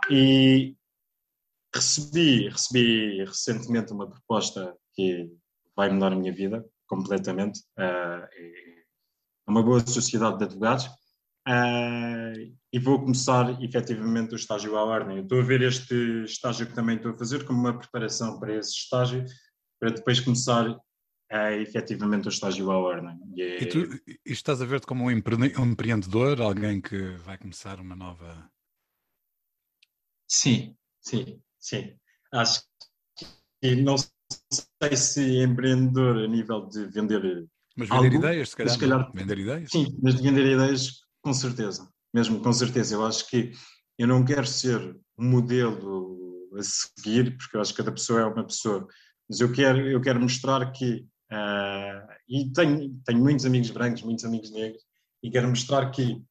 E 0.10 0.76
recebi, 1.74 2.50
recebi 2.50 3.24
recentemente 3.26 3.92
uma 3.92 4.10
proposta 4.10 4.76
que 4.94 5.32
vai 5.76 5.90
mudar 5.90 6.13
a 6.13 6.16
minha 6.16 6.34
vida 6.34 6.66
completamente. 6.88 7.60
Uh, 7.78 8.28
é 8.34 9.52
uma 9.52 9.63
boa 9.63 9.80
sociedade 9.86 10.38
de 10.38 10.46
advogados 10.46 10.90
Uh, 11.48 12.54
e 12.74 12.78
vou 12.78 13.00
começar 13.00 13.63
efetivamente 13.63 14.34
o 14.34 14.36
estágio 14.36 14.76
à 14.76 14.84
ordem. 14.84 15.16
Eu 15.16 15.24
estou 15.24 15.40
a 15.40 15.44
ver 15.44 15.62
este 15.62 15.96
estágio 16.26 16.68
que 16.68 16.74
também 16.74 16.98
estou 16.98 17.12
a 17.12 17.18
fazer 17.18 17.46
como 17.46 17.58
uma 17.58 17.78
preparação 17.78 18.38
para 18.38 18.54
esse 18.54 18.72
estágio, 18.72 19.24
para 19.80 19.92
depois 19.92 20.20
começar 20.20 20.70
uh, 20.70 21.54
efetivamente 21.62 22.28
o 22.28 22.30
estágio 22.30 22.72
à 22.72 22.78
ordem. 22.78 23.18
E, 23.36 23.42
é... 23.42 23.63
e 23.63 23.66
tu 23.68 23.80
e 24.08 24.32
estás 24.32 24.62
a 24.62 24.66
ver-te 24.66 24.88
como 24.88 25.06
um, 25.06 25.12
empre 25.12 25.36
um 25.36 25.66
empreendedor, 25.66 26.42
alguém 26.42 26.82
que 26.82 27.16
vai 27.18 27.38
começar 27.38 27.80
uma 27.80 27.96
nova. 27.96 28.50
Sim, 30.28 30.76
sim, 31.02 31.42
sim. 31.60 31.96
Acho 32.34 32.62
que 33.62 33.76
não 33.76 33.96
sei 33.98 34.96
se 34.96 35.42
empreendedor 35.42 36.18
a 36.18 36.28
nível 36.28 36.68
de 36.68 36.86
vender. 36.88 37.48
Mas 37.76 37.90
vender 37.90 38.13
algo, 38.13 38.16
ideias, 38.16 38.50
se 38.50 38.56
calhar. 38.56 38.74
Se 38.74 38.80
calhar 38.80 39.12
vender 39.13 39.40
ideias? 39.40 39.72
Sim, 39.72 39.98
mas 40.02 40.16
de 40.16 40.24
vender 40.24 40.46
ideias 40.46 41.02
com 41.22 41.34
certeza, 41.34 41.90
mesmo 42.13 42.42
com 42.42 42.52
certeza. 42.52 42.96
Eu 42.96 43.06
acho 43.06 43.28
que 43.30 43.52
eu 43.98 44.08
não 44.08 44.24
quero 44.26 44.46
ser 44.46 44.80
um 45.18 45.30
modelo 45.30 46.50
a 46.58 46.63
seguir, 46.63 47.38
porque 47.38 47.58
eu 47.58 47.62
acho 47.62 47.72
que 47.72 47.78
cada 47.78 47.92
pessoa 47.92 48.22
é 48.22 48.26
uma 48.26 48.46
pessoa, 48.46 48.88
mas 49.30 49.40
eu 49.40 49.52
quero, 49.52 49.80
eu 49.90 50.02
quero 50.02 50.20
mostrar 50.20 50.72
que, 50.72 51.06
uh, 51.32 52.13
e 52.28 52.52
tenho, 52.54 53.00
tenho 53.06 53.20
muitos 53.20 53.46
amigos 53.46 53.70
brancos, 53.72 54.04
muitos 54.04 54.26
amigos 54.26 54.52
negros, 54.52 54.82
e 55.22 55.30
quero 55.30 55.50
mostrar 55.50 55.92
que, 55.92 56.22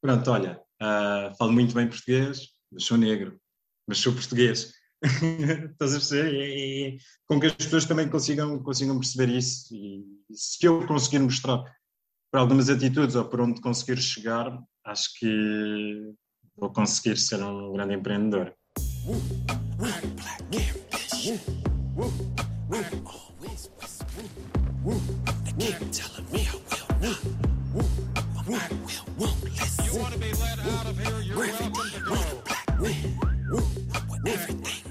pronto, 0.00 0.30
olha, 0.30 0.60
uh, 0.82 1.36
falo 1.36 1.52
muito 1.52 1.74
bem 1.74 1.88
português, 1.88 2.48
mas 2.72 2.84
sou 2.84 2.96
negro, 2.96 3.38
mas 3.86 3.98
sou 3.98 4.12
português. 4.12 4.72
Estás 5.02 5.92
a 5.92 5.98
perceber? 5.98 6.32
E, 6.32 6.96
e, 6.96 6.98
com 7.26 7.38
que 7.38 7.46
as 7.46 7.54
pessoas 7.54 7.84
também 7.84 8.08
consigam, 8.08 8.62
consigam 8.62 8.98
perceber 8.98 9.28
isso. 9.28 9.74
E, 9.74 10.04
e 10.30 10.36
se 10.36 10.64
eu 10.64 10.86
conseguir 10.86 11.18
mostrar 11.18 11.62
por 12.32 12.40
algumas 12.40 12.68
atitudes 12.68 13.14
ou 13.14 13.24
por 13.26 13.40
onde 13.40 13.60
conseguir 13.60 14.00
chegar, 14.00 14.58
acho 14.84 15.10
que 15.18 16.12
vou 16.56 16.72
conseguir 16.72 17.18
ser 17.18 17.42
um 17.42 17.72
grande 17.72 17.94
empreendedor. 17.94 18.54
woo, 21.96 22.12
woo. 22.68 22.84
Always 23.06 23.70
was 23.80 24.04
woo, 24.16 24.92
woo. 24.92 25.00
They 25.56 25.72
keep 25.72 25.90
telling 25.90 26.30
me 26.30 26.46
I 26.46 26.54
will 26.54 27.00
not. 27.00 27.24
Woo, 27.74 27.84
woo. 28.46 28.56
I 28.56 28.68
will 28.70 29.04
won't 29.18 29.44
listen. 29.44 29.84
You 29.86 30.00
want 30.00 30.12
to 30.12 30.18
be 30.18 30.32
led 30.32 30.58
out 30.60 30.86
of 30.86 30.98
here? 30.98 31.20
You're 31.22 31.38
welcome 31.38 31.72
to 31.72 32.00
go. 32.00 32.42
Black 32.44 32.80
man, 32.80 33.18
woo. 33.50 33.58
woo. 33.58 33.62
everything 34.26 34.85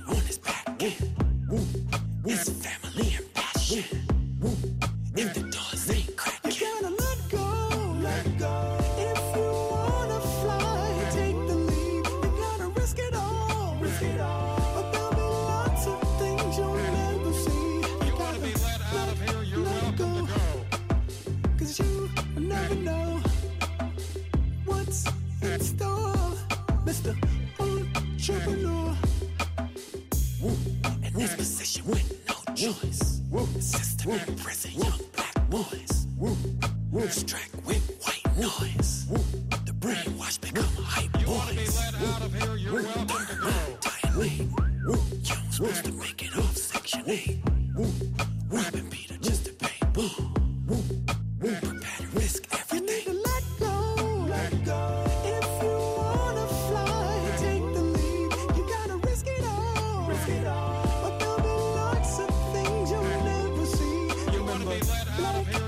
be 64.79 64.87
let 64.87 65.07
out 65.19 65.35
of 65.35 65.47
here. 65.47 65.64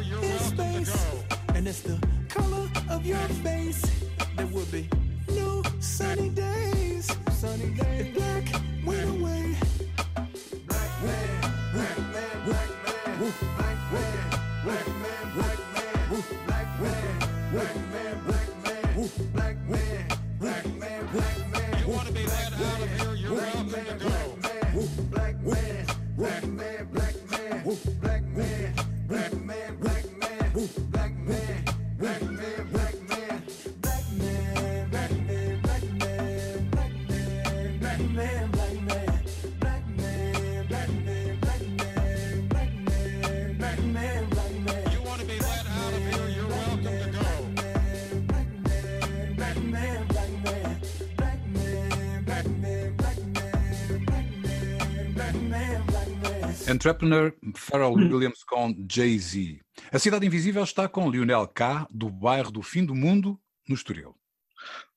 Entrepreneur 56.78 57.34
Pharrell 57.55 57.93
Williams 57.93 58.43
com 58.43 58.71
Jay-Z. 58.88 59.59
A 59.91 59.97
Cidade 59.97 60.28
Invisível 60.28 60.63
está 60.63 60.88
com 60.88 61.09
Lionel 61.09 61.47
K, 61.47 61.88
do 61.89 62.07
bairro 62.07 62.51
do 62.51 62.61
Fim 62.61 62.86
do 62.86 62.93
Mundo, 62.93 63.41
no 63.67 63.73
Estoril. 63.73 64.15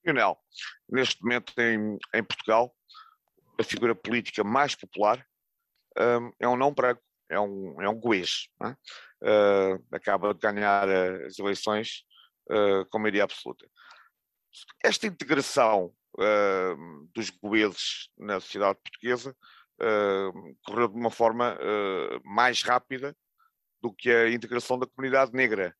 Lionel, 0.04 0.38
neste 0.86 1.22
momento 1.22 1.54
em, 1.58 1.96
em 2.12 2.22
Portugal, 2.22 2.70
a 3.58 3.64
figura 3.64 3.94
política 3.94 4.44
mais 4.44 4.74
popular 4.74 5.26
hum, 5.98 6.30
é 6.38 6.46
um 6.46 6.54
não 6.54 6.70
branco, 6.70 7.00
é 7.30 7.40
um, 7.40 7.80
é 7.80 7.88
um 7.88 7.98
goês. 7.98 8.48
é? 8.62 8.76
Ah, 9.24 9.78
acaba 9.90 10.34
de 10.34 10.40
ganhar 10.40 10.86
as 10.86 11.38
eleições 11.38 12.04
ah, 12.50 12.84
com 12.90 12.98
maioria 12.98 13.24
absoluta. 13.24 13.66
Esta 14.84 15.06
integração 15.06 15.94
ah, 16.18 16.76
dos 17.14 17.30
goeses 17.30 18.10
na 18.18 18.38
sociedade 18.38 18.78
portuguesa 18.84 19.34
ah, 19.80 20.32
correu 20.62 20.88
de 20.88 20.96
uma 20.96 21.10
forma 21.10 21.56
ah, 21.60 22.20
mais 22.24 22.62
rápida 22.62 23.16
do 23.82 23.92
que 23.92 24.10
a 24.10 24.30
integração 24.30 24.78
da 24.78 24.86
comunidade 24.86 25.32
negra 25.32 25.74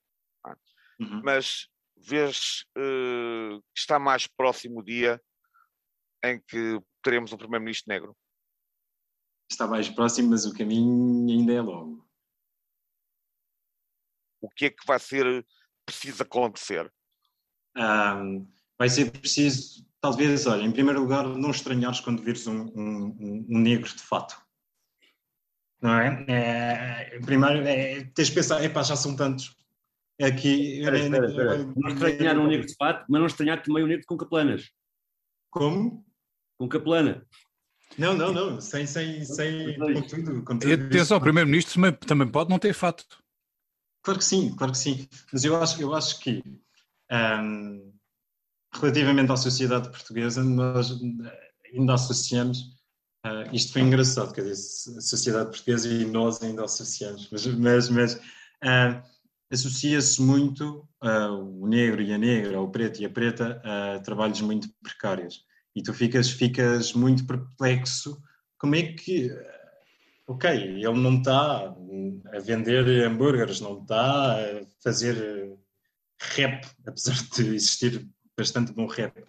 Uhum. 1.01 1.23
mas 1.25 1.67
vês 1.97 2.67
eh, 2.77 3.59
que 3.73 3.81
está 3.81 3.99
mais 3.99 4.27
próximo 4.27 4.81
o 4.81 4.85
dia 4.85 5.21
em 6.23 6.39
que 6.39 6.79
teremos 7.03 7.33
um 7.33 7.39
primeiro-ministro 7.39 7.89
negro. 7.89 8.17
Está 9.51 9.67
mais 9.67 9.89
próximo, 9.89 10.31
mas 10.31 10.45
o 10.45 10.55
caminho 10.55 11.31
ainda 11.31 11.53
é 11.55 11.61
longo. 11.63 12.07
O 14.43 14.51
que 14.51 14.67
é 14.67 14.71
que 14.71 14.87
vai 14.87 14.99
ser 14.99 15.47
preciso 15.87 16.23
acontecer? 16.23 16.93
Ahm, 17.75 18.47
vai 18.79 18.89
ser 18.89 19.11
preciso, 19.11 19.87
talvez, 20.01 20.47
olha, 20.47 20.63
em 20.63 20.73
primeiro 20.73 21.01
lugar, 21.01 21.25
não 21.27 21.51
estranhares 21.51 22.01
quando 22.01 22.23
vires 22.23 22.47
um, 22.47 22.67
um- 22.75 23.17
um- 23.21 23.47
um 23.51 23.59
negro 23.59 23.89
de 23.89 24.03
fato. 24.03 24.41
Não 25.83 25.95
é? 25.99 26.25
é 26.29 27.21
primeiro, 27.25 27.67
é, 27.67 28.05
tens 28.15 28.29
de 28.29 28.35
pensar, 28.35 28.63
epá, 28.63 28.83
já 28.83 28.97
são 28.97 29.17
tantos. 29.17 29.57
Aqui, 30.21 30.81
Espera, 30.81 30.99
espera, 30.99 31.27
espera. 31.27 31.65
Não 31.77 31.89
estranhar 31.89 32.39
um 32.39 32.47
negro 32.47 32.67
de 32.67 32.75
fato, 32.75 33.07
mas 33.09 33.21
não 33.21 33.27
estranhar 33.27 33.63
também 33.63 33.83
um 33.83 33.87
negro 33.87 34.05
com 34.07 34.19
caplanas. 34.19 34.71
Como? 35.51 36.05
Com 36.59 36.69
caplana. 36.69 37.27
Não, 37.97 38.15
não, 38.15 38.33
não, 38.33 38.61
sem, 38.61 38.87
sem, 38.87 39.25
sem, 39.25 39.71
E 39.71 39.75
tudo 39.77 40.85
atenção, 40.87 41.17
o 41.17 41.21
Primeiro-Ministro 41.21 41.75
também, 41.75 41.93
também 41.95 42.29
pode 42.29 42.51
não 42.51 42.59
ter 42.59 42.75
fato. 42.75 43.05
Claro 44.03 44.19
que 44.19 44.25
sim, 44.25 44.55
claro 44.55 44.73
que 44.73 44.79
sim. 44.79 45.09
Mas 45.33 45.45
eu 45.45 45.61
acho, 45.61 45.81
eu 45.83 45.95
acho 45.95 46.21
que, 46.21 46.43
ahm, 47.11 47.91
relativamente 48.73 49.33
à 49.33 49.37
sociedade 49.37 49.89
portuguesa, 49.91 50.43
nós 50.43 50.91
ainda 51.73 51.95
associamos. 51.95 52.79
ah, 53.25 53.45
isto 53.53 53.73
foi 53.73 53.83
engraçado, 53.83 54.33
quer 54.33 54.45
dizer, 54.45 54.99
a 54.99 55.01
sociedade 55.01 55.51
portuguesa 55.51 55.89
e 55.89 56.05
nós 56.05 56.43
ainda 56.43 56.65
associamos, 56.65 57.29
mas, 57.31 57.47
mas, 57.47 57.89
mas 57.89 58.21
ah, 58.63 59.03
associa-se 59.51 60.23
muito 60.23 60.89
ah, 61.01 61.31
o 61.33 61.67
negro 61.67 62.03
e 62.03 62.13
a 62.13 62.19
negra, 62.19 62.61
o 62.61 62.71
preto 62.71 63.01
e 63.01 63.05
a 63.05 63.11
preta 63.11 63.61
a 63.65 63.99
trabalhos 64.01 64.41
muito 64.41 64.69
precários. 64.83 65.45
E 65.75 65.83
tu 65.83 65.95
ficas, 65.95 66.31
ficas 66.31 66.93
muito 66.93 67.27
perplexo. 67.27 68.21
Como 68.59 68.75
é 68.75 68.83
que 68.93 69.31
ok, 70.31 70.49
ele 70.49 71.01
não 71.01 71.19
está 71.19 71.75
a 72.33 72.39
vender 72.39 73.05
hambúrgueres, 73.05 73.61
não 73.61 73.83
está 73.83 74.37
a 74.37 74.63
fazer 74.83 75.59
rap, 76.21 76.65
apesar 76.87 77.17
de 77.35 77.55
existir 77.57 78.09
bastante 78.41 78.73
bom 78.73 78.87
rap. 78.87 79.23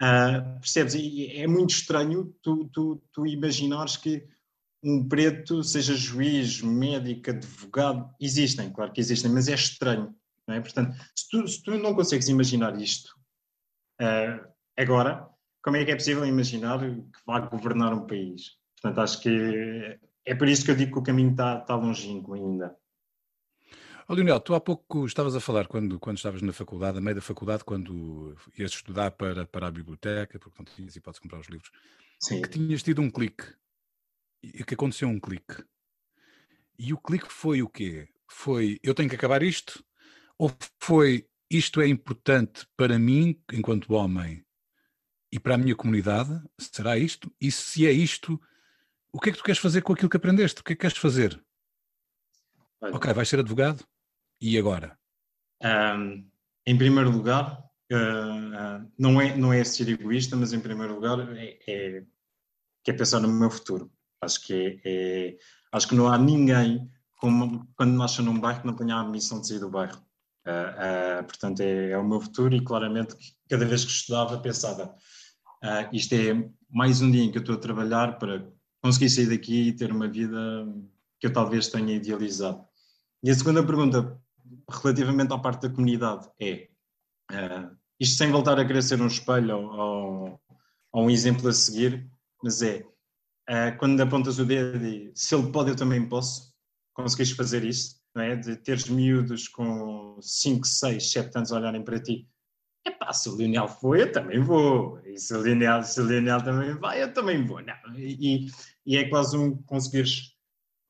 Ah, 0.00 0.56
percebes? 0.60 0.94
E 0.94 1.26
é 1.36 1.46
muito 1.46 1.70
estranho 1.70 2.34
tu, 2.42 2.68
tu, 2.72 3.02
tu 3.12 3.26
imaginares 3.26 3.96
que 3.96 4.26
um 4.82 5.06
preto 5.08 5.62
seja 5.62 5.94
juiz, 5.94 6.60
médico, 6.60 7.30
advogado. 7.30 8.10
Existem, 8.20 8.70
claro 8.72 8.92
que 8.92 9.00
existem, 9.00 9.30
mas 9.30 9.48
é 9.48 9.54
estranho. 9.54 10.14
Não 10.46 10.54
é? 10.54 10.60
Portanto, 10.60 10.96
se 11.14 11.28
tu, 11.28 11.46
se 11.48 11.62
tu 11.62 11.72
não 11.78 11.94
consegues 11.94 12.28
imaginar 12.28 12.80
isto 12.80 13.14
ah, 14.00 14.46
agora, 14.76 15.28
como 15.62 15.76
é 15.76 15.84
que 15.84 15.90
é 15.90 15.96
possível 15.96 16.24
imaginar 16.24 16.78
que 16.80 17.20
vai 17.26 17.48
governar 17.48 17.92
um 17.92 18.06
país? 18.06 18.52
Portanto, 18.80 19.00
acho 19.00 19.20
que 19.20 19.98
é 20.24 20.34
por 20.34 20.48
isso 20.48 20.64
que 20.64 20.70
eu 20.70 20.76
digo 20.76 20.92
que 20.92 20.98
o 20.98 21.02
caminho 21.02 21.30
está, 21.30 21.58
está 21.58 21.74
longínquo 21.74 22.34
ainda. 22.34 22.76
Ó 24.08 24.14
Lionel, 24.14 24.38
tu 24.40 24.54
há 24.54 24.60
pouco 24.60 25.04
estavas 25.04 25.34
a 25.34 25.40
falar 25.40 25.66
quando, 25.66 25.98
quando 25.98 26.16
estavas 26.16 26.40
na 26.40 26.52
faculdade, 26.52 26.98
a 26.98 27.00
meio 27.00 27.16
da 27.16 27.20
faculdade, 27.20 27.64
quando 27.64 28.36
ias 28.56 28.70
estudar 28.70 29.10
para, 29.10 29.46
para 29.46 29.66
a 29.66 29.70
biblioteca, 29.70 30.38
porque 30.38 30.56
não 30.58 30.64
tinhas 30.64 30.94
hipótese 30.94 31.18
de 31.18 31.22
comprar 31.22 31.40
os 31.40 31.48
livros, 31.48 31.72
Sim. 32.20 32.40
que 32.40 32.48
tinhas 32.48 32.84
tido 32.84 33.02
um 33.02 33.10
clique. 33.10 33.44
E 34.42 34.62
que 34.62 34.74
aconteceu 34.74 35.08
um 35.08 35.18
clique. 35.18 35.64
E 36.78 36.92
o 36.92 36.98
clique 36.98 37.32
foi 37.32 37.62
o 37.62 37.68
quê? 37.68 38.08
Foi 38.28 38.78
eu 38.80 38.94
tenho 38.94 39.08
que 39.08 39.16
acabar 39.16 39.42
isto? 39.42 39.84
Ou 40.38 40.54
foi 40.78 41.28
isto 41.50 41.80
é 41.80 41.88
importante 41.88 42.64
para 42.76 42.98
mim, 42.98 43.42
enquanto 43.52 43.92
homem, 43.92 44.44
e 45.32 45.40
para 45.40 45.56
a 45.56 45.58
minha 45.58 45.74
comunidade? 45.74 46.40
Será 46.60 46.96
isto? 46.96 47.32
E 47.40 47.50
se 47.50 47.86
é 47.86 47.90
isto, 47.90 48.40
o 49.12 49.18
que 49.18 49.30
é 49.30 49.32
que 49.32 49.38
tu 49.38 49.44
queres 49.44 49.60
fazer 49.60 49.82
com 49.82 49.92
aquilo 49.92 50.08
que 50.08 50.16
aprendeste? 50.16 50.60
O 50.60 50.64
que 50.64 50.74
é 50.74 50.76
que 50.76 50.82
queres 50.82 50.96
fazer? 50.96 51.42
Olha, 52.80 52.94
Ok, 52.94 53.12
vais 53.12 53.28
ser 53.28 53.40
advogado? 53.40 53.84
E 54.40 54.58
agora? 54.58 54.98
Ahm, 55.62 56.24
em 56.66 56.76
primeiro 56.76 57.10
lugar, 57.10 57.62
ah, 57.92 58.78
ah, 58.82 58.86
não, 58.98 59.20
é, 59.20 59.36
não 59.36 59.52
é 59.52 59.64
ser 59.64 59.88
egoísta, 59.88 60.36
mas 60.36 60.52
em 60.52 60.60
primeiro 60.60 60.94
lugar 60.94 61.18
é, 61.36 61.58
é, 61.66 62.04
é 62.86 62.92
pensar 62.92 63.20
no 63.20 63.28
meu 63.28 63.50
futuro. 63.50 63.90
Acho 64.20 64.44
que, 64.44 64.80
é, 64.84 65.30
é- 65.34 65.38
acho 65.72 65.88
que 65.88 65.94
não 65.94 66.08
há 66.08 66.18
ninguém 66.18 66.90
como, 67.16 67.66
quando 67.76 67.96
nasce 67.96 68.22
num 68.22 68.38
bairro 68.38 68.60
que 68.60 68.66
não 68.66 68.76
tenha 68.76 68.96
a 68.96 69.08
missão 69.08 69.40
de 69.40 69.48
sair 69.48 69.60
do 69.60 69.70
bairro. 69.70 70.04
Ah, 70.44 71.24
portanto, 71.26 71.60
é, 71.60 71.90
é 71.90 71.98
o 71.98 72.06
meu 72.06 72.20
futuro 72.20 72.54
e 72.54 72.62
claramente 72.64 73.16
cada 73.48 73.64
vez 73.64 73.84
que 73.84 73.90
estudava 73.90 74.38
pensava 74.40 74.94
isto 75.92 76.14
é 76.14 76.48
mais 76.70 77.00
um 77.00 77.10
dia 77.10 77.22
em 77.22 77.30
que 77.30 77.38
eu 77.38 77.40
estou 77.40 77.56
a 77.56 77.60
trabalhar 77.60 78.18
para 78.18 78.46
conseguir 78.82 79.10
sair 79.10 79.28
daqui 79.28 79.68
e 79.68 79.72
ter 79.72 79.90
uma 79.90 80.08
vida 80.08 80.38
que 81.18 81.26
eu 81.26 81.32
talvez 81.32 81.68
tenha 81.68 81.94
idealizado. 81.94 82.64
E 83.22 83.30
a 83.30 83.34
segunda 83.34 83.64
pergunta, 83.64 84.20
relativamente 84.70 85.32
à 85.32 85.38
parte 85.38 85.68
da 85.68 85.74
comunidade, 85.74 86.28
é 86.40 86.68
ah, 87.30 87.70
isto 88.00 88.16
sem 88.18 88.30
voltar 88.30 88.58
a 88.58 88.64
querer 88.64 88.82
ser 88.82 89.00
um 89.00 89.06
espelho 89.06 89.58
ou, 89.58 90.40
ou- 90.92 91.04
um 91.04 91.10
exemplo 91.10 91.48
a 91.48 91.52
seguir, 91.52 92.08
mas 92.42 92.62
é 92.62 92.84
ah, 93.48 93.72
quando 93.72 94.00
apontas 94.00 94.38
o 94.38 94.44
dedo 94.44 94.84
e 94.86 95.12
se 95.14 95.34
ele 95.34 95.50
pode, 95.52 95.70
eu 95.70 95.76
também 95.76 96.08
posso, 96.08 96.54
conseguires 96.94 97.32
fazer 97.32 97.64
isso, 97.64 98.00
não 98.14 98.22
é? 98.22 98.36
De 98.36 98.56
teres 98.56 98.88
miúdos 98.88 99.48
com 99.48 100.18
5, 100.20 100.66
6, 100.66 101.10
7 101.12 101.36
anos 101.36 101.52
a 101.52 101.56
olharem 101.56 101.84
para 101.84 102.00
ti. 102.00 102.28
Epá, 102.86 103.12
se 103.12 103.28
o 103.28 103.36
Lionel 103.36 103.68
foi, 103.68 104.02
eu 104.02 104.12
também 104.12 104.40
vou. 104.40 105.00
E 105.04 105.18
se 105.18 105.34
o 105.34 105.42
Lionel, 105.42 105.82
se 105.82 106.00
o 106.00 106.06
Lionel 106.06 106.42
também 106.42 106.74
vai, 106.74 107.02
eu 107.02 107.12
também 107.12 107.44
vou. 107.44 107.60
Não, 107.60 107.74
e, 107.98 108.46
e 108.86 108.96
é 108.96 109.08
quase 109.08 109.36
um 109.36 109.56
conseguires 109.64 110.32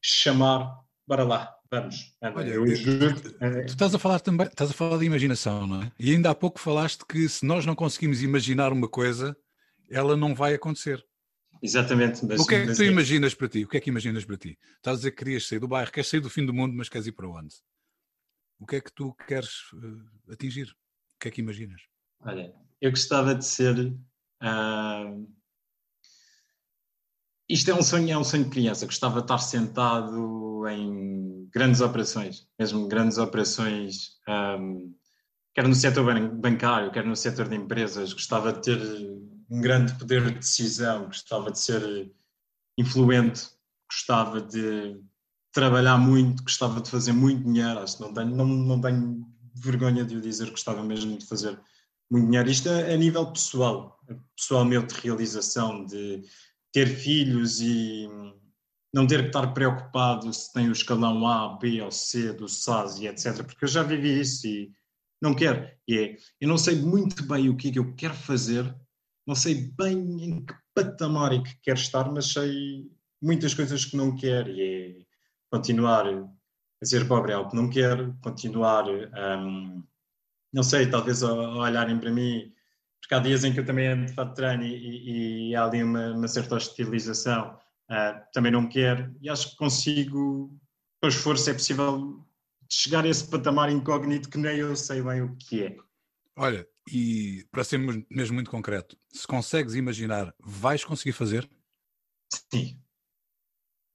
chamar, 0.02 0.78
bora 1.06 1.24
lá, 1.24 1.55
vamos. 1.70 2.16
Olha, 2.22 2.50
eu 2.50 2.74
juro, 2.74 3.14
eh, 3.40 3.62
Tu 3.62 3.70
estás 3.70 3.94
a 3.94 3.98
falar 3.98 4.20
também, 4.20 4.46
estás 4.46 4.70
a 4.70 4.74
falar 4.74 4.98
de 4.98 5.04
imaginação, 5.04 5.66
não 5.66 5.82
é? 5.82 5.92
E 5.98 6.12
ainda 6.12 6.30
há 6.30 6.34
pouco 6.34 6.58
falaste 6.58 7.04
que 7.06 7.28
se 7.28 7.44
nós 7.44 7.64
não 7.66 7.74
conseguimos 7.74 8.22
imaginar 8.22 8.72
uma 8.72 8.88
coisa, 8.88 9.36
ela 9.90 10.16
não 10.16 10.34
vai 10.34 10.54
acontecer. 10.54 11.04
Exatamente. 11.62 12.24
Mas, 12.26 12.40
o 12.40 12.46
que 12.46 12.54
é 12.54 12.60
que 12.60 12.66
mas 12.66 12.76
tu 12.76 12.84
imaginas 12.84 13.34
para 13.34 13.48
ti? 13.48 13.64
O 13.64 13.68
que 13.68 13.76
é 13.76 13.80
que 13.80 13.90
imaginas 13.90 14.24
para 14.24 14.36
ti? 14.36 14.58
Estás 14.76 14.94
a 14.94 14.98
dizer 14.98 15.10
que 15.12 15.18
querias 15.18 15.46
sair 15.46 15.58
do 15.58 15.68
bairro, 15.68 15.90
queres 15.90 16.08
sair 16.08 16.20
do 16.20 16.30
fim 16.30 16.44
do 16.44 16.52
mundo, 16.52 16.74
mas 16.74 16.88
queres 16.88 17.06
ir 17.06 17.12
para 17.12 17.28
onde? 17.28 17.54
O 18.58 18.66
que 18.66 18.76
é 18.76 18.80
que 18.80 18.92
tu 18.92 19.14
queres 19.26 19.50
eh, 20.28 20.32
atingir? 20.32 20.74
que 21.18 21.28
é 21.28 21.30
que 21.30 21.40
imaginas? 21.40 21.82
Olha, 22.20 22.54
eu 22.80 22.90
gostava 22.90 23.34
de 23.34 23.44
ser. 23.44 23.76
Uh, 24.42 25.26
isto 27.48 27.70
é 27.70 27.74
um 27.74 27.82
sonho, 27.82 28.10
é 28.10 28.18
um 28.18 28.24
sonho 28.24 28.44
de 28.44 28.50
criança. 28.50 28.86
Gostava 28.86 29.20
de 29.20 29.24
estar 29.24 29.38
sentado 29.38 30.66
em 30.68 31.48
grandes 31.52 31.80
operações, 31.80 32.46
mesmo 32.58 32.88
grandes 32.88 33.18
operações, 33.18 34.16
um, 34.28 34.92
quer 35.54 35.66
no 35.66 35.74
setor 35.74 36.04
bancário, 36.30 36.90
quer 36.90 37.04
no 37.04 37.16
setor 37.16 37.48
de 37.48 37.56
empresas. 37.56 38.12
Gostava 38.12 38.52
de 38.52 38.62
ter 38.62 38.80
um 39.48 39.60
grande 39.60 39.94
poder 39.94 40.24
de 40.24 40.34
decisão, 40.34 41.06
gostava 41.06 41.50
de 41.50 41.58
ser 41.60 42.12
influente, 42.76 43.48
gostava 43.90 44.40
de 44.40 45.00
trabalhar 45.52 45.96
muito, 45.96 46.42
gostava 46.42 46.80
de 46.80 46.90
fazer 46.90 47.12
muito 47.12 47.44
dinheiro. 47.44 47.78
Acho 47.78 47.96
que 47.96 48.02
não 48.02 48.12
tenho, 48.12 48.36
não, 48.36 48.46
não 48.46 48.80
tenho 48.80 49.24
vergonha 49.54 50.04
de 50.04 50.16
o 50.16 50.20
dizer, 50.20 50.50
gostava 50.50 50.82
mesmo 50.82 51.16
de 51.16 51.26
fazer 51.26 51.58
muito 52.10 52.26
dinheiro. 52.26 52.50
Isto 52.50 52.68
é 52.68 52.92
a 52.92 52.96
nível 52.96 53.32
pessoal, 53.32 53.98
pessoal 54.36 54.64
meu 54.64 54.82
de 54.82 54.94
realização, 54.94 55.86
de 55.86 56.22
ter 56.76 56.88
filhos 56.88 57.62
e 57.62 58.06
não 58.92 59.06
ter 59.06 59.22
que 59.22 59.26
estar 59.28 59.46
preocupado 59.54 60.30
se 60.30 60.52
tem 60.52 60.68
o 60.68 60.72
escalão 60.72 61.26
A, 61.26 61.56
B 61.56 61.80
ou 61.80 61.90
C 61.90 62.34
do 62.34 62.46
SAS 62.46 62.98
e 62.98 63.06
etc. 63.06 63.42
Porque 63.46 63.64
eu 63.64 63.68
já 63.68 63.82
vivi 63.82 64.20
isso 64.20 64.46
e 64.46 64.70
não 65.18 65.34
quero. 65.34 65.70
E 65.88 65.98
é, 65.98 66.16
eu 66.38 66.46
não 66.46 66.58
sei 66.58 66.76
muito 66.76 67.22
bem 67.22 67.48
o 67.48 67.56
que 67.56 67.68
é 67.68 67.72
que 67.72 67.78
eu 67.78 67.94
quero 67.94 68.12
fazer, 68.12 68.76
não 69.26 69.34
sei 69.34 69.72
bem 69.74 70.22
em 70.22 70.44
que 70.44 70.54
patamar 70.74 71.32
é 71.32 71.42
que 71.42 71.58
quero 71.62 71.78
estar, 71.78 72.12
mas 72.12 72.26
sei 72.30 72.90
muitas 73.22 73.54
coisas 73.54 73.86
que 73.86 73.96
não 73.96 74.14
quero 74.14 74.50
e 74.50 74.60
é 74.60 75.06
continuar 75.50 76.06
a 76.06 76.84
ser 76.84 77.08
pobre 77.08 77.32
é 77.32 77.36
algo 77.36 77.48
que 77.48 77.56
não 77.56 77.70
quero, 77.70 78.14
continuar, 78.22 78.84
um, 78.86 79.82
não 80.52 80.62
sei, 80.62 80.90
talvez 80.90 81.22
a 81.22 81.32
olharem 81.32 81.98
para 81.98 82.12
mim 82.12 82.52
porque 83.00 83.14
há 83.14 83.18
dias 83.18 83.44
em 83.44 83.52
que 83.52 83.60
eu 83.60 83.64
também 83.64 83.86
ando 83.86 84.06
de 84.06 84.14
fato 84.14 84.30
de 84.30 84.34
treino 84.36 84.64
e, 84.64 84.74
e, 84.74 85.50
e, 85.50 85.56
há 85.56 85.64
ali 85.64 85.82
uma, 85.82 86.12
uma 86.12 86.28
certa 86.28 86.56
hostilização, 86.56 87.58
uh, 87.90 88.20
também 88.32 88.50
não 88.50 88.68
quero, 88.68 89.14
e 89.20 89.28
acho 89.28 89.50
que 89.50 89.56
consigo, 89.56 90.58
com 91.00 91.08
esforço, 91.08 91.50
é 91.50 91.52
possível 91.52 92.26
chegar 92.70 93.04
a 93.04 93.08
esse 93.08 93.28
patamar 93.28 93.70
incógnito 93.70 94.28
que 94.28 94.38
nem 94.38 94.58
eu 94.58 94.74
sei 94.74 95.02
bem 95.02 95.22
o 95.22 95.36
que 95.36 95.64
é. 95.64 95.76
Olha, 96.36 96.66
e 96.90 97.46
para 97.50 97.64
sermos 97.64 98.02
mesmo 98.10 98.34
muito 98.34 98.50
concreto, 98.50 98.96
se 99.12 99.26
consegues 99.26 99.74
imaginar, 99.74 100.34
vais 100.40 100.84
conseguir 100.84 101.12
fazer? 101.12 101.48
Sim, 102.52 102.80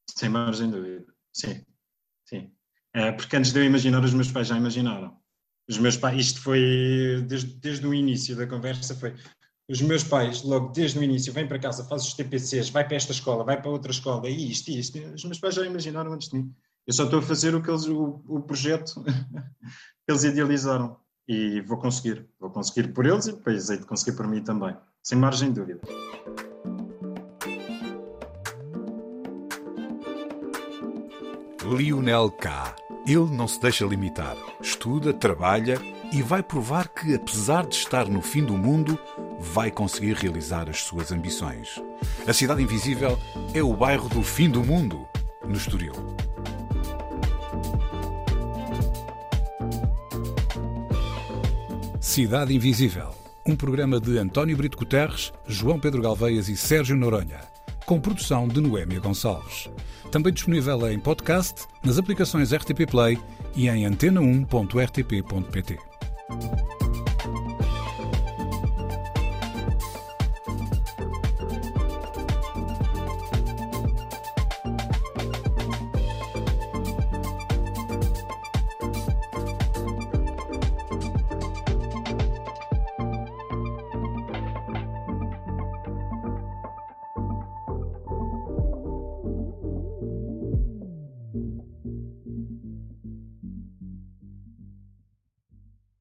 sem 0.10 0.30
margem 0.30 0.70
de 0.70 0.78
dúvida, 0.78 1.14
sim, 1.34 1.66
sim. 2.26 2.52
Uh, 2.96 3.16
porque 3.16 3.36
antes 3.36 3.54
de 3.54 3.60
eu 3.60 3.64
imaginar, 3.64 4.04
os 4.04 4.14
meus 4.14 4.32
pais 4.32 4.48
já 4.48 4.58
imaginaram. 4.58 5.21
Os 5.70 5.78
meus 5.78 5.96
pais, 5.96 6.28
isto 6.28 6.42
foi 6.42 7.24
desde, 7.28 7.54
desde 7.56 7.88
o 7.88 7.94
início 7.94 8.36
da 8.36 8.48
conversa, 8.48 8.96
foi 8.96 9.14
os 9.70 9.82
meus 9.82 10.04
pais, 10.04 10.44
logo 10.44 10.70
desde 10.74 11.00
o 11.00 11.04
início, 11.04 11.32
vem 11.32 11.48
para 11.48 11.60
casa, 11.60 11.86
faz 11.86 12.04
os 12.04 12.14
TPCs, 12.14 12.70
vai 12.70 12.86
para 12.86 12.98
esta 12.98 13.14
escola, 13.14 13.44
vai 13.44 13.62
para 13.62 13.72
outra 13.72 13.92
escola, 13.92 14.30
e 14.30 14.52
isto, 14.52 14.70
e 14.70 14.80
isto. 14.80 15.00
Os 15.14 15.24
meus 15.24 15.40
pais 15.40 15.56
já 15.56 15.66
imaginaram 15.66 16.12
antes 16.12 16.28
de 16.28 16.38
mim. 16.38 16.54
Eu 16.86 16.94
só 16.94 17.06
estou 17.06 17.20
a 17.20 17.22
fazer 17.22 17.56
o, 17.56 17.62
que 17.62 17.70
eles, 17.70 17.86
o, 17.86 18.22
o 18.28 18.42
projeto 18.42 19.02
que 19.06 20.10
eles 20.10 20.24
idealizaram. 20.24 20.98
E 21.28 21.62
vou 21.62 21.78
conseguir. 21.78 22.28
Vou 22.40 22.50
conseguir 22.50 22.92
por 22.92 23.06
eles 23.06 23.28
e 23.28 23.32
depois 23.32 23.70
hei 23.70 23.78
de 23.78 23.86
conseguir 23.86 24.18
por 24.18 24.28
mim 24.28 24.44
também. 24.44 24.76
Sem 25.02 25.18
margem 25.18 25.54
de 25.54 25.62
dúvida. 25.62 25.82
Lionel 31.64 32.32
K. 32.32 32.76
Ele 33.06 33.36
não 33.36 33.48
se 33.48 33.60
deixa 33.60 33.86
limitar, 33.86 34.38
estuda, 34.62 35.12
trabalha 35.12 35.80
e 36.12 36.22
vai 36.22 36.44
provar 36.44 36.88
que, 36.88 37.16
apesar 37.16 37.66
de 37.66 37.76
estar 37.76 38.08
no 38.08 38.22
fim 38.22 38.44
do 38.44 38.58
mundo, 38.58 38.98
vai 39.40 39.72
conseguir 39.72 40.14
realizar 40.14 40.70
as 40.70 40.82
suas 40.82 41.12
ambições. 41.12 41.82
A 42.28 42.34
Cidade 42.34 42.62
Invisível 42.62 43.18
é 43.54 43.64
o 43.64 43.74
bairro 43.74 44.08
do 44.08 44.22
fim 44.22 44.50
do 44.50 44.64
mundo, 44.64 45.08
no 45.44 45.56
Estoril. 45.56 45.94
Cidade 52.00 52.54
Invisível, 52.54 53.10
um 53.46 53.56
programa 53.56 54.00
de 54.00 54.18
António 54.18 54.58
Brito 54.58 54.78
Guterres, 54.78 55.32
João 55.48 55.80
Pedro 55.80 56.02
Galveias 56.02 56.50
e 56.50 56.58
Sérgio 56.58 56.96
Noronha, 56.96 57.40
com 57.92 58.00
produção 58.00 58.48
de 58.48 58.62
Noémia 58.62 59.02
Gonçalves. 59.02 59.70
Também 60.14 60.32
disponível 60.32 60.90
em 60.90 60.98
podcast, 60.98 61.68
nas 61.84 61.98
aplicações 61.98 62.54
RTP 62.54 62.90
Play 62.90 63.20
e 63.54 63.68
em 63.68 63.84
antena1.rtp.pt. 63.84 65.78